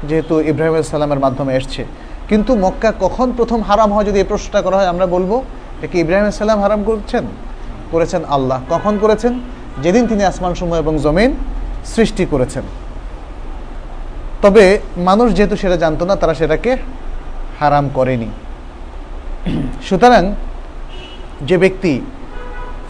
[0.09, 1.81] যেহেতু ইব্রাহিম সালামের মাধ্যমে এসছে
[2.27, 5.31] কিন্তু মক্কা কখন প্রথম হারাম হয় যদি এই প্রশ্নটা করা হয় আমরা বলব
[5.75, 7.23] এটা কি ইব্রাহিম সালাম হারাম করছেন
[7.91, 9.33] করেছেন আল্লাহ কখন করেছেন
[9.83, 11.31] যেদিন তিনি আসমানসমূহ এবং জমিন
[11.85, 12.65] সৃষ্টি করেছেন
[14.41, 14.63] তবে
[15.09, 16.71] মানুষ যেহেতু সেটা জানতো না তারা সেটাকে
[17.59, 18.29] হারাম করেনি
[19.81, 20.23] সুতরাং
[21.41, 21.93] যে ব্যক্তি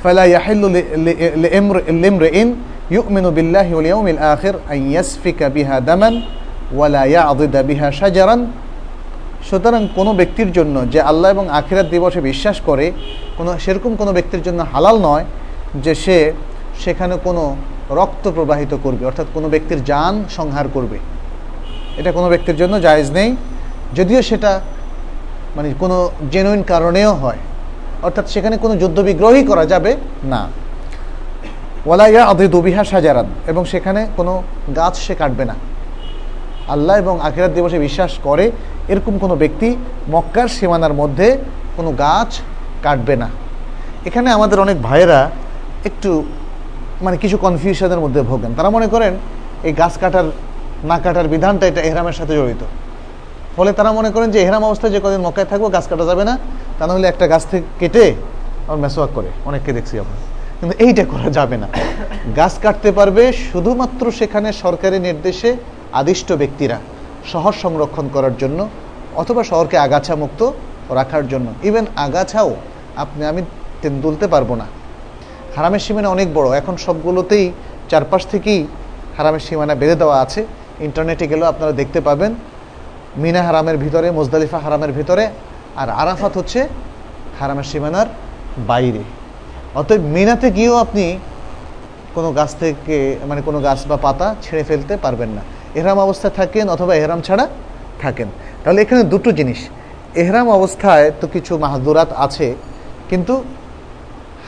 [0.03, 0.67] ফেলা ইয়াহিল্লু
[2.01, 2.49] লেমরে ইন
[2.97, 6.11] يؤمن بالله واليوم الآخر أن يسفك بها دما
[6.79, 8.37] ولا ওয়ালা بها شجرا
[9.49, 12.85] সুতরাং কোনো ব্যক্তির জন্য যে আল্লাহ এবং আখিরাত দিবসে বিশ্বাস করে,
[13.37, 15.25] কোনো সেরকম কোনো ব্যক্তির জন্য হালাল নয়
[15.83, 16.17] যে সে
[16.83, 17.43] সেখানে কোনো
[17.99, 20.97] রক্ত প্রবাহিত করবে, অর্থাৎ কোনো ব্যক্তির যান সংহার করবে।
[21.99, 23.29] এটা কোনো ব্যক্তির জন্য জায়েজ নেই।
[23.97, 24.51] যদিও সেটা
[25.55, 25.97] মানে কোনো
[26.33, 27.41] জেনুইন কারণেও হয়,
[28.07, 29.91] অর্থাৎ সেখানে কোনো যুদ্ধবিগ্রহই করা যাবে
[30.33, 30.41] না।
[31.85, 34.33] ওয়ালাইয়া আদি দুবিহা সাজারান এবং সেখানে কোনো
[34.75, 35.55] গাছ সে কাটবে না।
[36.67, 38.51] আল্লাহ এবং আখিরাত দিবসে বিশ্বাস করে
[38.87, 39.69] এরকম কোনো ব্যক্তি
[40.09, 41.37] মক্কার সীমানার মধ্যে
[41.77, 42.39] কোনো গাছ
[42.83, 43.29] কাটবে না।
[44.05, 45.19] এখানে আমাদের অনেক ভাইয়েরা
[45.89, 46.23] একটু
[47.01, 49.13] মানে কিছু কনফিউশনের মধ্যে ভোগেন। তারা মনে করেন,
[49.63, 50.27] এই গাছ কাটার,
[50.83, 52.63] না কাটার বিধানটা এটা এহরামের সাথে জড়িত।
[53.55, 56.37] ফলে তারা মনে করেন যে এহরাম অবস্থায় যে কদিন মক্কায় থাকব, গাছ কাটা যাবে না,
[56.79, 58.05] তা নাহলে একটা গাছ থেকে কেটে
[58.67, 60.17] আমার মেসোয়াক করে। অনেককে দেখছি আমরা।
[60.61, 61.67] কিন্তু এইটা করা যাবে না।
[62.39, 65.49] গাছ কাটতে পারবে শুধুমাত্র সেখানে সরকারি নির্দেশে
[65.99, 66.77] আদিষ্ট ব্যক্তিরা
[67.31, 68.59] শহর সংরক্ষণ করার জন্য
[69.21, 70.41] অথবা শহরকে আগাছা মুক্ত
[70.99, 72.51] রাখার জন্য। ইভেন আগাছাও
[73.03, 73.41] আপনি, আমি
[74.03, 74.65] তুলতে পারব না।
[75.55, 77.45] হারামের সীমানা অনেক বড়। এখন সবগুলোতেই
[77.89, 78.67] চারপাশ থেকেই
[79.17, 80.41] হারামের সীমানা বেঁধে দেওয়া আছে।
[80.87, 82.31] ইন্টারনেটে গেলেও আপনারা দেখতে পাবেন
[83.23, 85.23] মিনা হারামের ভিতরে, মোজদালিফা হারামের ভিতরে,
[85.81, 86.59] আর আরাফাত হচ্ছে
[87.39, 88.07] হারামের সীমানার
[88.67, 89.03] বাইরে।
[89.75, 91.19] অতএব মিনাতে গিয়েও আপনি
[92.15, 92.97] কোনো গাছ থেকে
[93.29, 95.41] মানে কোনো গাছ বা পাতা ছেড়ে ফেলতে পারবেন না।
[95.75, 97.47] এহরাম অবস্থায় থাকেন অথবা এহরাম ছাড়া
[98.01, 98.27] থাকেন।
[98.63, 99.59] তাহলে এখানে দুটো জিনিস।
[100.15, 102.55] এহরাম অবস্থায় তো কিছু মাহাদুরাত আছে,
[103.09, 103.43] কিন্তু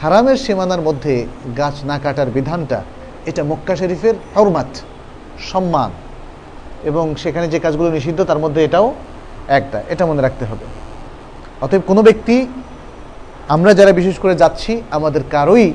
[0.01, 1.25] হারামের সীমানার মধ্যে
[1.57, 2.83] গাছ না কাটার বিধানটা,
[3.25, 4.71] এটা মক্কা শরীফের হরমাত,
[5.51, 5.91] সম্মান।
[6.83, 8.93] এবং সেখানে যে কাজগুলো নিষিদ্ধ, তার মধ্যে এটাও
[9.47, 10.65] একটা। এটা মনে রাখতে হবে।
[11.61, 12.47] অতএব কোনো ব্যক্তি
[13.54, 15.66] আমরা যারা বিশেষ করে যাচ্ছি আমাদের কারোই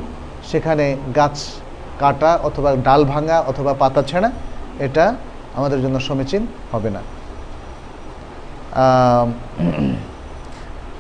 [0.50, 0.86] সেখানে
[1.16, 1.38] গাছ
[2.02, 4.30] কাটা অথবা ডাল ভাঙা অথবা পাতা ছেঁড়া
[4.86, 5.06] এটা
[5.60, 6.44] আমাদের জন্য সমীচীন
[6.74, 7.02] হবে না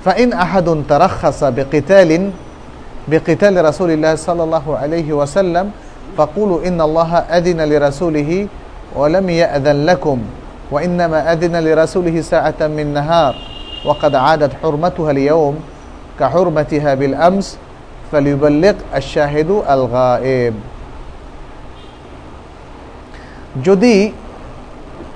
[0.05, 2.23] ফাইন আহাদুন তারাখাসা বেকিতালিন
[3.07, 5.65] بقتال رسول الله صلى الله عليه وسلم
[6.17, 8.47] فقولوا إن الله أذن لرسوله
[8.95, 10.17] ولم يأذن لكم
[10.71, 13.35] وإنما أذن لرسوله ساعة من نهار
[13.85, 15.55] وقد عادت حرمتها اليوم
[16.19, 17.47] كحرمتها بالأمس
[18.11, 20.55] فليبلغ الشاهد الغائب
[23.67, 23.95] যদি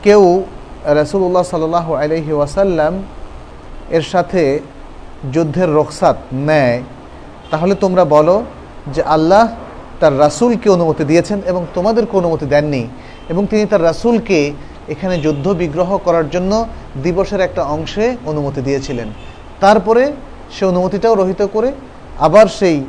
[0.04, 0.24] কেউ
[1.00, 1.64] রসুল্লাহ সাল
[1.98, 2.94] আলহি ওয়াসাল্লাম
[3.90, 4.44] এর সাথে
[5.34, 6.78] যুদ্ধের রোকসাত নেয়
[7.52, 8.36] তাহলে তোমরা বলো
[8.88, 9.44] যে আল্লাহ
[10.00, 12.84] তার রাসুলকে অনুমতি দিয়েছেন এবং তোমাদেরকে অনুমতি দেননি
[13.30, 14.40] এবং তিনি তার রাসুলকে
[14.88, 16.52] এখানে যুদ্ধ বিগ্রহ করার জন্য
[17.04, 19.08] দিবসের একটা অংশে অনুমতি দিয়েছিলেন
[19.60, 20.04] তারপরে
[20.53, 21.73] সে অনুমতিটাও রহিত করে
[22.19, 22.85] আবার সেই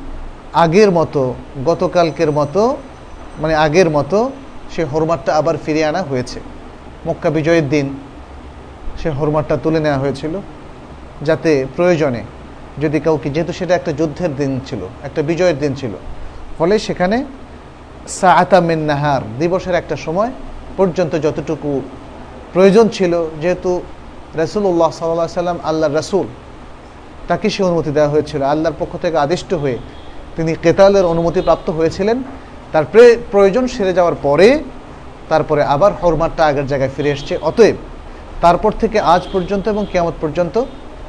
[0.54, 1.34] আগের মতো,
[1.66, 2.78] গতকালকের মতো
[3.42, 4.32] মানে আগের মতো
[4.74, 6.40] সে হরমারটা আবার ফিরিয়ে আনা হয়েছে।
[7.08, 7.88] মক্কা বিজয়ের দিন
[9.00, 10.34] সে হরমারটা তুলে নেওয়া হয়েছিল,
[11.22, 12.24] যাতে প্রয়োজনে
[12.82, 15.94] যদি কাউকে, যেহেতু সেটা একটা যুদ্ধের দিন ছিল, একটা বিজয়ের দিন ছিল,
[16.58, 17.26] ফলে সেখানে
[18.08, 20.32] সাআতামিন নাহার, দিবসের একটা সময়
[20.78, 21.82] পর্যন্ত যতটুকু
[22.54, 23.72] প্রয়োজন ছিল, যেহেতু
[24.36, 26.28] রসুল্লাহ সাল্লাহ সাল্লাম আল্লাহ রসুল
[27.30, 29.78] তাকে সে অনুমতি দেওয়া হয়েছিল। আল্লাহর পক্ষ থেকে আদিষ্ট হয়ে
[30.36, 32.18] তিনি কেতালের অনুমতি প্রাপ্ত হয়েছিলেন।
[32.74, 32.86] তার
[33.32, 34.48] প্রয়োজন সেরে যাওয়ার পরে
[35.32, 37.76] তারপরে আবার হরমারটা আগের জায়গায় ফিরে এসছে। অতএব
[38.44, 40.56] তারপর থেকে আজ পর্যন্ত এবং কেমত পর্যন্ত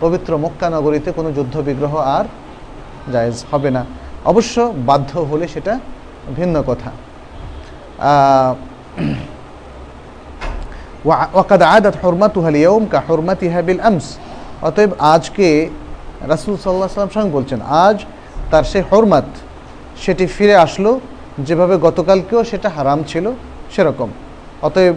[0.03, 2.25] পবিত্র মক্কা নগরীতে কোনো যুদ্ধ বিগ্রহ আর
[3.13, 3.83] জায়েজ হবে না।
[4.31, 4.57] অবশ্য
[4.89, 5.73] বাধ্য হলে সেটা
[6.39, 6.91] ভিন্ন কথা।
[11.09, 14.07] ওয়াকাদ আদাত হরমাতুহা লিয়ম কা হরমাতিহা বিল আমস।
[14.69, 15.49] অতএব আজকে
[16.33, 17.99] রাসুল সাল্লাহ সাল্লাম সঙ্গে বলছেন, আজ
[18.51, 19.29] তার সে হরমাত,
[20.03, 20.91] সেটি ফিরে আসলো,
[21.47, 23.27] যেভাবে গতকালকেও সেটা হারাম ছিল,
[23.75, 24.09] সেরকম।
[24.67, 24.97] অতএব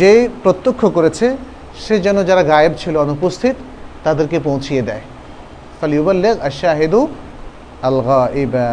[0.00, 0.12] যে
[0.44, 1.26] প্রত্যক্ষ করেছে,
[1.84, 3.56] সে যেন যারা গায়েব ছিল অনুপস্থিত,
[4.04, 5.04] তাদেরকে পৌঁছিয়ে দেয়।
[5.78, 7.00] ফালিউবাল্লেগ আশাহেদু
[7.88, 8.68] আলগা ইবা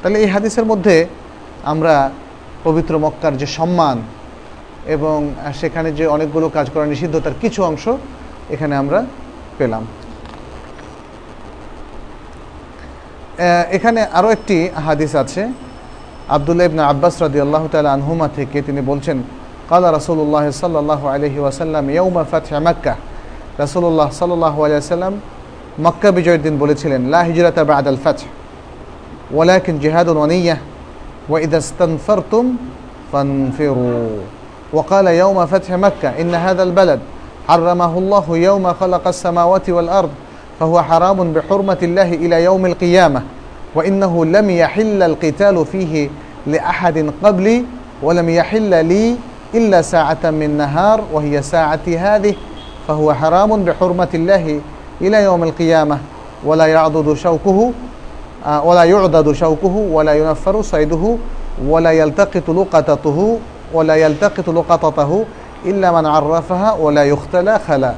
[0.00, 0.96] তাহলে এই হাদিসের মধ্যে
[1.72, 1.94] আমরা
[2.66, 3.96] পবিত্র মক্কার যে সম্মান
[4.94, 5.18] এবং
[5.60, 7.84] সেখানে যে অনেকগুলো কাজ করা নিষিদ্ধ তার কিছু অংশ,
[8.54, 8.98] এখানে আমরা
[9.59, 9.83] পেলাম
[13.75, 15.41] এখানে আরও একটি হাদিস আছে
[16.35, 19.17] আবদুল্লাহ ইবনা আব্বাস রাদি আল্লাহ তালা আনহুমা থেকে তিনি বলছেন
[19.69, 22.93] কালা রসুল্লাহ সাল্লাহ আলহি ওয়াসাল্লাম ইয়ৌমা ফাতহ মাক্কা
[23.63, 25.13] রসুল্লাহ সাল্লাহ আলিয়াল্লাম
[25.85, 28.27] মক্কা বিজয়ের দিন বলেছিলেন লা হিজরাতা বাদ আল ফাতহ
[29.35, 30.59] ওয়ালাকিন জিহাদুন ওয়ানিয়াহ
[31.29, 32.45] وإذا استنفرتم
[33.11, 34.19] فانفروا
[34.73, 36.99] وقال يوم فتح مكة إن هذا البلد
[37.50, 40.10] حرمه الله يوم خلق السماوات والأرض
[40.60, 43.22] فهو حرام بحرمة الله إلى يوم القيامة
[43.74, 46.10] وإنه لم يحل القتال فيه
[46.46, 47.64] لأحد قبلي
[48.02, 49.16] ولم يحل لي
[49.54, 52.34] إلا ساعة من نهار وهي ساعتي هذه
[52.88, 54.60] فهو حرام بحرمة الله
[55.00, 55.98] إلى يوم القيامة
[56.44, 57.72] ولا يعضد شوكه
[58.46, 61.16] آه، ولا يعضد شوكه ولا ينفر صيده
[61.68, 63.38] ولا يلتقط لقطته
[63.72, 65.24] ولا يلتقط لقطته
[65.70, 67.92] ইল্লামান আর্রাফাহা ওলা ইখতালা খালা।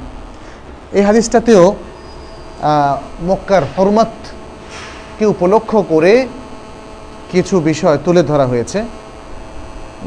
[0.99, 1.65] এই হাদিসটাতেও
[3.29, 6.13] মক্কার হরমতকে উপলক্ষ করে
[7.33, 8.79] কিছু বিষয় তুলে ধরা হয়েছে।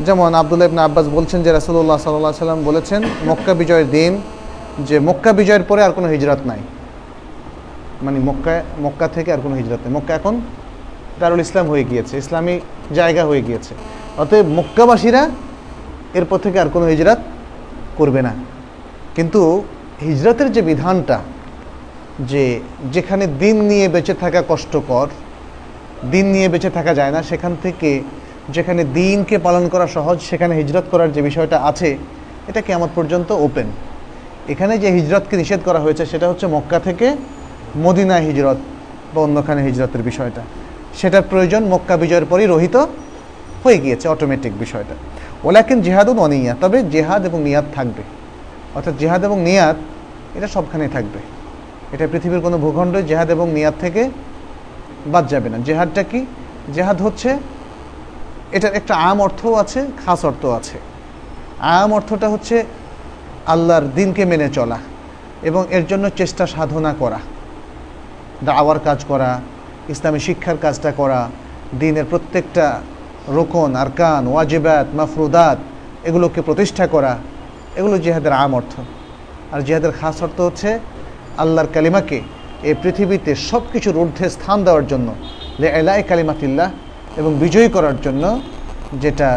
[0.06, 4.12] যেমন আবদুল্লাহ ইবনা আব্বাস বলছেন যে রাসুল্লাহ সাল্লাহ সাল্লাম বলেছেন, মক্কা বিজয়ের দিন
[4.88, 6.62] যে মক্কা বিজয়ের পরে আর কোনো হিজরত নাই।
[8.06, 8.54] মানে মক্কা
[8.86, 10.36] মক্কা থেকে আর কোনো হিজরত নেই। মক্কা এখন
[11.20, 12.56] দারুল ইসলাম হয়ে গিয়েছে, ইসলামী
[12.98, 13.74] জায়গা হয়ে গিয়েছে।
[14.22, 15.24] অতএব মক্কাবাসীরা
[16.14, 17.20] এরপর থেকে আর কোনো হিজরাত
[17.98, 18.34] করবে না।
[19.16, 19.64] কিন্তু
[20.02, 21.18] হিজরতের যে বিধানটা,
[22.32, 22.60] যে
[22.92, 25.08] যেখানে দিন নিয়ে বেঁচে থাকা কষ্টকর,
[26.12, 28.02] দিন নিয়ে বেঁচে থাকা যায় না, সেখান থেকে
[28.50, 31.98] যেখানে দিনকে পালন করা সহজ, সেখানে হিজরত করার যে বিষয়টা আছে,
[32.48, 33.68] এটা কেমন পর্যন্ত ওপেন
[34.50, 37.08] এখানে যে হিজরতকে নিষেধ করা হয়েছে, সেটা হচ্ছে মক্কা থেকে
[37.78, 38.58] মদিনা হিজরত
[39.14, 40.42] বা অন্যখানে হিজরতের বিষয়টা।
[40.96, 42.76] সেটার প্রয়োজন মক্কা বিজয়ের পরই রহিত
[43.64, 44.96] হয়ে গিয়েছে অটোমেটিক বিষয়টা।
[45.48, 48.04] ওলাকিন জেহাদুন অনিয়া তবে জেহাদ এবং নিয়াদ থাকবে।
[48.76, 49.78] অর্থাৎ জেহাদ এবং নিয়াদ,
[50.38, 51.20] এটা সবখানেই থাকবে।
[51.94, 54.02] এটা পৃথিবীর কোনো ভূখণ্ডে জেহাদ এবং নিয়াদ থেকে
[55.14, 56.26] বাদ যাবে না। জেহাদটা কি?
[56.74, 57.30] জেহাদ হচ্ছে,
[58.52, 60.78] এটার একটা আম অর্থও আছে, খাস অর্থ আছে।
[61.60, 62.64] আম অর্থটা হচ্ছে
[63.54, 64.80] আল্লাহর দিনকে মেনে চলা
[65.44, 67.20] এবং এর জন্য চেষ্টা সাধনা করা,
[68.44, 69.30] দাওয়ার কাজ করা,
[69.90, 71.20] ইসলামী শিক্ষার কাজটা করা,
[71.80, 72.82] দিনের প্রত্যেকটা
[73.38, 75.58] রোকন, আরকান, ওয়াজিবাত, মাফরুদাত,
[76.08, 77.14] এগুলোকে প্রতিষ্ঠা করা,
[77.80, 78.74] এগুলো জেহাদের আম অর্থ।
[79.54, 80.80] আর জেহাদের খাস অর্থ হচ্ছে
[81.38, 82.22] আল্লাহর কালিমাকে
[82.64, 85.08] এই পৃথিবীতে সব কিছুর ঊর্ধ্বে স্থান দেওয়ার জন্য,
[85.60, 86.70] লে এলাই কালিমাতিল্লাহ,
[87.20, 88.42] এবং বিজয়ী করার জন্য
[89.04, 89.30] যেটা,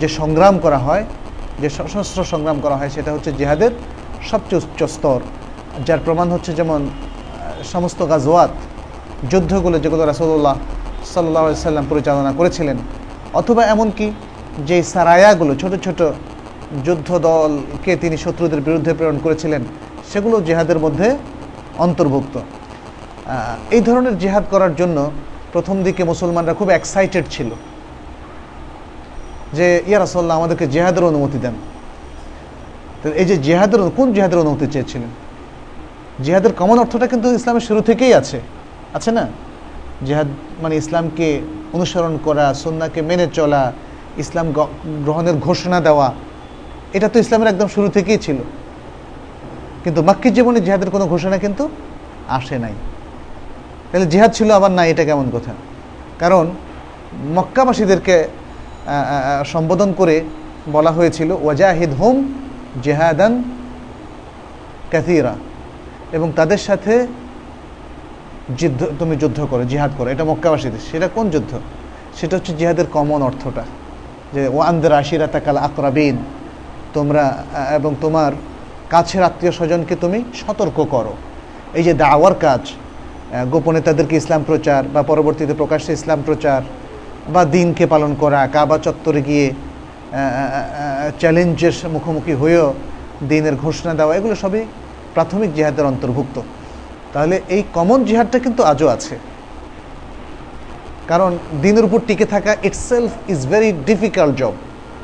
[0.00, 1.04] যে সংগ্রাম করা হয়,
[1.60, 3.72] যে সশস্ত্র সংগ্রাম করা হয়, সেটা হচ্ছে জেহাদের
[4.30, 5.20] সবচেয়ে উচ্চ স্তর।
[5.86, 6.90] যার প্রমাণ হচ্ছে যেমন
[7.72, 8.52] সমস্ত গাজওয়াত,
[9.30, 10.56] যুদ্ধগুলো যেগুলো রাসুল্লাহ
[11.12, 12.76] সাল্লাহ সাল্লাম পরিচালনা করেছিলেন।
[13.40, 14.06] অথবা এমনকি
[14.66, 16.00] যে সারায়াগুলো, ছোট ছোট
[16.86, 19.62] যুদ্ধ দলকে তিনি শত্রুদের বিরুদ্ধে প্রেরণ করেছিলেন,
[20.12, 21.16] সেগুলো জেহাদের মধ্যে
[21.78, 22.34] অন্তর্ভুক্ত।
[23.70, 25.10] এই ধরনের জেহাদ করার জন্য
[25.52, 27.50] প্রথম দিকে মুসলমানরা খুব এক্সাইটেড ছিল
[29.52, 31.54] যে, ইয়া রাসল্লাহ আমাদেরকে জেহাদের অনুমতি দেন।
[33.20, 35.10] এই যে জেহাদের, কোন জেহাদের অনুমতি চেয়েছিলেন?
[36.24, 38.40] জেহাদের কমন অর্থটা কিন্তু ইসলামের শুরু থেকেই আছে।
[38.94, 39.24] আছে না?
[40.08, 40.28] জেহাদ
[40.62, 41.28] মানে ইসলামকে
[41.76, 43.62] অনুসরণ করা সন্নাকে মেনে চলা,
[44.22, 44.46] ইসলাম
[45.06, 46.08] গ্রহণের ঘোষণা দেওয়া,
[46.96, 48.38] এটা তো ইসলামের একদম শুরু থেকেই ছিল।
[49.84, 51.64] কিন্তু মাক্কির জীবনে জেহাদের কোনো ঘোষণা কিন্তু
[52.38, 52.74] আসে নাই।
[53.88, 55.52] তাহলে জেহাদ ছিল আবার না এটা কেমন কথা?
[56.22, 56.44] কারণ
[57.36, 58.16] মক্কাবাসীদেরকে
[59.52, 60.16] সম্বোধন করে
[60.74, 62.16] বলা হয়েছিল, ওয়াজাহিদ হোম
[62.84, 63.32] জেহাদান
[64.90, 65.34] ক্যাথিরা
[66.16, 66.94] এবং তাদের সাথে
[68.60, 71.52] যুদ্ধ তুমি যুদ্ধ করো, জিহাদ করো, এটা মক্কাবাসীদের। সেটা কোন যুদ্ধ?
[72.18, 73.64] সেটা হচ্ছে জিহাদের কমন অর্থটা।
[74.34, 76.16] যে ওয়ান্দের আশিরা তাকাল আকরাবিন
[76.94, 77.24] তোমরা
[77.78, 78.32] এবং তোমার
[78.92, 81.14] কাছের আত্মীয় স্বজনকে তুমি সতর্ক করো।
[81.78, 82.62] এই যে দাওয়ার কাজ
[83.52, 86.60] গোপনে তাদেরকে ইসলাম প্রচার বা পরবর্তীতে প্রকাশ্যে ইসলাম প্রচার
[87.34, 89.46] বা দিনকে পালন করা, কাবা চত্বরে গিয়ে
[91.20, 92.74] চ্যালেঞ্জের মুখোমুখি হয়েও
[93.28, 94.62] দিনের ঘোষণা দেওয়া, এগুলো সবই
[95.14, 96.36] প্রাথমিক জিহাদের অন্তর্ভুক্ত।
[97.14, 99.18] তাহলে এই কমন জিহাদটা কিন্তু আজও আছে।
[101.08, 104.54] কারণ দিনের উপর টিকে থাকা itself is very difficult job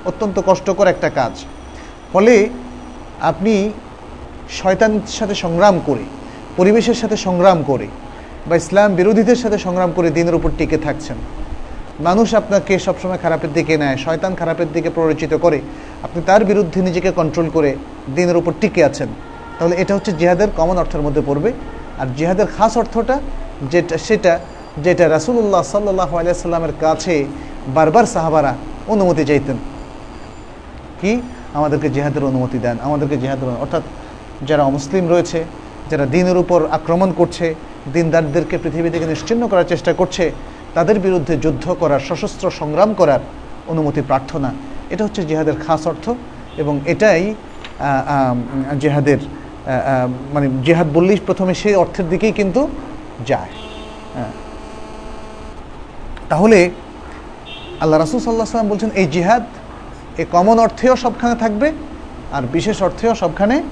[0.04, 1.32] অত্যন্ত কষ্টকর একটা কাজ।
[2.12, 2.34] ফলে
[3.20, 3.52] আপনি
[4.50, 6.04] শয়তানের সাথে সংগ্রাম করে,
[6.56, 7.86] পরিবেশের সাথে সংগ্রাম করে
[8.46, 11.16] বা ইসলাম বিরোধীদের সাথে সংগ্রাম করে দিনের উপর টিকে থাকছেন।
[12.00, 15.60] মানুষ আপনাকে সবসময় খারাপের দিকে নেয়, শয়তান খারাপের দিকে প্ররোচিত করে।
[16.02, 17.76] আপনি তার বিরুদ্ধে নিজেকে কন্ট্রোল করে
[18.14, 19.08] দিনের উপর টিকে আছেন।
[19.58, 21.52] তাহলে এটা হচ্ছে জিহাদের কমন অর্থের মধ্যে পড়বে।
[22.00, 23.16] আর জিহাদের খাস অর্থটা
[23.72, 24.32] যেটা, সেটা,
[24.84, 27.14] যেটা রাসুল্লাহ সাল্লাহ আলিয়াল্লামের কাছে
[27.76, 28.52] বারবার সাহাবারা
[28.92, 29.58] অনুমতি চাইতেন।
[31.00, 31.12] কি?
[31.58, 33.82] আমাদেরকে জেহাদের অনুমতি দেন, আমাদেরকে জেহাদের অর্থাৎ
[34.48, 35.38] যারা অমুসলিম রয়েছে,
[35.90, 37.46] যারা দিনের উপর আক্রমণ করছে,
[37.94, 40.24] দিনদারদেরকে পৃথিবী থেকে নিশ্চিন্ন করার চেষ্টা করছে,
[40.76, 43.22] তাদের বিরুদ্ধে যুদ্ধ করার, সশস্ত্র সংগ্রাম করার
[43.72, 44.50] অনুমতি প্রার্থনা।
[44.92, 46.06] এটা হচ্ছে জেহাদের খাস অর্থ
[46.62, 47.22] এবং এটাই
[48.82, 49.20] জেহাদের
[50.34, 52.68] মানে জেহাদ বললেই প্রথমে সেই অর্থের দিকেই কিন্তু
[53.26, 53.52] যায়।
[54.14, 54.32] হ্যাঁ।
[56.28, 56.70] তাহলে
[57.80, 59.44] আল্লাহ রাসুল সাল্লাহ সাল্লাম বলছেন, এই জিহাদ
[60.18, 61.72] এ কমন অর্থেও সবখানে থাকবে
[62.32, 63.62] আর বিশেষ অর্থেও সবখানে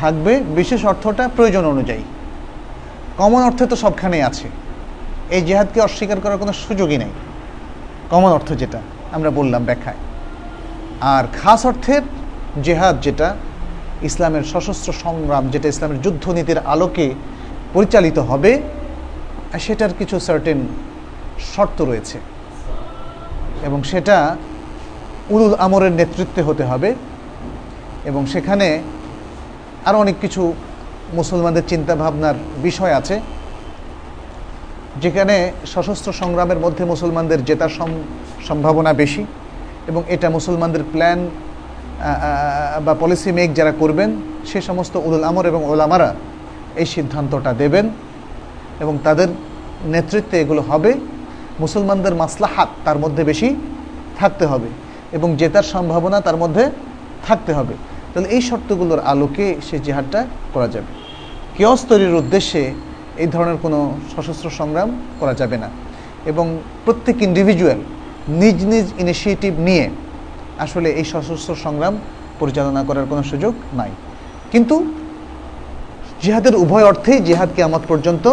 [0.00, 2.02] থাকবে। বিশেষ অর্থটা প্রয়োজন অনুযায়ী।
[3.18, 4.48] কমন অর্থে তো সবখানেই আছে।
[5.30, 7.12] এই জেহাদকে অস্বীকার করার কোনো সুযোগই নেই।
[8.10, 8.80] কমন অর্থ যেটা,
[9.12, 9.96] আমরা বললাম ব্যাখ্যায়।
[11.00, 12.02] আর খাস অর্থের
[12.62, 13.36] জেহাদ যেটা
[14.02, 17.14] ইসলামের সশস্ত্র সংগ্রাম, যেটা ইসলামের যুদ্ধনীতির আলোকে
[17.74, 18.62] পরিচালিত হবে,
[19.60, 20.60] সেটার কিছু সার্টেন
[21.56, 22.18] শর্ত রয়েছে।
[23.62, 24.36] এবং সেটা
[25.30, 26.94] উলুল আমরের নেতৃত্বে হতে হবে।
[28.04, 28.82] এবং সেখানে
[29.84, 30.52] আরও অনেক কিছু
[31.14, 33.20] মুসলমানদের চিন্তা ভাবনার বিষয় আছে।
[35.00, 37.68] যেখানে সশস্ত্র সংগ্রামের মধ্যে মুসলমানদের জেতার
[38.48, 39.26] সম্ভাবনা বেশি
[39.88, 41.28] এবং এটা মুসলমানদের প্ল্যান
[42.84, 44.10] বা পলিসি মেক যারা করবেন,
[44.50, 46.14] সে সমস্ত উলুল আমর এবং ওলামারা
[46.80, 47.86] এই সিদ্ধান্তটা দেবেন
[48.80, 49.28] এবং তাদের
[49.84, 50.92] নেতৃত্বে এগুলো হবে।
[51.60, 53.48] মুসলমানদের মাসলাহাত তার মধ্যে বেশি
[54.18, 54.68] থাকতে হবে
[55.16, 56.64] এবং জেতার সম্ভাবনা তার মধ্যে
[57.26, 57.74] থাকতে হবে।
[58.10, 60.20] তাহলে এই শর্তগুলোর আলোকে সে জেহাদটা
[60.54, 60.90] করা যাবে।
[61.56, 62.62] কেয়স তৈরির উদ্দেশ্যে
[63.22, 63.78] এই ধরনের কোনো
[64.16, 64.90] সশস্ত্র সংগ্রাম
[65.20, 65.68] করা যাবে না
[66.30, 67.80] এবং প্রত্যেক ইন্ডিভিজুয়াল
[68.42, 69.84] নিজ নিজ ইনিশিয়েটিভ নিয়ে
[70.64, 71.94] আসলে এই সশস্ত্র সংগ্রাম
[72.40, 73.92] পরিচালনা করার কোনো সুযোগ নাই।
[74.52, 74.76] কিন্তু
[76.22, 78.26] জিহাদের উভয় অর্থেই জিহাদ কেয়ামত পর্যন্ত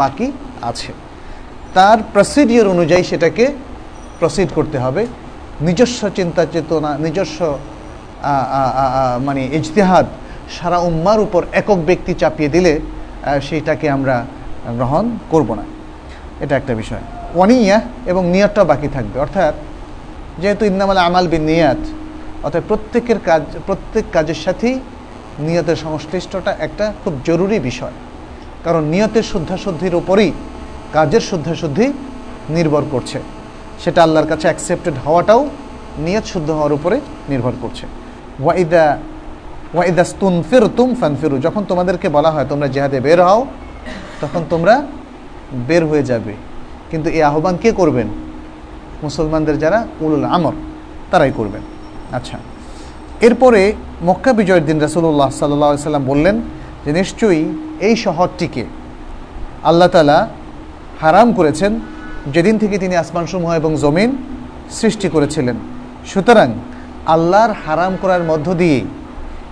[0.00, 0.28] বাকি
[0.70, 0.90] আছে।
[1.76, 3.44] তার প্রসিডিওর অনুযায়ী সেটাকে
[4.20, 5.02] প্রসিড করতে হবে।
[5.66, 7.38] নিজস্ব চিন্তা চেতনা, নিজস্ব
[9.26, 10.06] মানে ইজতেহাদ
[10.56, 12.72] সারা উম্মার উপর একক ব্যক্তি চাপিয়ে দিলে
[13.46, 14.16] সেইটাকে আমরা
[14.78, 15.64] গ্রহণ করব না।
[16.42, 17.04] এটা একটা বিষয়।
[17.36, 17.78] ওয়ানিয়া
[18.10, 19.54] এবং নিয়তটা বাকি থাকবে। অর্থাৎ
[20.38, 21.78] যেহেতু ইন্নামাল আমাল বিন নিয়াত
[22.42, 24.80] অর্থাৎ প্রত্যেকের কাজ, প্রত্যেক কাজের সাথেই
[25.38, 27.92] নিয়তের সংশ্লিষ্টটা একটা খুব জরুরি বিষয়।
[28.64, 30.32] কারণ নিয়তের শুদ্ধাশুদ্ধির উপরেই
[30.92, 31.92] কাজের শুদ্ধাশুদ্ধি
[32.50, 33.20] নির্ভর করছে।
[33.84, 35.48] সেটা আল্লাহর কাছে অ্যাকসেপ্টেড হওয়াটাও
[35.98, 37.86] নিয়ত শুদ্ধ হওয়ার উপরে নির্ভর করছে।
[38.40, 38.98] ওয়াইদা
[39.74, 43.46] ওয়াইদা স্তুন ফির তুম ফান ফিরু যখন তোমাদেরকে বলা হয় তোমরা জেহাদে বের হও,
[44.20, 44.82] তখন তোমরা
[45.52, 46.32] বের হয়ে যাবে।
[46.90, 48.31] কিন্তু এই আহ্বান কে করবেন?
[49.02, 50.52] মুসলমানদের যারা উলুল আমর,
[51.10, 51.62] তারাই করবেন।
[52.12, 52.38] আচ্ছা
[53.20, 53.72] এরপরে
[54.02, 56.36] মক্কা বিজয়ের দিন রাসুল্লাহ সাল্লাহ সাল্লাম বললেন
[56.84, 57.44] যে, নিশ্চয়ই
[57.80, 58.64] এই শহরটিকে
[59.62, 60.28] আল্লাহ তালা
[61.00, 61.80] হারাম করেছেন,
[62.32, 64.10] যেদিন থেকে তিনি আসমানসমূহ এবং জমিন
[64.70, 65.56] সৃষ্টি করেছিলেন।
[66.06, 66.48] সুতরাং
[67.06, 68.80] আল্লাহর হারাম করার মধ্য দিয়ে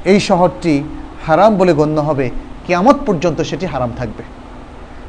[0.05, 0.83] এই শহরটি
[1.27, 2.31] হারাম বলে গণ্য হবে।
[2.67, 4.23] কিয়ামত পর্যন্ত সেটি হারাম থাকবে।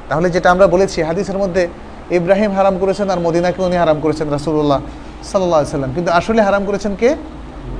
[0.09, 1.67] তাহলে যেটা আমরা বলেছি হাদিসের মধ্যে
[2.19, 4.79] ইব্রাহিম হারাম করেছেন আর মদিনাকে উনি হারাম করেছেন রাসুল্লাহ
[5.31, 7.09] সাল্লাহ সাল্লাম। কিন্তু আসলে হারাম করেছেন কে?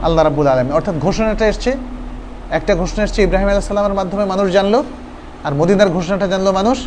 [0.06, 1.72] আল্লাহ রাবুল আলমী অর্থাৎ ঘোষণাটা এসছে,
[2.58, 4.80] একটা ঘোষণা এসছে ইব্রাহিম আলাহ সাল্লামের মাধ্যমে মানুষ জানলো
[5.46, 6.78] আর মদিনার ঘোষণাটা জানলো মানুষ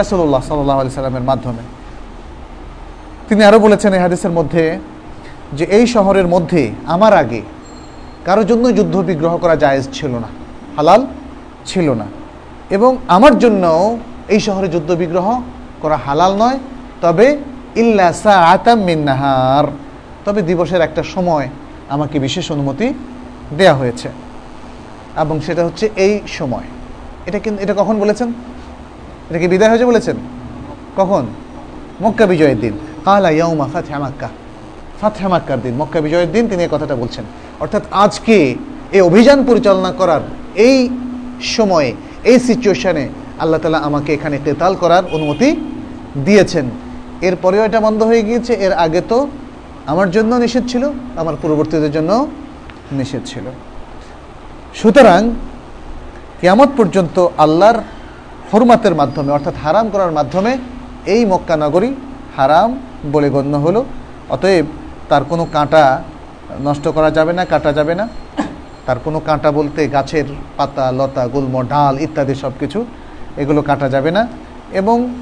[0.00, 1.62] রাসুল্লাহ সাল্লাহ আলি সাল্লামের মাধ্যমে।
[3.28, 4.64] তিনি আরও বলেছেন এই হাদিসের মধ্যে
[5.58, 6.62] যে এই শহরের মধ্যে
[6.94, 7.40] আমার আগে
[8.26, 10.28] কারোর জন্য যুদ্ধ বিগ্রহ করা জায়েজ ছিল না,
[10.76, 11.00] হালাল
[11.70, 12.06] ছিল না।
[12.76, 13.64] এবং আমার জন্য
[14.34, 15.26] এই শহরে যুদ্ধ বিগ্রহ
[15.82, 16.58] করা হালাল নয়,
[17.00, 17.38] তবে
[17.76, 19.64] ইল্লা সাআতাম মিন নাহার।
[20.24, 21.48] তবে দিবসের একটা সময়
[21.88, 22.94] আমাকে বিশেষ অনুমতি
[23.58, 24.08] দেয়া হয়েছে।
[25.16, 26.62] এবং সেটা হচ্ছে এই সময়।
[27.26, 28.28] এটা কিন্তু এটা কখন বলেছেন?
[29.30, 30.16] এটা কি বিদায় হয়েছে বলেছেন?
[30.96, 31.26] কখন?
[32.02, 34.28] মক্কা বিজয়ের দিন। কালা ইয়াউমা ফাতহা মাক্কা।
[35.00, 37.24] ফাতহা মাক্কার দিন, মক্কা বিজয়ের দিন তিনি এই কথাটা বলছেন।
[37.60, 38.54] অর্থাৎ আজকে
[38.92, 40.20] এই অভিযান পরিচালনা করার
[40.54, 40.88] এই
[41.42, 41.94] সময়ে,
[42.24, 43.08] এই সিচুয়েশনে
[43.38, 45.69] আল্লাহ তালা আমাকে এখানে তেতাল করার অনুমতি
[46.18, 46.70] দিয়েছেন।
[47.20, 49.28] এরপরেও এটা বন্ধ হয়ে গিয়েছে। এর আগে তো
[49.86, 52.26] আমার জন্য নিষেধ ছিল, আমার পূর্ববর্তীদের জন্য
[52.92, 53.44] নিষেধ ছিল।
[54.74, 55.30] সুতরাং
[56.40, 57.78] কিয়ামত পর্যন্ত আল্লাহর
[58.52, 60.58] হরমাতের মাধ্যমে, অর্থাৎ হারাম করার মাধ্যমে
[61.06, 61.94] এই মক্কা নগরী
[62.36, 62.78] হারাম
[63.12, 63.84] বলে গণ্য হলো।
[64.30, 64.66] অতএব
[65.08, 66.02] তার কোনো কাঁটা
[66.60, 68.08] নষ্ট করা যাবে না, কাটা যাবে না।
[68.86, 70.24] তার কোনো কাঁটা বলতে গাছের
[70.56, 72.84] পাতা, লতা, গুল্ম, ডাল ইত্যাদি সব কিছু
[73.36, 74.28] এগুলো কাটা যাবে না।
[74.72, 75.14] এবং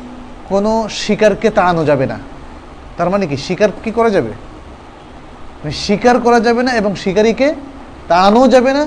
[0.49, 2.19] কোনো শিকারকে তাড়ানো যাবে না।
[2.97, 3.37] তার মানে কি?
[3.37, 4.29] শিকার কি করা যাবে?
[4.29, 7.55] মানে শিকার করা যাবে না এবং শিকারীকে
[8.09, 8.87] তাড়ানো যাবে না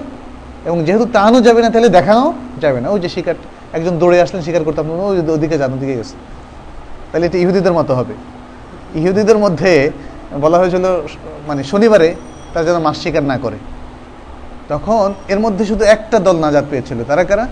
[0.65, 3.35] এবং যেহেতু তাড়ানো যাবে না, তাহলে দেখানো যাবে না। ওই যে শিকার,
[3.73, 6.15] একজন দৌড়ে আসলেন, শিকার করতে আপনার ওই ওদিকে যান, ওদিকে গেছে।
[7.11, 8.13] তাহলে এটা ইহুদিদের মতো হবে।
[8.95, 9.91] ইহুদিদের মধ্যে
[10.41, 11.07] বলা হয়েছিল
[11.47, 12.15] মানে শনিবারে
[12.53, 13.55] তারা যেন মাছ শিকার না করে।
[14.69, 17.47] তখন এর মধ্যে শুধু একটা দল নাজাদ পেয়েছিল। তারা কারা?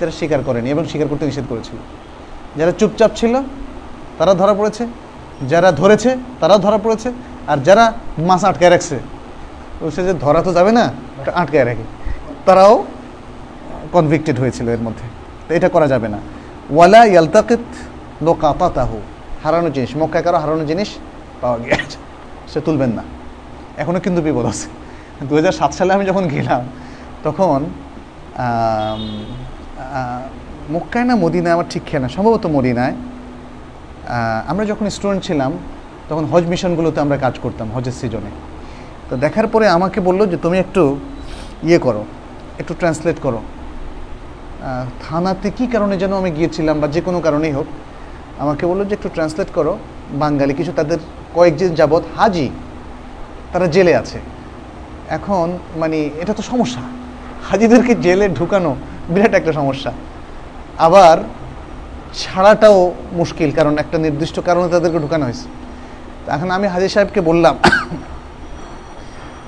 [0.00, 2.03] যারা স্বীকার করেনি এবং স্বীকার করতে নিষেধ করেছিল।
[2.56, 3.42] যারা চুপচাপ ছিল,
[4.18, 4.86] তারা ধরা পড়েছে।
[5.48, 7.12] যারা ধরেছে, তারাও ধরা পড়েছে।
[7.46, 8.98] আর যারা মাছ আটকায় রাখছে
[9.80, 10.92] বলছে যে ধরা তো যাবে না
[11.34, 11.84] আটকায় রাখে।
[12.46, 12.84] তারাও
[13.92, 15.06] কনভিক্টেড হয়েছিল এর মধ্যে।
[15.48, 16.18] তো এটা করা যাবে না।
[16.70, 17.64] ওয়ালা ইয়ালতাকিত
[18.22, 19.00] লোকাতাহু
[19.44, 20.88] হারানো জিনিস। মক্কায় কারও হারানো জিনিস
[21.40, 21.98] পাওয়া গিয়েছে
[22.48, 23.02] সে তুলবেন না।
[23.76, 24.68] এখনও কিন্তু বিপদ আছে।
[25.26, 26.62] দু হাজার সাত সালে আমি যখন গেলাম,
[27.24, 27.64] তখন
[30.72, 32.94] মক্কায় না মদিনায় আমার ঠিক খেয়ে না সম্ভবত মদিনায়।
[34.50, 35.52] আমরা যখন স্টুডেন্ট ছিলাম,
[36.08, 38.30] তখন হজ মিশনগুলোতে আমরা কাজ করতাম, হজের সিজনে।
[39.08, 40.82] তো দেখার পরে আমাকে বলল যে, তুমি একটু
[41.62, 42.04] ইয়ে করো,
[42.60, 43.40] একটু ট্রান্সলেট করো।
[45.04, 47.66] থানাতে কী কারণে যেন আমি গিয়েছিলাম বা যে কোনো কারণেই হোক,
[48.38, 49.78] আমাকে বলল যে, একটু ট্রান্সলেট করো,
[50.12, 50.98] বাঙালি, কিছু তাদের
[51.34, 52.50] কয়েকদিন যাবৎ হাজি,
[53.52, 54.18] তারা জেলে আছে।
[55.08, 56.82] এখন মানে এটা তো সমস্যা।
[57.50, 58.76] হাজিদেরকে জেলে ঢুকানো
[59.08, 59.92] বিরাট একটা সমস্যা।
[60.86, 61.16] আবার
[62.20, 62.78] ছাড়াটাও
[63.20, 65.46] মুশকিল, কারণ একটা নির্দিষ্ট কারণে তাদেরকে ঢুকানো হয়েছে।
[66.34, 67.54] এখন আমি হাজি সাহেবকে বললাম,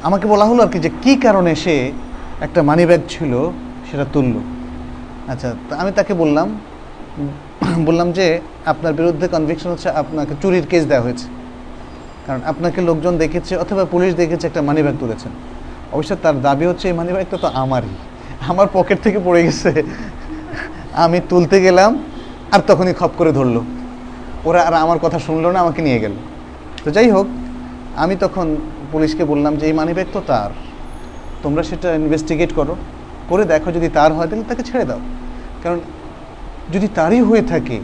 [0.07, 1.75] আমাকে বলা হলো আর কি যে কী কারণে সে
[2.47, 3.33] একটা মানি ব্যাগ ছিল
[3.89, 4.41] সেটা তুললো।
[5.33, 6.49] আচ্ছা তা আমি তাকে বললাম
[7.89, 8.27] বললাম যে
[8.73, 11.27] আপনার বিরুদ্ধে কনভিকশন হচ্ছে আপনাকে চুরির কেস দেওয়া হয়েছে।
[12.27, 15.33] কারণ আপনাকে লোকজন দেখেছে অথবা পুলিশ দেখেছে একটা মানি ব্যাগ তুলেছেন।
[15.95, 17.95] অবশ্য তার দাবি হচ্ছে, এই মানি ব্যাগটা তো আমারই।
[18.51, 19.71] আমার পকেট থেকে পড়ে গেছে।
[20.97, 21.99] আমি তুলতে গেলাম
[22.53, 23.61] আর তখনই খপ করে ধরলো।
[24.45, 26.13] ওরা আর আমার কথা শুনলো না, আমাকে নিয়ে গেল।
[26.85, 27.27] তো যাই হোক,
[27.97, 28.57] আমি তখন
[28.93, 30.51] পুলিশকে বললাম যে, এই মানি ব্যাগ তো তার।
[31.43, 32.77] তোমরা সেটা ইনভেস্টিগেট করো।
[33.29, 34.99] করে দেখো যদি তার হয়, তাহলে তাকে ছেড়ে দাও।
[35.63, 35.79] কারণ
[36.73, 37.81] যদি তারই হয়ে থাকে,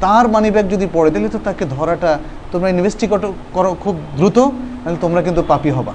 [0.00, 2.18] তার মানি ব্যাগ যদি পড়ে দিলে তো তাকে ধরাটা
[2.52, 3.22] তোমরা ইনভেস্টিগেট
[3.52, 4.38] করো খুব দ্রুত
[4.84, 5.92] তাহলে তোমরা কিন্তু পাপি হবা।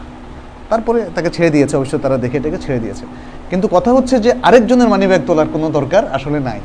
[0.69, 3.05] তারপরে তাকে ছেড়ে দিয়েছে। অবশ্য তারা দেখে এটাকে ছেড়ে দিয়েছে।
[3.49, 6.59] কিন্তু কথা হচ্ছে যে আরেকজনের মানি ব্যাগ তোলার কোনো দরকার আসলে নাই।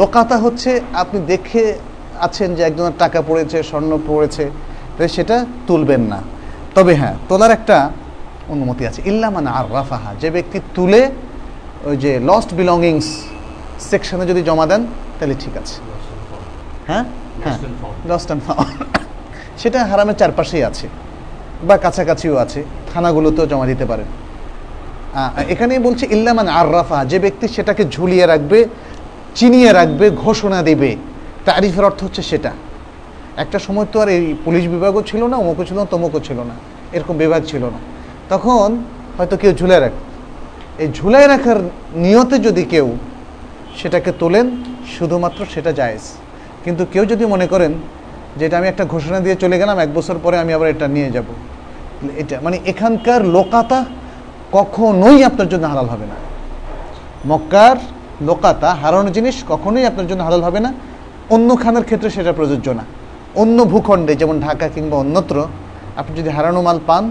[0.00, 0.70] লোকাতা হচ্ছে
[1.02, 1.64] আপনি দেখে
[2.26, 4.44] আছেন যে একজনের টাকা পড়েছে, স্বর্ণ পড়েছে
[5.16, 6.18] সেটা তুলবেন না।
[6.74, 7.76] তবে হ্যাঁ তোলার একটা
[8.54, 11.10] অনুমতি আছে। ইল্লামান আর রাফাহা যে ব্যক্তি তুলে
[11.84, 13.08] ওই যে লস্ট বিলঙ্গিংস
[13.90, 14.82] সেকশনে যদি জমা দেন,
[15.18, 15.76] তাহলে ঠিক আছে।
[16.86, 17.04] হ্যাঁ?
[17.44, 17.58] হ্যাঁ.
[18.10, 18.42] লস্ট অ্যান্ড
[19.60, 20.86] সেটা হারামের চারপাশেই আছে,
[21.62, 22.60] বা কাছাকাছিও আছে,
[22.94, 24.08] থানাগুলোতেও জমা দিতে পারেন।
[25.14, 28.64] আহ, এখানেই বলছে ইল্লামান আররাফা যে ব্যক্তি সেটাকে ঝুলিয়ে রাখবে
[29.34, 30.96] চিনিয়ে রাখবে ঘোষণা দেবে।
[31.44, 32.52] তারিফের অর্থ হচ্ছে সেটা।
[33.36, 36.54] একটা সময় তো আর এই পুলিশ বিভাগও ছিল না অমুকও ছিল না তমুকও ছিল না।
[36.92, 37.78] এরকম বিভাগ ছিল না।
[38.28, 38.84] তখন
[39.18, 39.92] হয়তো কেউ ঝুলে রাখ
[40.78, 41.56] এই ঝুলাই রাখার
[41.94, 42.96] নিয়তে যদি কেউ
[43.76, 44.64] সেটাকে তোলেন
[44.98, 46.00] শুধুমাত্র সেটা জায়েজ।
[46.64, 47.72] কিন্তু কেউ যদি মনে করেন
[48.36, 51.10] যে এটা আমি একটা ঘোষণা দিয়ে চলে গেলাম এক বছর পরে আমি আবার এটা নিয়ে
[51.10, 51.24] যাব।
[52.16, 53.84] এটা মানে এখানকার লোকাতা
[54.56, 56.16] কখনোই আপনার জন্য হালাল হবে না।
[57.30, 57.76] মক্কার
[58.28, 60.70] লোকাতা হারানো জিনিস কখনোই আপনার জন্য হালাল হবে না।
[61.34, 62.84] অন্য খানের ক্ষেত্রে সেটা প্রযোজ্য না।
[63.42, 65.36] অন্য ভূখণ্ডে, যেমন ঢাকা কিংবা অন্যত্র,
[66.00, 67.04] আপনি যদি হারানো মাল পান,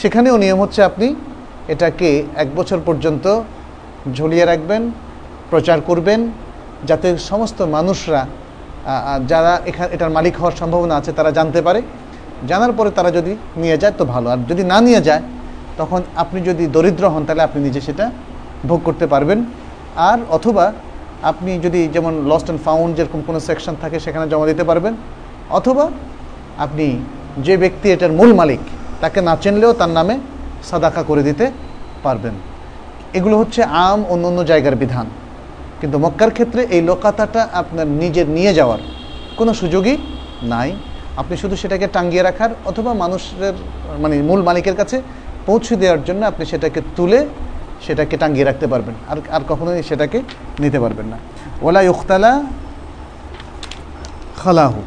[0.00, 1.06] সেখানেও নিয়ম হচ্ছে আপনি
[1.72, 2.08] এটাকে
[2.42, 3.24] এক বছর পর্যন্ত
[4.16, 4.82] ঝুলিয়ে রাখবেন,
[5.50, 6.20] প্রচার করবেন,
[6.88, 8.22] যাতে সমস্ত মানুষরা
[9.30, 11.80] যারা এখানে, এটার মালিক হওয়ার সম্ভাবনা আছে, তারা জানতে পারে।
[12.50, 13.32] জানার পরে তারা যদি
[13.62, 15.22] নিয়ে যায়, তো ভালো। আর যদি না নিয়ে যায়
[15.78, 18.10] তখন আপনি যদি দরিদ্র হন, তাহলে আপনি নিজে সেটা
[18.68, 19.38] ভোগ করতে পারবেন।
[19.96, 20.72] আর অথবা
[21.22, 24.94] আপনি যদি যেমন লস্ট অ্যান্ড ফাউন্ড যেরকম কোনো সেকশন থাকে, সেখানে জমা দিতে পারবেন।
[25.50, 25.84] অথবা
[26.58, 26.86] আপনি
[27.38, 28.62] যে ব্যক্তি এটার মূল মালিক,
[29.00, 30.14] তাকে না চিনলেও তার নামে
[30.70, 31.50] সাদাকা করে দিতে
[32.02, 32.34] পারবেন।
[33.14, 35.06] এগুলো হচ্ছে আম অন্য অন্য জায়গার বিধান।
[35.80, 38.78] কিন্তু মক্কার ক্ষেত্রে এই লোকাতাটা আপনার নিজের নিয়ে যাওয়ার
[39.36, 39.96] কোনো সুযোগই
[40.42, 40.72] নাই।
[41.16, 43.54] আপনি শুধু সেটাকে টাঙ্গিয়ে রাখার অথবা মানুষের
[44.02, 44.96] মানে মূল মালিকের কাছে
[45.46, 47.20] পৌঁছে দেওয়ার জন্য আপনি সেটাকে তুলে
[47.86, 50.18] সেটাকে টাঙ্গিয়ে রাখতে পারবেন। আর আর কখনোই সেটাকে
[50.58, 51.18] নিতে পারবেন না।
[51.62, 52.32] ওলা ইখতালা
[54.36, 54.82] খালাহু।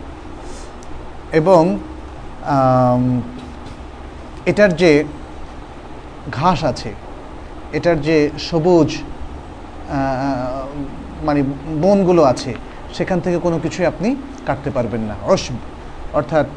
[1.40, 1.62] এবং
[4.46, 4.92] এটার যে
[6.32, 6.94] ঘাস আছে,
[7.74, 8.90] এটার যে সবুজ
[11.22, 11.44] মানে
[11.82, 12.52] বনগুলো আছে,
[12.94, 14.16] সেখান থেকে কোনো কিছুই আপনি
[14.46, 15.56] কাটতে পারবেন না। অসব
[16.14, 16.48] অর্থাৎ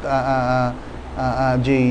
[1.65, 1.87] যেই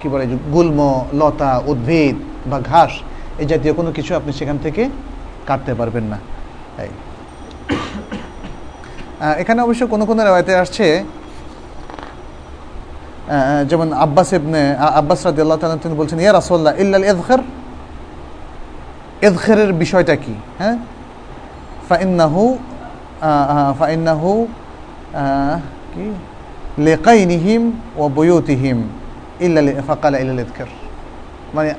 [0.00, 0.24] কি বলে
[0.54, 0.80] গুল্ম,
[1.20, 2.16] লতা, উদ্ভিদ
[2.50, 2.92] বা ঘাস
[3.40, 4.82] এই জাতীয় কোনো কিছু আপনি সেখান থেকে
[5.48, 6.18] কাটতে পারবেন না।
[9.42, 10.86] এখানে অবশ্য কোনো কোনো রেওয়ায়তে আসছে
[13.70, 14.62] যেমন আব্বাস ইবনে
[15.00, 17.42] আব্বাস রাদিয়াল্লাহু তাআলা তিনি বলছেন, ইয়া রাসূলুল্লাহ, ইল্লাল ইযখার
[19.26, 20.34] ইযখারের বিষয়টা কি?
[20.60, 20.76] হ্যাঁ?
[21.88, 22.44] ফাইন্নাহু
[23.80, 24.30] ফাইন্নাহু
[25.92, 26.06] কি?
[26.78, 27.62] লিকাইনিহিম
[27.96, 28.78] ওয়া বুয়ুতিহিম
[29.40, 30.40] ইল্লা ফাকালা ইল্লাল
[31.54, 31.70] মানে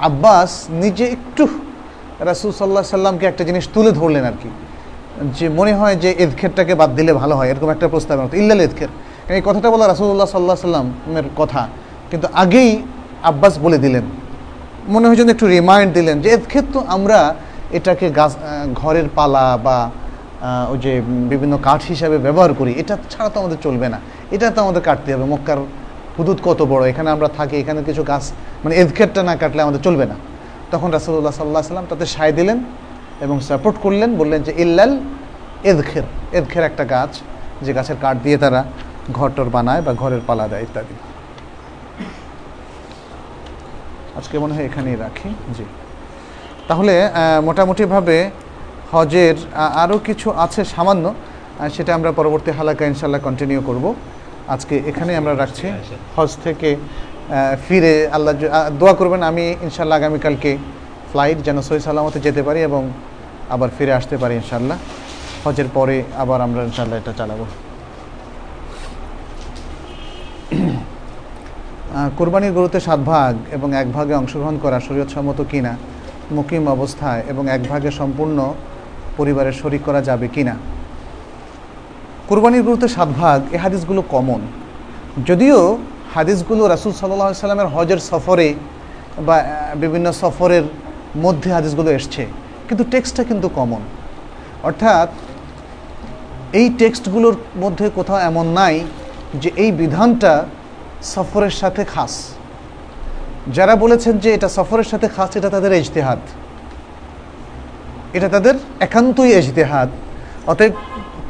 [0.00, 1.44] আব্বাস নিজে একটু
[2.20, 4.50] রাসূল আলাইহি সাল্লামকে একটা জিনিস তুলে ধরলেন আর কি।
[5.38, 8.88] যে মনে হয় যে এদখেরটাকে বাদ দিলে ভালো হয়, এরকম একটা প্রস্তাব মতো ইল্লাল এদখের
[9.28, 11.68] এই কথাটা বলা রাসুল্লাহ সাল্লাহ সাল্লামের কথা।
[12.10, 12.82] কিন্তু আগেই
[13.22, 14.04] আব্বাস বলে দিলেন।
[14.88, 17.34] মনে হয় যেন একটু রিমাইন্ড দিলেন যে এদখের তো আমরা
[17.72, 18.32] এটাকে গাছ
[18.74, 19.90] ঘরের পালা বা
[20.72, 20.92] ওই যে
[21.32, 23.98] বিভিন্ন কাঠ হিসাবে ব্যবহার করি, এটা ছাড়া তো আমাদের চলবে না।
[24.34, 25.58] এটা তো আমাদের কাটতে হবে। মক্কার
[26.16, 26.82] হুদুদ কত বড়?
[26.92, 28.24] এখানে আমরা থাকি, এখানে কিছু গাছ
[28.62, 30.16] মানে এদখেরটা না কাটলে আমাদের চলবে না।
[30.72, 32.58] তখন রাসুল্লাহ সাল্লাহ সাল্লাম তাতে সায় দিলেন
[33.24, 34.92] এবং সাপোর্ট করলেন, বললেন যে, ইল্লাল
[35.70, 36.06] এদখের
[36.38, 37.12] এদখের একটা গাছ,
[37.64, 38.60] যে গাছের কাঠ দিয়ে তারা
[39.18, 40.94] ঘরটর বানায় বা ঘরের পালা দেয় ইত্যাদি।
[44.18, 45.64] আজকে মনে হয় এখানেই রাখি। জি।
[46.68, 46.94] তাহলে
[47.48, 48.16] মোটামুটিভাবে
[48.94, 49.36] হজের
[49.82, 51.04] আরও কিছু আছে সামান্য
[51.74, 53.84] সেটা আমরা পরবর্তী হালাকা ইনশাল্লাহ কন্টিনিউ করব।
[54.54, 55.66] আজকে এখানে আমরা রাখছি।
[56.16, 56.70] হজ থেকে
[57.66, 58.32] ফিরে আল্লাহ
[58.80, 60.50] দোয়া করবেন, আমি ইনশাল্লাহ আগামীকালকে
[61.10, 62.82] ফ্লাইট যেন সহি সালামতে যেতে পারি এবং
[63.54, 64.78] আবার ফিরে আসতে পারি ইনশাল্লাহ
[65.44, 67.44] হজের পরে আবার আমরা ইনশাল্লাহ এটা চালাবো।
[72.18, 75.72] কোরবানির গরুতে সাত ভাগ এবং এক ভাগে অংশগ্রহণ করা শরীয়তসম্মত কিনা,
[76.36, 78.38] মুকিম অবস্থায় এবং এক ভাগে সম্পূর্ণ
[79.18, 80.54] পরিবারের শরিক করা যাবে কিনা?
[82.28, 84.40] কোরবানির গরুতে সাত ভাগ, এ হাদিসগুলো কমন
[85.28, 85.58] যদিও
[86.14, 88.48] হাদিসগুলো রাসুল সাল্লাহ সাল্লামের হজের সফরে
[89.26, 89.36] বা
[89.82, 90.64] বিভিন্ন সফরের
[91.24, 92.22] মধ্যে হাদিসগুলো এসছে,
[92.68, 93.82] কিন্তু টেক্সটটা কিন্তু কমন
[94.68, 95.08] অর্থাৎ
[96.60, 98.74] এই টেক্সটগুলোর মধ্যে কোথাও এমন নাই
[99.42, 100.32] যে এই বিধানটা
[101.14, 102.12] সফরের সাথে খাস।
[103.56, 106.20] যারা বলেছেন যে এটা সফরের সাথে খাস, এটা তাদের এজতেহাদ
[108.16, 108.54] এটা তাদের
[108.86, 109.88] একান্তই এজতেহাদ
[110.50, 110.72] অতএব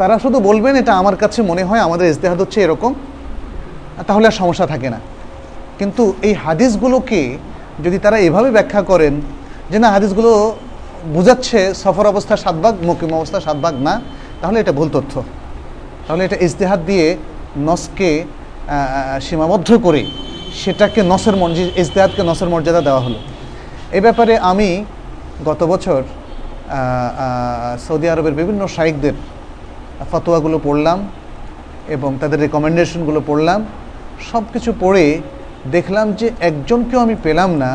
[0.00, 2.92] তারা শুধু বলবেন, এটা আমার কাছে মনে হয় আমাদের ইজতেহাদ হচ্ছে এরকম,
[4.08, 5.00] তাহলে আর সমস্যা থাকে না।
[5.78, 7.20] কিন্তু এই হাদিসগুলোকে
[7.84, 9.14] যদি তারা এভাবে ব্যাখ্যা করেন
[9.70, 10.30] যে, না, হাদিসগুলো
[11.16, 13.94] বোঝাচ্ছে সফর অবস্থা সাতভাগ মকিম অবস্থা সাতভাগ না,
[14.40, 15.14] তাহলে এটা ভুল তথ্য।
[16.06, 17.06] তাহলে এটা ইজতেহাদ দিয়ে
[17.68, 18.10] নসকে
[19.26, 20.02] সীমাবদ্ধ করে
[20.60, 23.18] সেটাকে নসের মর্যাদা ইজতেহাদকে নসের মর্যাদা দেওয়া হলো।
[23.98, 24.68] এ ব্যাপারে আমি
[25.48, 26.00] গত বছর
[27.86, 29.14] সৌদি আরবের বিভিন্ন শাইকদের
[30.10, 30.98] ফতোয়াগুলো পড়লাম
[31.94, 33.60] এবং তাদের রেকমেন্ডেশনগুলো পড়লাম।
[34.30, 35.04] সব কিছু পড়ে
[35.76, 37.70] দেখলাম যে একজনকেও আমি পেলাম না,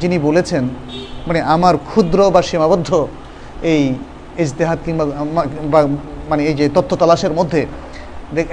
[0.00, 0.64] যিনি বলেছেন
[1.28, 2.90] মানে আমার ক্ষুদ্র বা সীমাবদ্ধ
[3.72, 3.82] এই
[4.44, 5.80] ইজতেহাদ কিংবা
[6.30, 7.60] মানে এই যে তথ্য তালাশের মধ্যে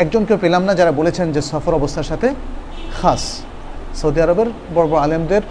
[0.04, 2.28] একজনকেও পেলাম না যারা বলেছেন যে সফর অবস্থার সাথে
[2.98, 3.24] খাস।
[4.00, 5.44] সৌদি আরবের বড় বড় আলেমদের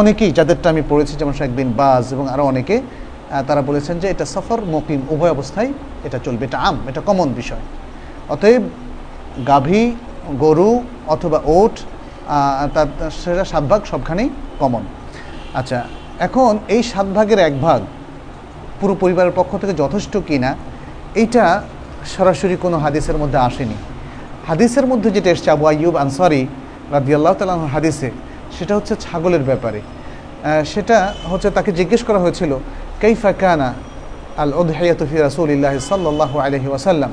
[0.00, 2.76] অনেকেই, যাদেরটা আমি পড়েছি, যেমন শেখ বিন বাজ এবং আরও অনেকে
[3.48, 5.70] তারা বলেছেন যে এটা সফর মকিম উভয় অবস্থায়
[6.06, 7.64] এটা চলবে। এটা আম, এটা কমন বিষয়।
[8.34, 8.62] অতএব
[9.50, 9.84] গাভী,
[10.44, 10.70] গরু
[11.14, 11.74] অথবা ওট
[12.74, 12.88] তার
[13.20, 14.28] সেটা সাত ভাগ, সবখানেই
[14.60, 14.82] কমন
[15.58, 15.78] আচ্ছা
[16.26, 17.80] এখন এই সাত ভাগের এক ভাগ
[18.80, 20.50] পুরো পরিবারের পক্ষ থেকে যথেষ্ট কিনা,
[21.20, 21.44] এইটা
[22.14, 23.76] সরাসরি কোনো হাদিসের মধ্যে আসেনি।
[24.48, 26.42] হাদিসের মধ্যে যেটা এসছে আবু আইয়ুব আনসারি
[26.96, 28.08] রাদিয়াল্লাহ তালাহ হাদিসে,
[28.56, 29.80] সেটা হচ্ছে ছাগলের ব্যাপারে।
[30.72, 30.96] সেটা
[31.30, 32.52] হচ্ছে তাকে জিজ্ঞেস করা হয়েছিল
[33.00, 33.74] কৈফা কানা
[34.36, 37.12] আল ওদহাইয়াত ফি রাসুলিল্লাহ সাল্লাহ আলহি ওয়াসাল্লাম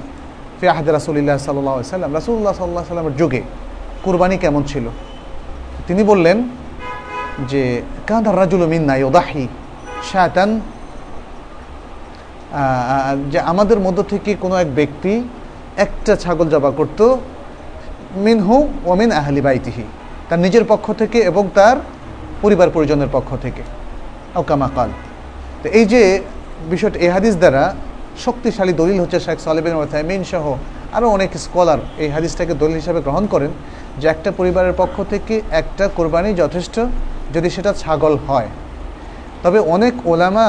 [0.59, 3.41] ফি আহাদ রাসুলিল্লাহ সাল্লাহ সাল্লাম রাসুল্লাহ সাল্লাহ সাল্লামের যুগে
[4.03, 4.85] কুরবানি কেমন ছিল
[5.87, 6.49] তিনি বললেন
[7.47, 9.47] যে কাঁদার রাজুল মিন্না ওদাহি
[10.11, 10.59] শাতান
[13.31, 15.23] যে আমাদের মধ্য থেকে কোনো এক ব্যক্তি
[15.77, 17.15] একটা ছাগল জবা করত
[18.15, 19.83] মিনহু ওমিন আহলি বাইতিহি।
[20.29, 21.77] তার নিজের পক্ষ থেকে এবং তার
[22.41, 23.61] পরিবার পরিজনের পক্ষ থেকে।
[24.75, 24.89] কাল।
[25.65, 26.01] তো এই যে
[26.73, 27.63] বিষয়টা এ হাদিস দ্বারা
[28.25, 30.45] শক্তিশালী দলিল হচ্ছে শেখ সালেবিন ওথাইমিন সহ
[30.95, 33.51] আরও অনেক স্কলার এই হাদিসটাকে দলিল হিসাবে গ্রহণ করেন
[33.99, 36.75] যে একটা পরিবারের পক্ষ থেকে একটা কোরবানি যথেষ্ট
[37.35, 38.49] যদি সেটা ছাগল হয়।
[39.43, 40.47] তবে অনেক ওলামা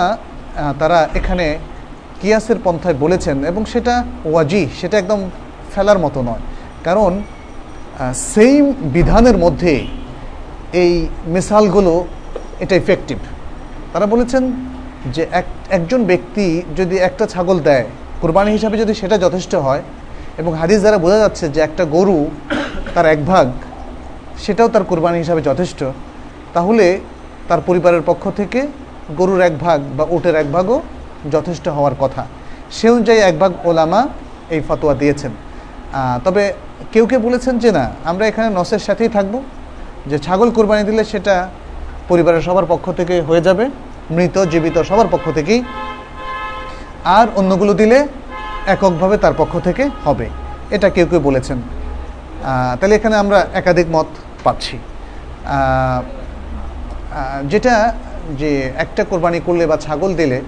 [0.80, 1.46] তারা এখানে
[2.20, 3.94] কিয়াসের পন্থায় বলেছেন এবং সেটা
[4.30, 5.20] ওয়াজি, সেটা একদম
[5.72, 6.42] ফেলার মতো নয়।
[6.86, 7.12] কারণ
[8.32, 8.54] সেই
[8.96, 9.72] বিধানের মধ্যে
[10.82, 10.92] এই
[11.34, 11.92] মিসালগুলো
[12.64, 13.18] এটা ইফেক্টিভ
[13.92, 14.44] তারা বলেছেন
[15.14, 15.46] যে এক,
[15.78, 16.46] একজন ব্যক্তি
[16.78, 17.86] যদি একটা ছাগল দেয়,
[18.22, 19.82] কোরবানি হিসাবে যদি সেটা যথেষ্ট হয়,
[20.40, 22.18] এবং হাদিস দ্বারা বোঝা যাচ্ছে যে একটা গরু
[22.94, 23.46] তার এক ভাগ,
[24.44, 25.80] সেটাও তার কোরবানি হিসাবে যথেষ্ট,
[26.56, 26.86] তাহলে
[27.48, 28.60] তার পরিবারের পক্ষ থেকে
[29.18, 30.78] গরুর এক ভাগ বা ওটের এক ভাগও
[31.34, 32.22] যথেষ্ট হওয়ার কথা।
[32.76, 34.00] সে অনুযায়ী এক ভাগ ওলামা
[34.54, 35.32] এই ফতোয়া দিয়েছেন।
[36.24, 36.42] তবে
[36.92, 39.34] কেউ কেউ বলেছেন যে না, আমরা এখানে নসের সাথেই থাকব,
[40.10, 41.34] যে ছাগল কোরবানি দিলে সেটা
[42.10, 43.64] পরিবারের সবার পক্ষ থেকে হয়ে যাবে।
[44.10, 45.60] মৃত জীবিত সবার পক্ষ থেকেই।
[47.18, 47.98] আর অন্যগুলো দিলে
[48.74, 50.26] এককভাবে তার পক্ষ থেকে হবে।
[50.70, 51.58] এটা কেউ কেউ বলেছেন।
[52.78, 54.08] তাহলে এখানে আমরা একাধিক মত
[54.44, 54.76] পাচ্ছি।
[57.52, 57.74] যেটা
[58.38, 58.50] যে
[58.84, 60.38] একটা কোরবানি করলে বা ছাগল দিলে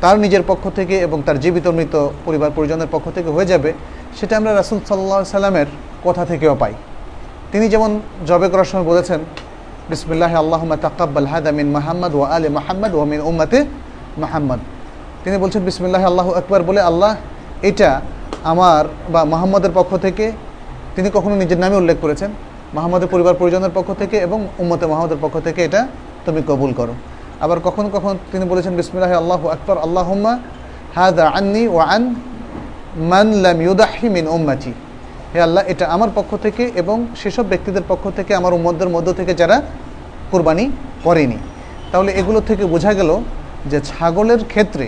[0.00, 3.70] তার নিজের পক্ষ থেকে এবং তার জীবিত মৃত পরিবার পরিজনের পক্ষ থেকে হয়ে যাবে,
[4.18, 5.68] সেটা আমরা রাসুল সাল্লা সাল্লামের
[6.04, 6.74] কথা থেকেও পাই।
[7.52, 7.90] তিনি যেমন
[8.26, 9.20] জবে করার সময় বলেছেন
[9.90, 13.58] বিসমুল্লাহ আল্লাহ তাকাব্বাল হাদা মিন মাহমদ ও আলে মাহমদ ও মিন উম্মাতে
[14.22, 14.60] মাহাম্মদ।
[15.22, 17.12] তিনি বলছেন, বিসমিল্লাহ আল্লাহ আকবর বলে আল্লাহ
[17.68, 17.90] এটা
[18.52, 20.24] আমার বা মোহাম্মদের পক্ষ থেকে
[20.94, 22.30] তিনি কখনো নিজের নামে উল্লেখ করেছেন।
[22.76, 25.80] মোহাম্মদের পরিবার পরিজনের পক্ষ থেকে এবং উম্মতে মোহাম্মদের পক্ষ থেকে এটা
[26.26, 26.94] তুমি কবুল করো।
[27.44, 30.32] আবার কখনো কখনো তিনি বলেছেন, বিসমিল্লাহ আল্লাহ আকবর, আল্লাহম্মা
[30.96, 32.02] হাদা আন্নি ও আন
[33.12, 34.72] মান লাম ইউদাহি মিন উম্মাতি।
[35.32, 39.32] হে আল্লাহ, এটা আমার পক্ষ থেকে এবং সেসব ব্যক্তিদের পক্ষ থেকে, আমার উম্মদের মধ্য থেকে
[39.40, 39.56] যারা
[40.30, 40.64] কোরবানি
[41.06, 41.38] করেনি।
[41.92, 43.10] তাহলে এগুলো থেকে বোঝা গেল
[43.70, 44.86] যে ছাগলের ক্ষেত্রে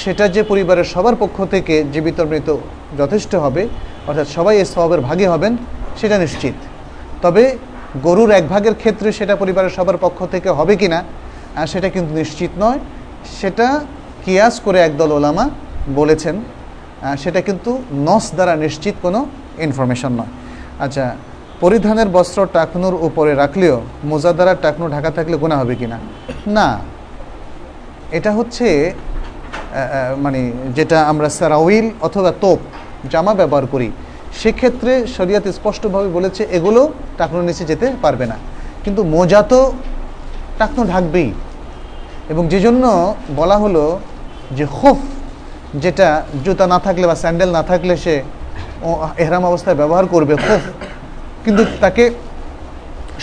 [0.00, 2.48] সেটা যে পরিবারের সবার পক্ষ থেকে জীবিত মৃত
[3.00, 3.62] যথেষ্ট হবে,
[4.08, 5.52] অর্থাৎ সবাই এই স্বভাবের ভাগে হবেন,
[6.00, 6.56] সেটা নিশ্চিত।
[7.24, 7.42] তবে
[8.06, 11.00] গরুর এক ভাগের ক্ষেত্রে সেটা পরিবারের সবার পক্ষ থেকে হবে কি না
[11.72, 12.80] সেটা কিন্তু নিশ্চিত নয়।
[13.38, 13.66] সেটা
[14.24, 15.44] কিয়াস করে একদল ওলামা
[15.98, 16.36] বলেছেন।
[17.22, 17.70] সেটা কিন্তু
[18.08, 19.20] নস দ্বারা নিশ্চিত কোনো
[19.66, 20.32] ইনফরমেশন নয়।
[20.84, 21.04] আচ্ছা
[21.62, 23.76] পরিধানের বস্ত্র টাকনুর উপরে রাখলেও
[24.10, 25.98] মোজা দ্বারা টাকনু ঢাকা থাকলে গোনা হবে কি না।
[26.56, 26.68] না
[28.18, 28.66] এটা হচ্ছে
[30.24, 30.40] মানে
[30.76, 32.58] যেটা আমরা সারাউইল অথবা তোপ,
[33.12, 33.88] জামা ব্যবহার করি,
[34.40, 36.80] সেক্ষেত্রে শরিয়াত স্পষ্টভাবে বলেছে এগুলো
[37.18, 38.36] টাকনুর নিচে যেতে পারবে না।
[38.84, 39.60] কিন্তু মোজা তো
[40.60, 41.28] টাকনু ঢাকবেই।
[42.32, 42.84] এবং যে জন্য
[43.40, 43.84] বলা হলো
[44.56, 44.98] যে খুফ
[45.84, 46.08] যেটা
[46.44, 48.14] জুতা না থাকলে বা স্যান্ডেল না থাকলে সে
[49.22, 50.62] এহরাম অবস্থায় ব্যবহার করবে খুফ
[51.44, 52.04] কিন্তু তাকে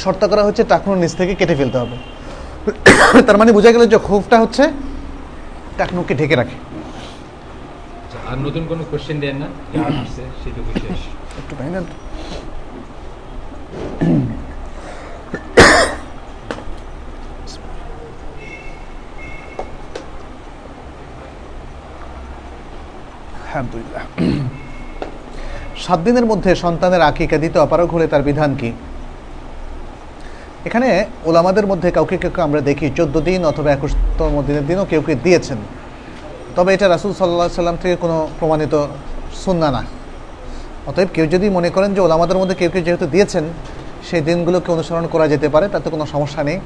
[0.03, 1.95] শর্ত করা হচ্ছে টাকনুর নিচ থেকে কেটে ফেলতে হবে।
[3.27, 4.63] তার মানে বোঝা গেল যে খুফটা হচ্ছে
[5.79, 6.57] টাকনুকে ঢেকে রাখে।
[8.03, 9.47] আচ্ছা, আর নতুন কোনো কোশ্চেন দেন না
[11.39, 11.53] একটু
[23.57, 24.03] আলহামদুলিল্লাহ।
[25.85, 28.69] সাত দিনের মধ্যে সন্তানের আকিকা দিতে অপারগ হলে তার বিধান কি?
[30.67, 30.87] এখানে
[31.29, 35.59] ওলামাদের মধ্যে কাউকে কেউ আমরা দেখি চোদ্দ দিন অথবা একুশতম দিনের দিনও কেউ কেউ দিয়েছেন।
[36.55, 38.73] তবে এটা রাসুল সাল্লাহ সাল্লাম থেকে কোনো প্রমাণিত
[39.43, 39.81] সুন্না না।
[40.89, 43.45] অতএব কেউ যদি মনে করেন যে ওলামাদের মধ্যে কেউ কেউ যেহেতু দিয়েছেন,
[44.07, 46.59] সেই দিনগুলোকে অনুসরণ করা যেতে পারে, তাতে কোনো সমস্যা নেই।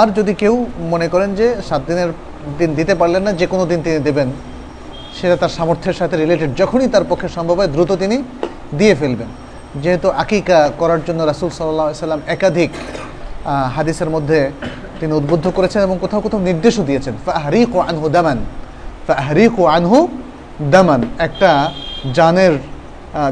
[0.00, 0.54] আর যদি কেউ
[0.92, 2.10] মনে করেন যে সাত দিনের
[2.58, 4.28] দিন দিতে পারলেন না, যে কোনো দিন তিনি দেবেন
[5.18, 8.16] সেটা তার সামর্থ্যের সাথে রিলেটেড যখনই তার পক্ষে সম্ভব হয় দ্রুত তিনি
[8.78, 9.30] দিয়ে ফেলবেন।
[9.82, 12.70] যেহেতু আকিকা করার জন্য রাসুল সাল্লাহ সাল্লাম একাধিক
[13.76, 14.38] হাদিসের মধ্যে
[15.00, 18.38] তিনি উদ্বুদ্ধ করেছেন এবং কোথাও কোথাও নির্দেশও দিয়েছেন, ফাহরিক ও আনহু দামান
[19.06, 19.98] ফাহরিক ও আনহু
[20.74, 21.50] দামান একটা
[22.16, 22.54] জানের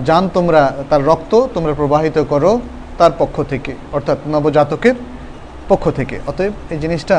[0.08, 2.52] জান তোমরা তার রক্ত তোমরা প্রবাহিত করো
[2.98, 4.96] তার পক্ষ থেকে, অর্থাৎ নবজাতকের
[5.70, 7.16] পক্ষ থেকে। অতএব এই জিনিসটা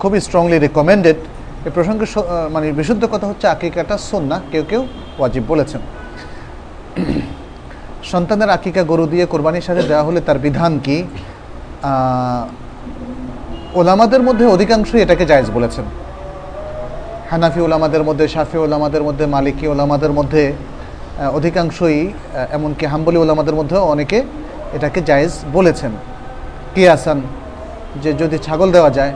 [0.00, 1.18] খুবই স্ট্রংলি রেকমেন্ডেড
[1.66, 2.06] এই প্রসঙ্গে
[2.54, 4.82] মানে বিশুদ্ধ কথা হচ্ছে আকিকাটা সন্না কেউ কেউ
[5.18, 5.80] ওয়াজিব বলেছেন।
[8.10, 10.96] সন্তানের আকিকা গরু দিয়ে কোরবানির সাথে দেওয়া হলে তার বিধান কি?
[13.80, 15.86] ওলামাদের মধ্যে অধিকাংশই এটাকে জায়জ বলেছেন।
[17.30, 20.42] হানাফি ওলামাদের মধ্যে, শাফি ওলামাদের মধ্যে, মালিকি ওলামাদের মধ্যে
[21.38, 22.00] অধিকাংশই
[22.56, 24.18] এমনকি হাম্বলি ওলামাদের মধ্যেও অনেকে
[24.76, 25.92] এটাকে জায়েজ বলেছেন।
[26.74, 27.18] কি আসান
[28.02, 29.12] যে যদি ছাগল দেওয়া যায়,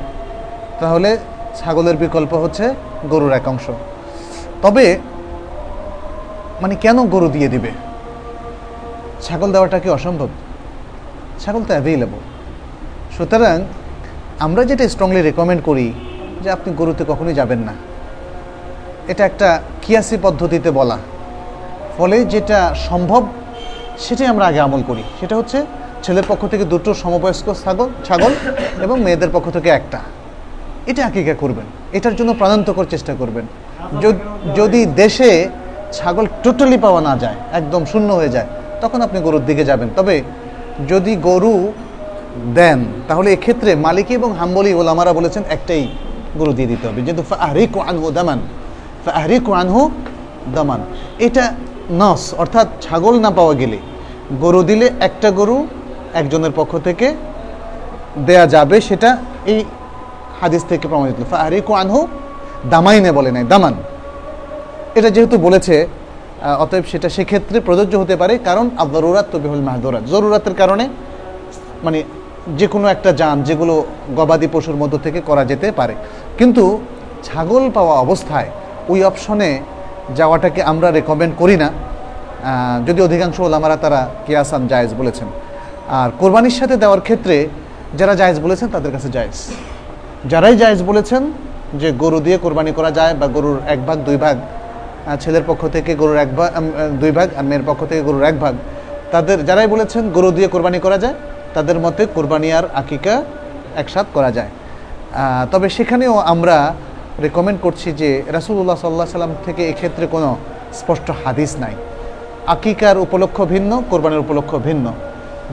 [0.81, 1.11] তাহলে
[1.61, 2.75] ছাগলের বিকল্প হচ্ছে
[3.11, 3.71] গরুর এক অংশ।
[4.63, 4.99] তবে
[6.63, 7.71] মানে কেন গরু দিয়ে দিবে?
[9.23, 10.29] ছাগল দেওয়াটা কি অসম্ভব?
[11.41, 12.19] ছাগল তো অ্যাভেলেবল
[13.17, 13.65] সুতরাং,
[14.41, 15.93] আমরা যেটা স্ট্রংলি রেকমেন্ড করি
[16.43, 17.75] যে আপনি গরুতে কখনোই যাবেন না।
[19.09, 20.99] এটা একটা কিয়াসি পদ্ধতিতে বলা।
[21.99, 23.27] ফলে যেটা সম্ভব,
[23.99, 25.67] সেটাই আমরা আগে আমল করি। সেটা হচ্ছে
[26.03, 28.33] ছেলের পক্ষ থেকে দুটো সমবয়স্ক ছাগল ছাগল
[28.83, 29.99] এবং মেয়েদের পক্ষ থেকে একটা।
[30.91, 31.67] এটা আকিকা করবেন।
[31.97, 33.45] এটার জন্য প্রাণান্তকর চেষ্টা করবেন।
[34.59, 35.31] যদি দেশে
[35.97, 38.49] ছাগল টোটালি পাওয়া না যায়, একদম শূন্য হয়ে যায়,
[38.83, 40.15] তখন আপনি গরুর দিকে যাবেন। তবে
[40.91, 41.55] যদি গরু
[42.59, 42.79] দেন,
[43.09, 45.83] তাহলে এক্ষেত্রে মালিক এবং হাম্বলি ওলামারা বলেছেন একটাই
[46.39, 48.39] গরু দিয়ে দিতে হবে, যেহেতু ফাহরিক আনহু দামান।
[49.05, 49.83] ফাহরিক আনহু
[50.57, 50.81] দামান।
[51.27, 51.45] এটা
[52.01, 53.79] নস, অর্থাৎ ছাগল না পাওয়া গেলে।
[54.43, 55.57] গরু দিলে একটা গরু
[56.21, 57.07] একজনের পক্ষ থেকে
[58.27, 59.11] দেয়া যাবে সেটা
[59.53, 59.61] এই
[60.41, 62.01] হাদিস থেকে প্রমাণিত। ফাহরিক আনহু
[62.73, 63.75] দামাইনে বলে নাই, দামান।
[64.99, 65.75] এটা যেহেতু বলেছে
[66.63, 70.85] অতএব সেটা সেক্ষেত্রে প্রযোজ্য হতে পারে, কারণ আবরুরাত তবিহুল মাহদুরাত। জরুরাতের কারণে
[71.85, 71.99] মানে
[72.59, 73.75] যে কোনো একটা যান, যেগুলো
[74.17, 75.95] গবাদি পশুর মধ্য থেকে করা যেতে পারে।
[76.39, 76.65] কিন্তু
[77.27, 78.49] ছাগল পাওয়া অবস্থায়
[78.93, 79.51] ওই অপশনে
[80.19, 81.69] যাওয়াটাকে আমরা রেকমেন্ড করি না।
[82.87, 85.29] যদি অধিকাংশ ওলামারা তারা কিয়াসান জায়েজ বলেছেন।
[85.99, 87.37] আর কোরবানির সাথে দেওয়ার ক্ষেত্রে
[87.99, 89.37] যারা জায়েজ বলেছেন, তাদের কাছে জায়েজ।
[90.31, 91.23] যারাই জায়েজ বলেছেন
[91.81, 94.37] যে গরু দিয়ে কোরবানি করা যায় বা গরুর এক ভাগ, দুই ভাগ
[95.23, 96.51] ছেলের পক্ষ থেকে গরুর এক ভাগ
[97.03, 98.55] দুই ভাগ আর মেয়ের পক্ষ থেকে গরুর এক ভাগ,
[99.13, 101.17] তাদের যারাই বলেছেন গরু দিয়ে কোরবানি করা যায়,
[101.57, 103.15] তাদের মতে কোরবানি আর আকিকা
[103.83, 104.51] একসাথ করা যায়।
[105.53, 106.57] তবে সেখানেও আমরা
[107.25, 110.29] রেকমেন্ড করছি যে রাসুল্লাহ সাল্লাহ সাল্লাম থেকে এক্ষেত্রে কোনো
[110.81, 111.75] স্পষ্ট হাদিস নাই।
[112.55, 114.87] আকিকার উপলক্ষ ভিন্ন, কোরবানির উপলক্ষ ভিন্ন।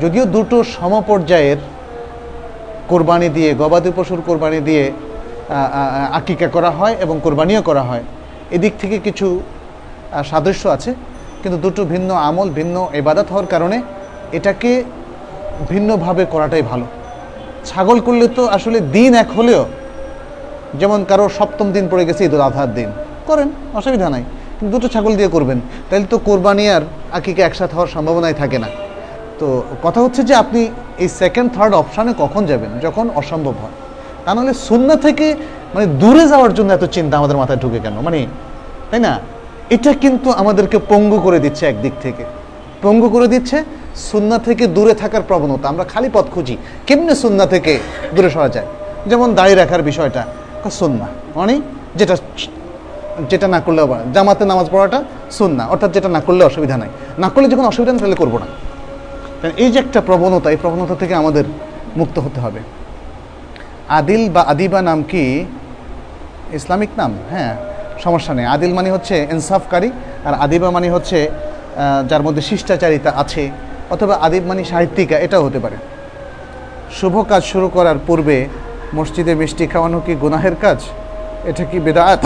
[0.01, 1.59] যদিও দুটো সমপর্যায়ের
[2.91, 4.83] কোরবানি দিয়ে, গবাদি পশুর কোরবানি দিয়ে
[6.19, 8.03] আকিকা করা হয় এবং কোরবানিও করা হয়।
[8.55, 9.27] এদিক থেকে কিছু
[10.29, 10.91] সাদৃশ্য আছে,
[11.41, 13.77] কিন্তু দুটো ভিন্ন আমল, ভিন্ন এবাদত হওয়ার কারণে
[14.37, 14.71] এটাকে
[15.71, 16.85] ভিন্নভাবে করাটাই ভালো।
[17.69, 19.63] ছাগল করলে তো আসলে দিন এক হলেও,
[20.79, 22.89] যেমন কারও সপ্তম দিন পড়ে গেছে ঈদুল আজহার দিন,
[23.29, 23.49] করেন,
[23.79, 24.23] অসুবিধা নাই।
[24.57, 26.83] কিন্তু দুটো ছাগল দিয়ে করবেন। তাহলে তো কোরবানি আর
[27.17, 28.69] আকিকা একসাথে হওয়ার সম্ভাবনাই থাকে না।
[29.41, 29.47] তো
[29.83, 30.61] কথা হচ্ছে যে আপনি
[31.03, 32.71] এই সেকেন্ড থার্ড অপশানে কখন যাবেন?
[32.85, 33.75] যখন অসম্ভব হয়।
[34.25, 35.27] তা নাহলে শূন্য থেকে
[35.73, 37.95] মানে দূরে যাওয়ার জন্য এত চিন্তা আমাদের মাথায় ঢুকে কেন?
[38.07, 38.19] মানে
[38.91, 39.13] তাই না?
[39.75, 42.23] এটা কিন্তু আমাদেরকে পঙ্গু করে দিচ্ছে একদিক থেকে।
[42.81, 43.57] পঙ্গু করে দিচ্ছে
[44.09, 46.55] সুন্না থেকে দূরে থাকার প্রবণতা। আমরা খালি পথ খুঁজি।
[46.87, 47.73] কেমনে সুন্না থেকে
[48.15, 48.67] দূরে সরা যায়?
[49.07, 50.21] যেমন দাড়ি রাখার বিষয়টা
[50.79, 51.53] সুন্না মানে
[51.95, 52.15] যেটা
[53.31, 54.99] যেটা না করলেও জামাতে নামাজ পড়াটা
[55.31, 56.89] সুন্না অর্থাৎ যেটা না করলে অসুবিধা নাই।
[57.23, 58.47] না করলে যখন অসুবিধা তাহলে করব না।
[59.41, 61.45] কারণ এই যে একটা প্রবণতা, এই প্রবণতা থেকে আমাদের
[61.97, 62.59] মুক্ত হতে হবে।
[63.89, 65.45] আদিল বা আদিবা নাম কি?
[66.53, 67.11] ইসলামিক নাম?
[67.31, 67.55] হ্যাঁ
[67.99, 69.89] সমস্যা নেই। আদিল মানে হচ্ছে ইনসাফকারী,
[70.25, 71.29] আর আদিবা মানে হচ্ছে
[72.09, 73.49] যার মধ্যে শিষ্টাচারিতা আছে,
[73.89, 75.77] অথবা আদিব মানে সাহিত্যিকা, এটাও হতে পারে।
[76.99, 78.47] শুভ কাজ শুরু করার পূর্বে
[78.93, 80.79] মসজিদে মিষ্টি খাওয়ানো কি গুনাহের কাজ?
[81.49, 82.21] এটা কি বেদাত?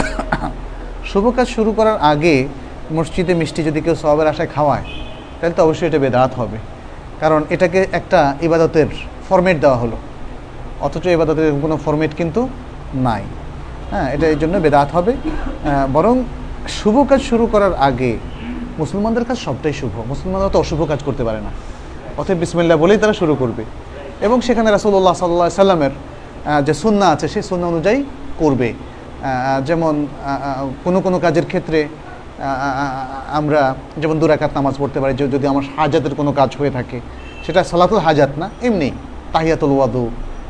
[1.12, 2.48] শুভ কাজ শুরু করার আগে
[2.92, 4.86] মসজিদে মিষ্টি যদি কেউ সবের আশায় খাওয়ায়,
[5.40, 6.58] তাহলে তো অবশ্যই এটা বেদাত হবে।
[7.20, 8.90] কারণ এটাকে একটা ইবাদতের
[9.30, 9.98] ফরম্যাট দেওয়া হলো।
[10.86, 12.42] অথচ ইবাদতের কোনো ফরম্যাট কিন্তু
[13.08, 13.24] নাই।
[13.92, 15.14] হ্যাঁ এটা এই জন্য বেদাত হবে।
[15.94, 16.16] বরং
[16.78, 18.12] শুভ কাজ শুরু করার আগে
[18.78, 21.52] মুসলমানদের কাজ সবটাই শুভ। মুসলমানরা তো অশুভ কাজ করতে পারে না।
[22.18, 23.64] অতএব বিসমিল্লা বলেই তারা শুরু করবে।
[24.26, 25.94] এবং সেখানে রাসুল্লাহ সাল্লাহ সাল্লামের
[26.68, 28.00] যে সুন্না আছে, সেই সুন্না অনুযায়ী
[28.40, 28.70] করবে।
[29.66, 29.94] যেমন
[30.84, 31.80] কোনো কোনো কাজের ক্ষেত্রে
[33.40, 33.62] আমরা
[34.02, 36.98] যেমন দুরাকাত নামাজ পড়তে পারি যদি আমার হাজাতের কোনো কাজ হয়ে থাকে,
[37.46, 38.90] সেটা সালাতুল হাজাত না, এমনি
[39.34, 40.04] তাহিয়াতুল ওয়াদু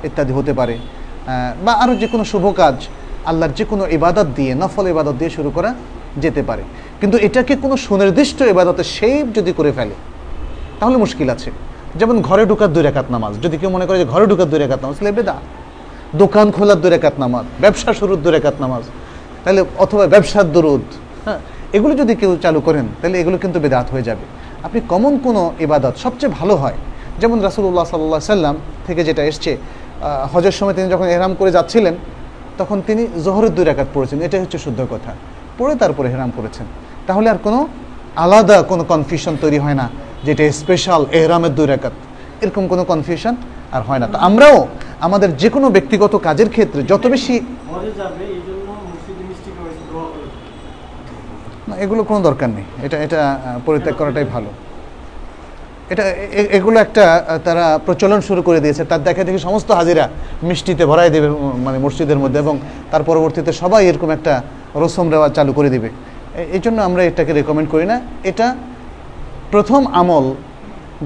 [0.08, 0.76] ইত্যাদি হতে পারে।
[1.66, 2.78] বা আরও যে কোনো শুভ কাজ
[3.30, 5.72] আল্লাহর যে কোনো ইবাদত দিয়ে, নফল ইবাদত দিয়ে শুরু করা
[6.24, 6.64] যেতে পারে।
[7.02, 9.96] কিন্তু এটাকে কোনো সুনির্দিষ্ট ইবাদতের শেপ যদি করে ফেলে,
[10.80, 11.50] তাহলে মুশকিল আছে।
[12.00, 14.80] যেমন ঘরে ঢোকার দুই রেখাত নামাজ, যদি কেউ মনে করে যে ঘরে ঢোকার দুই রেখাত
[14.84, 15.36] নামাজ, তাহলে বেদা।
[16.22, 18.84] দোকান খোলার দুই রেখাত নামাজ, ব্যবসা শুরুর দুই রেখাত নামাজ,
[19.44, 20.86] তাহলে অথবা ব্যবসার দরুদ
[21.78, 24.26] এগুলো যদি কেউ চালু করেন, তাহলে এগুলো কিন্তু বেদাত হয়ে যাবে।
[24.66, 26.78] আপনি কমন কোনো ইবাদত সবচেয়ে ভালো হয়,
[27.22, 28.56] যেমন রাসুল্লাহ সাল্লাহ সাল্লাম
[28.88, 29.52] থেকে যেটা এসছে
[30.34, 31.96] হজের সময় তিনি যখন এহরাম করে যাচ্ছিলেন,
[32.60, 35.12] তখন তিনি জোহরের দুই রেখাত পড়েছেন, এটাই হচ্ছে শুদ্ধ কথা।
[35.60, 36.66] পড়ে তারপরে হেরাম করেছেন।
[37.08, 37.60] তাহলে আর কোনো
[38.24, 39.86] আলাদা কোনো কনফিউশন তৈরি হয় না,
[40.26, 41.96] যেটা স্পেশাল এহরামের দুই রেখাত
[42.44, 43.34] এরকম কোনো কনফিউশন
[43.76, 44.58] আর হয় না। তো আমরাও
[45.08, 47.36] আমাদের যে কোনো ব্যক্তিগত কাজের ক্ষেত্রে যত বেশি
[47.72, 50.38] মরে যাবে এই জন্য মসজিদে মিষ্টি খাওয়াইছে দোয়া করে না
[51.86, 53.20] এগুলো কোনো দরকার নেই। এটা এটা
[53.66, 54.50] পরিত্যাগ করাটাই ভালো।
[55.94, 56.06] এটা
[56.58, 57.04] এগুলো একটা
[57.48, 60.06] তারা প্রচলন শুরু করে দিয়েছে। তার দেখা দেখি সমস্ত হাজিরা
[60.50, 61.28] মিষ্টিতে ভরাই দেবে
[61.66, 62.56] মানে মসজিদের মধ্যে এবং
[62.92, 64.34] তার পরবর্তীতে সবাই এরকম একটা
[64.84, 65.90] রসম রেওয়াজ চালু করে দিবে।
[66.56, 67.98] এই জন্য আমরা এটাকে রেকমেন্ড করি না।
[68.30, 68.48] এটা
[69.54, 70.26] প্রথম আমল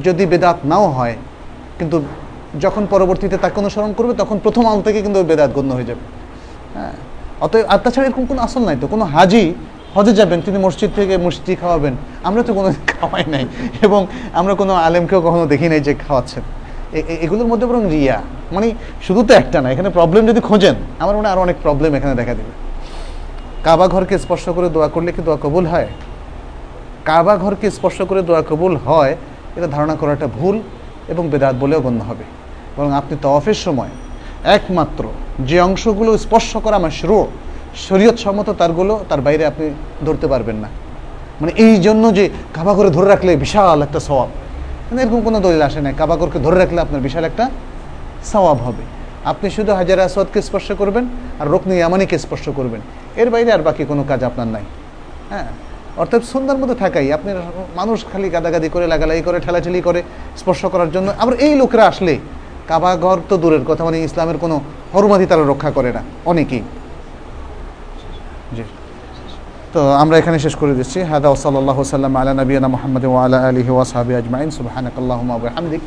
[0.06, 1.16] যদি বেদাত নাও হয়,
[1.80, 1.98] কিন্তু
[2.64, 6.04] যখন পরবর্তীতে তাকে অনুসরণ করবে, তখন প্রথম আমল থেকে কিন্তু বেদাত গণ্য হয়ে যাবে।
[6.76, 6.96] হ্যাঁ
[7.46, 9.44] অতএব আর তাছাড়া এরকম কোনো আসল নাই তো। কোনো হাজি
[9.96, 11.94] হজে যাবেন, তিনি মসজিদ থেকে মিষ্টি খাওয়াবেন।
[12.28, 13.44] আমরা তো কোনো খাওয়াই নাই
[13.86, 14.02] এবং
[14.40, 16.44] আমরা কোনো আলেমকেও কখনো দেখি নাই যে খাওয়াচ্ছেন।
[17.26, 18.18] এগুলোর মধ্যে বরং রিয়া।
[18.56, 18.68] মানে
[19.06, 22.34] শুধু তো একটা না, এখানে প্রবলেম যদি খোঁজেন, আমার মনে আরও অনেক প্রবলেম এখানে দেখা
[22.40, 22.52] দেবে।
[23.66, 25.90] কাবা ঘরকে স্পর্শ করে দোয়া করলে কি দোয়া কবুল হয়?
[27.10, 29.14] কাবা ঘরকে স্পর্শ করে দোয়া কবুল হয়,
[29.58, 30.56] এটা ধারণা করাটা ভুল
[31.12, 32.26] এবং বেদাত বলেও গণ্য হবে।
[32.76, 33.92] বরং আপনি তওয়াফের সময়
[34.58, 35.04] একমাত্র
[35.50, 37.20] যে অংশগুলো স্পর্শ করা আমার শুরু
[37.76, 39.70] শরীয়ত সম্মত তারগুলো তার বাইরে আপনি
[40.06, 40.68] ধরতে পারবেন না।
[41.42, 44.30] মানে এই জন্য যে কাবা করে ধরে রাখলে বিশাল একটা সওয়াব।
[44.92, 47.50] মানে এরকম কোনো দলিল আসে না কাবা ঘরকে ধরে রাখলে আপনার বিশাল একটা
[48.24, 48.84] সওয়াব হবে।
[49.26, 51.08] আপনি শুধু হাজার আসওয়াদকে স্পর্শ করবেন
[51.40, 52.82] আর রোকনি ইয়ামানিকে স্পর্শ করবেন।
[53.16, 54.64] এর বাইরে আর বাকি কোনো কাজ আপনার নাই।
[55.30, 55.46] হ্যাঁ?
[55.98, 57.34] অর্থাৎ সুন্দর মতো থাকাই। আপনি
[57.76, 60.04] মানুষ খালি গাদাগাদি করে লাগালাই করে, ঠেলাঠেলি করে
[60.38, 62.18] স্পর্শ করার জন্য আবার এই লোকরা আসলে
[62.68, 64.62] কাবা ঘর তো দূরের কথা মানে ইসলামের কোনো
[64.94, 66.62] হরমাদি তারা রক্ষা করে না। অনেকেই।
[69.74, 74.14] তো আমরা এখানে শেষ করে দিচ্ছি। হাদা ওসাল্লাহ সাল্লাম আলা নবীনা মোহাম্মদ ওয়ালা আলহি ওয়াসাবি
[74.20, 75.82] আজমাইন। সুবাহানাক আল্লাহুম্মা ওয়া বিহামদিক।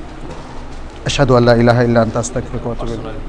[1.09, 3.22] আশহাদু আল্লা ইলাহা ইল্লা আনতা, আস্তাগফিরুকা ওয়া আতুবু ইলাইক।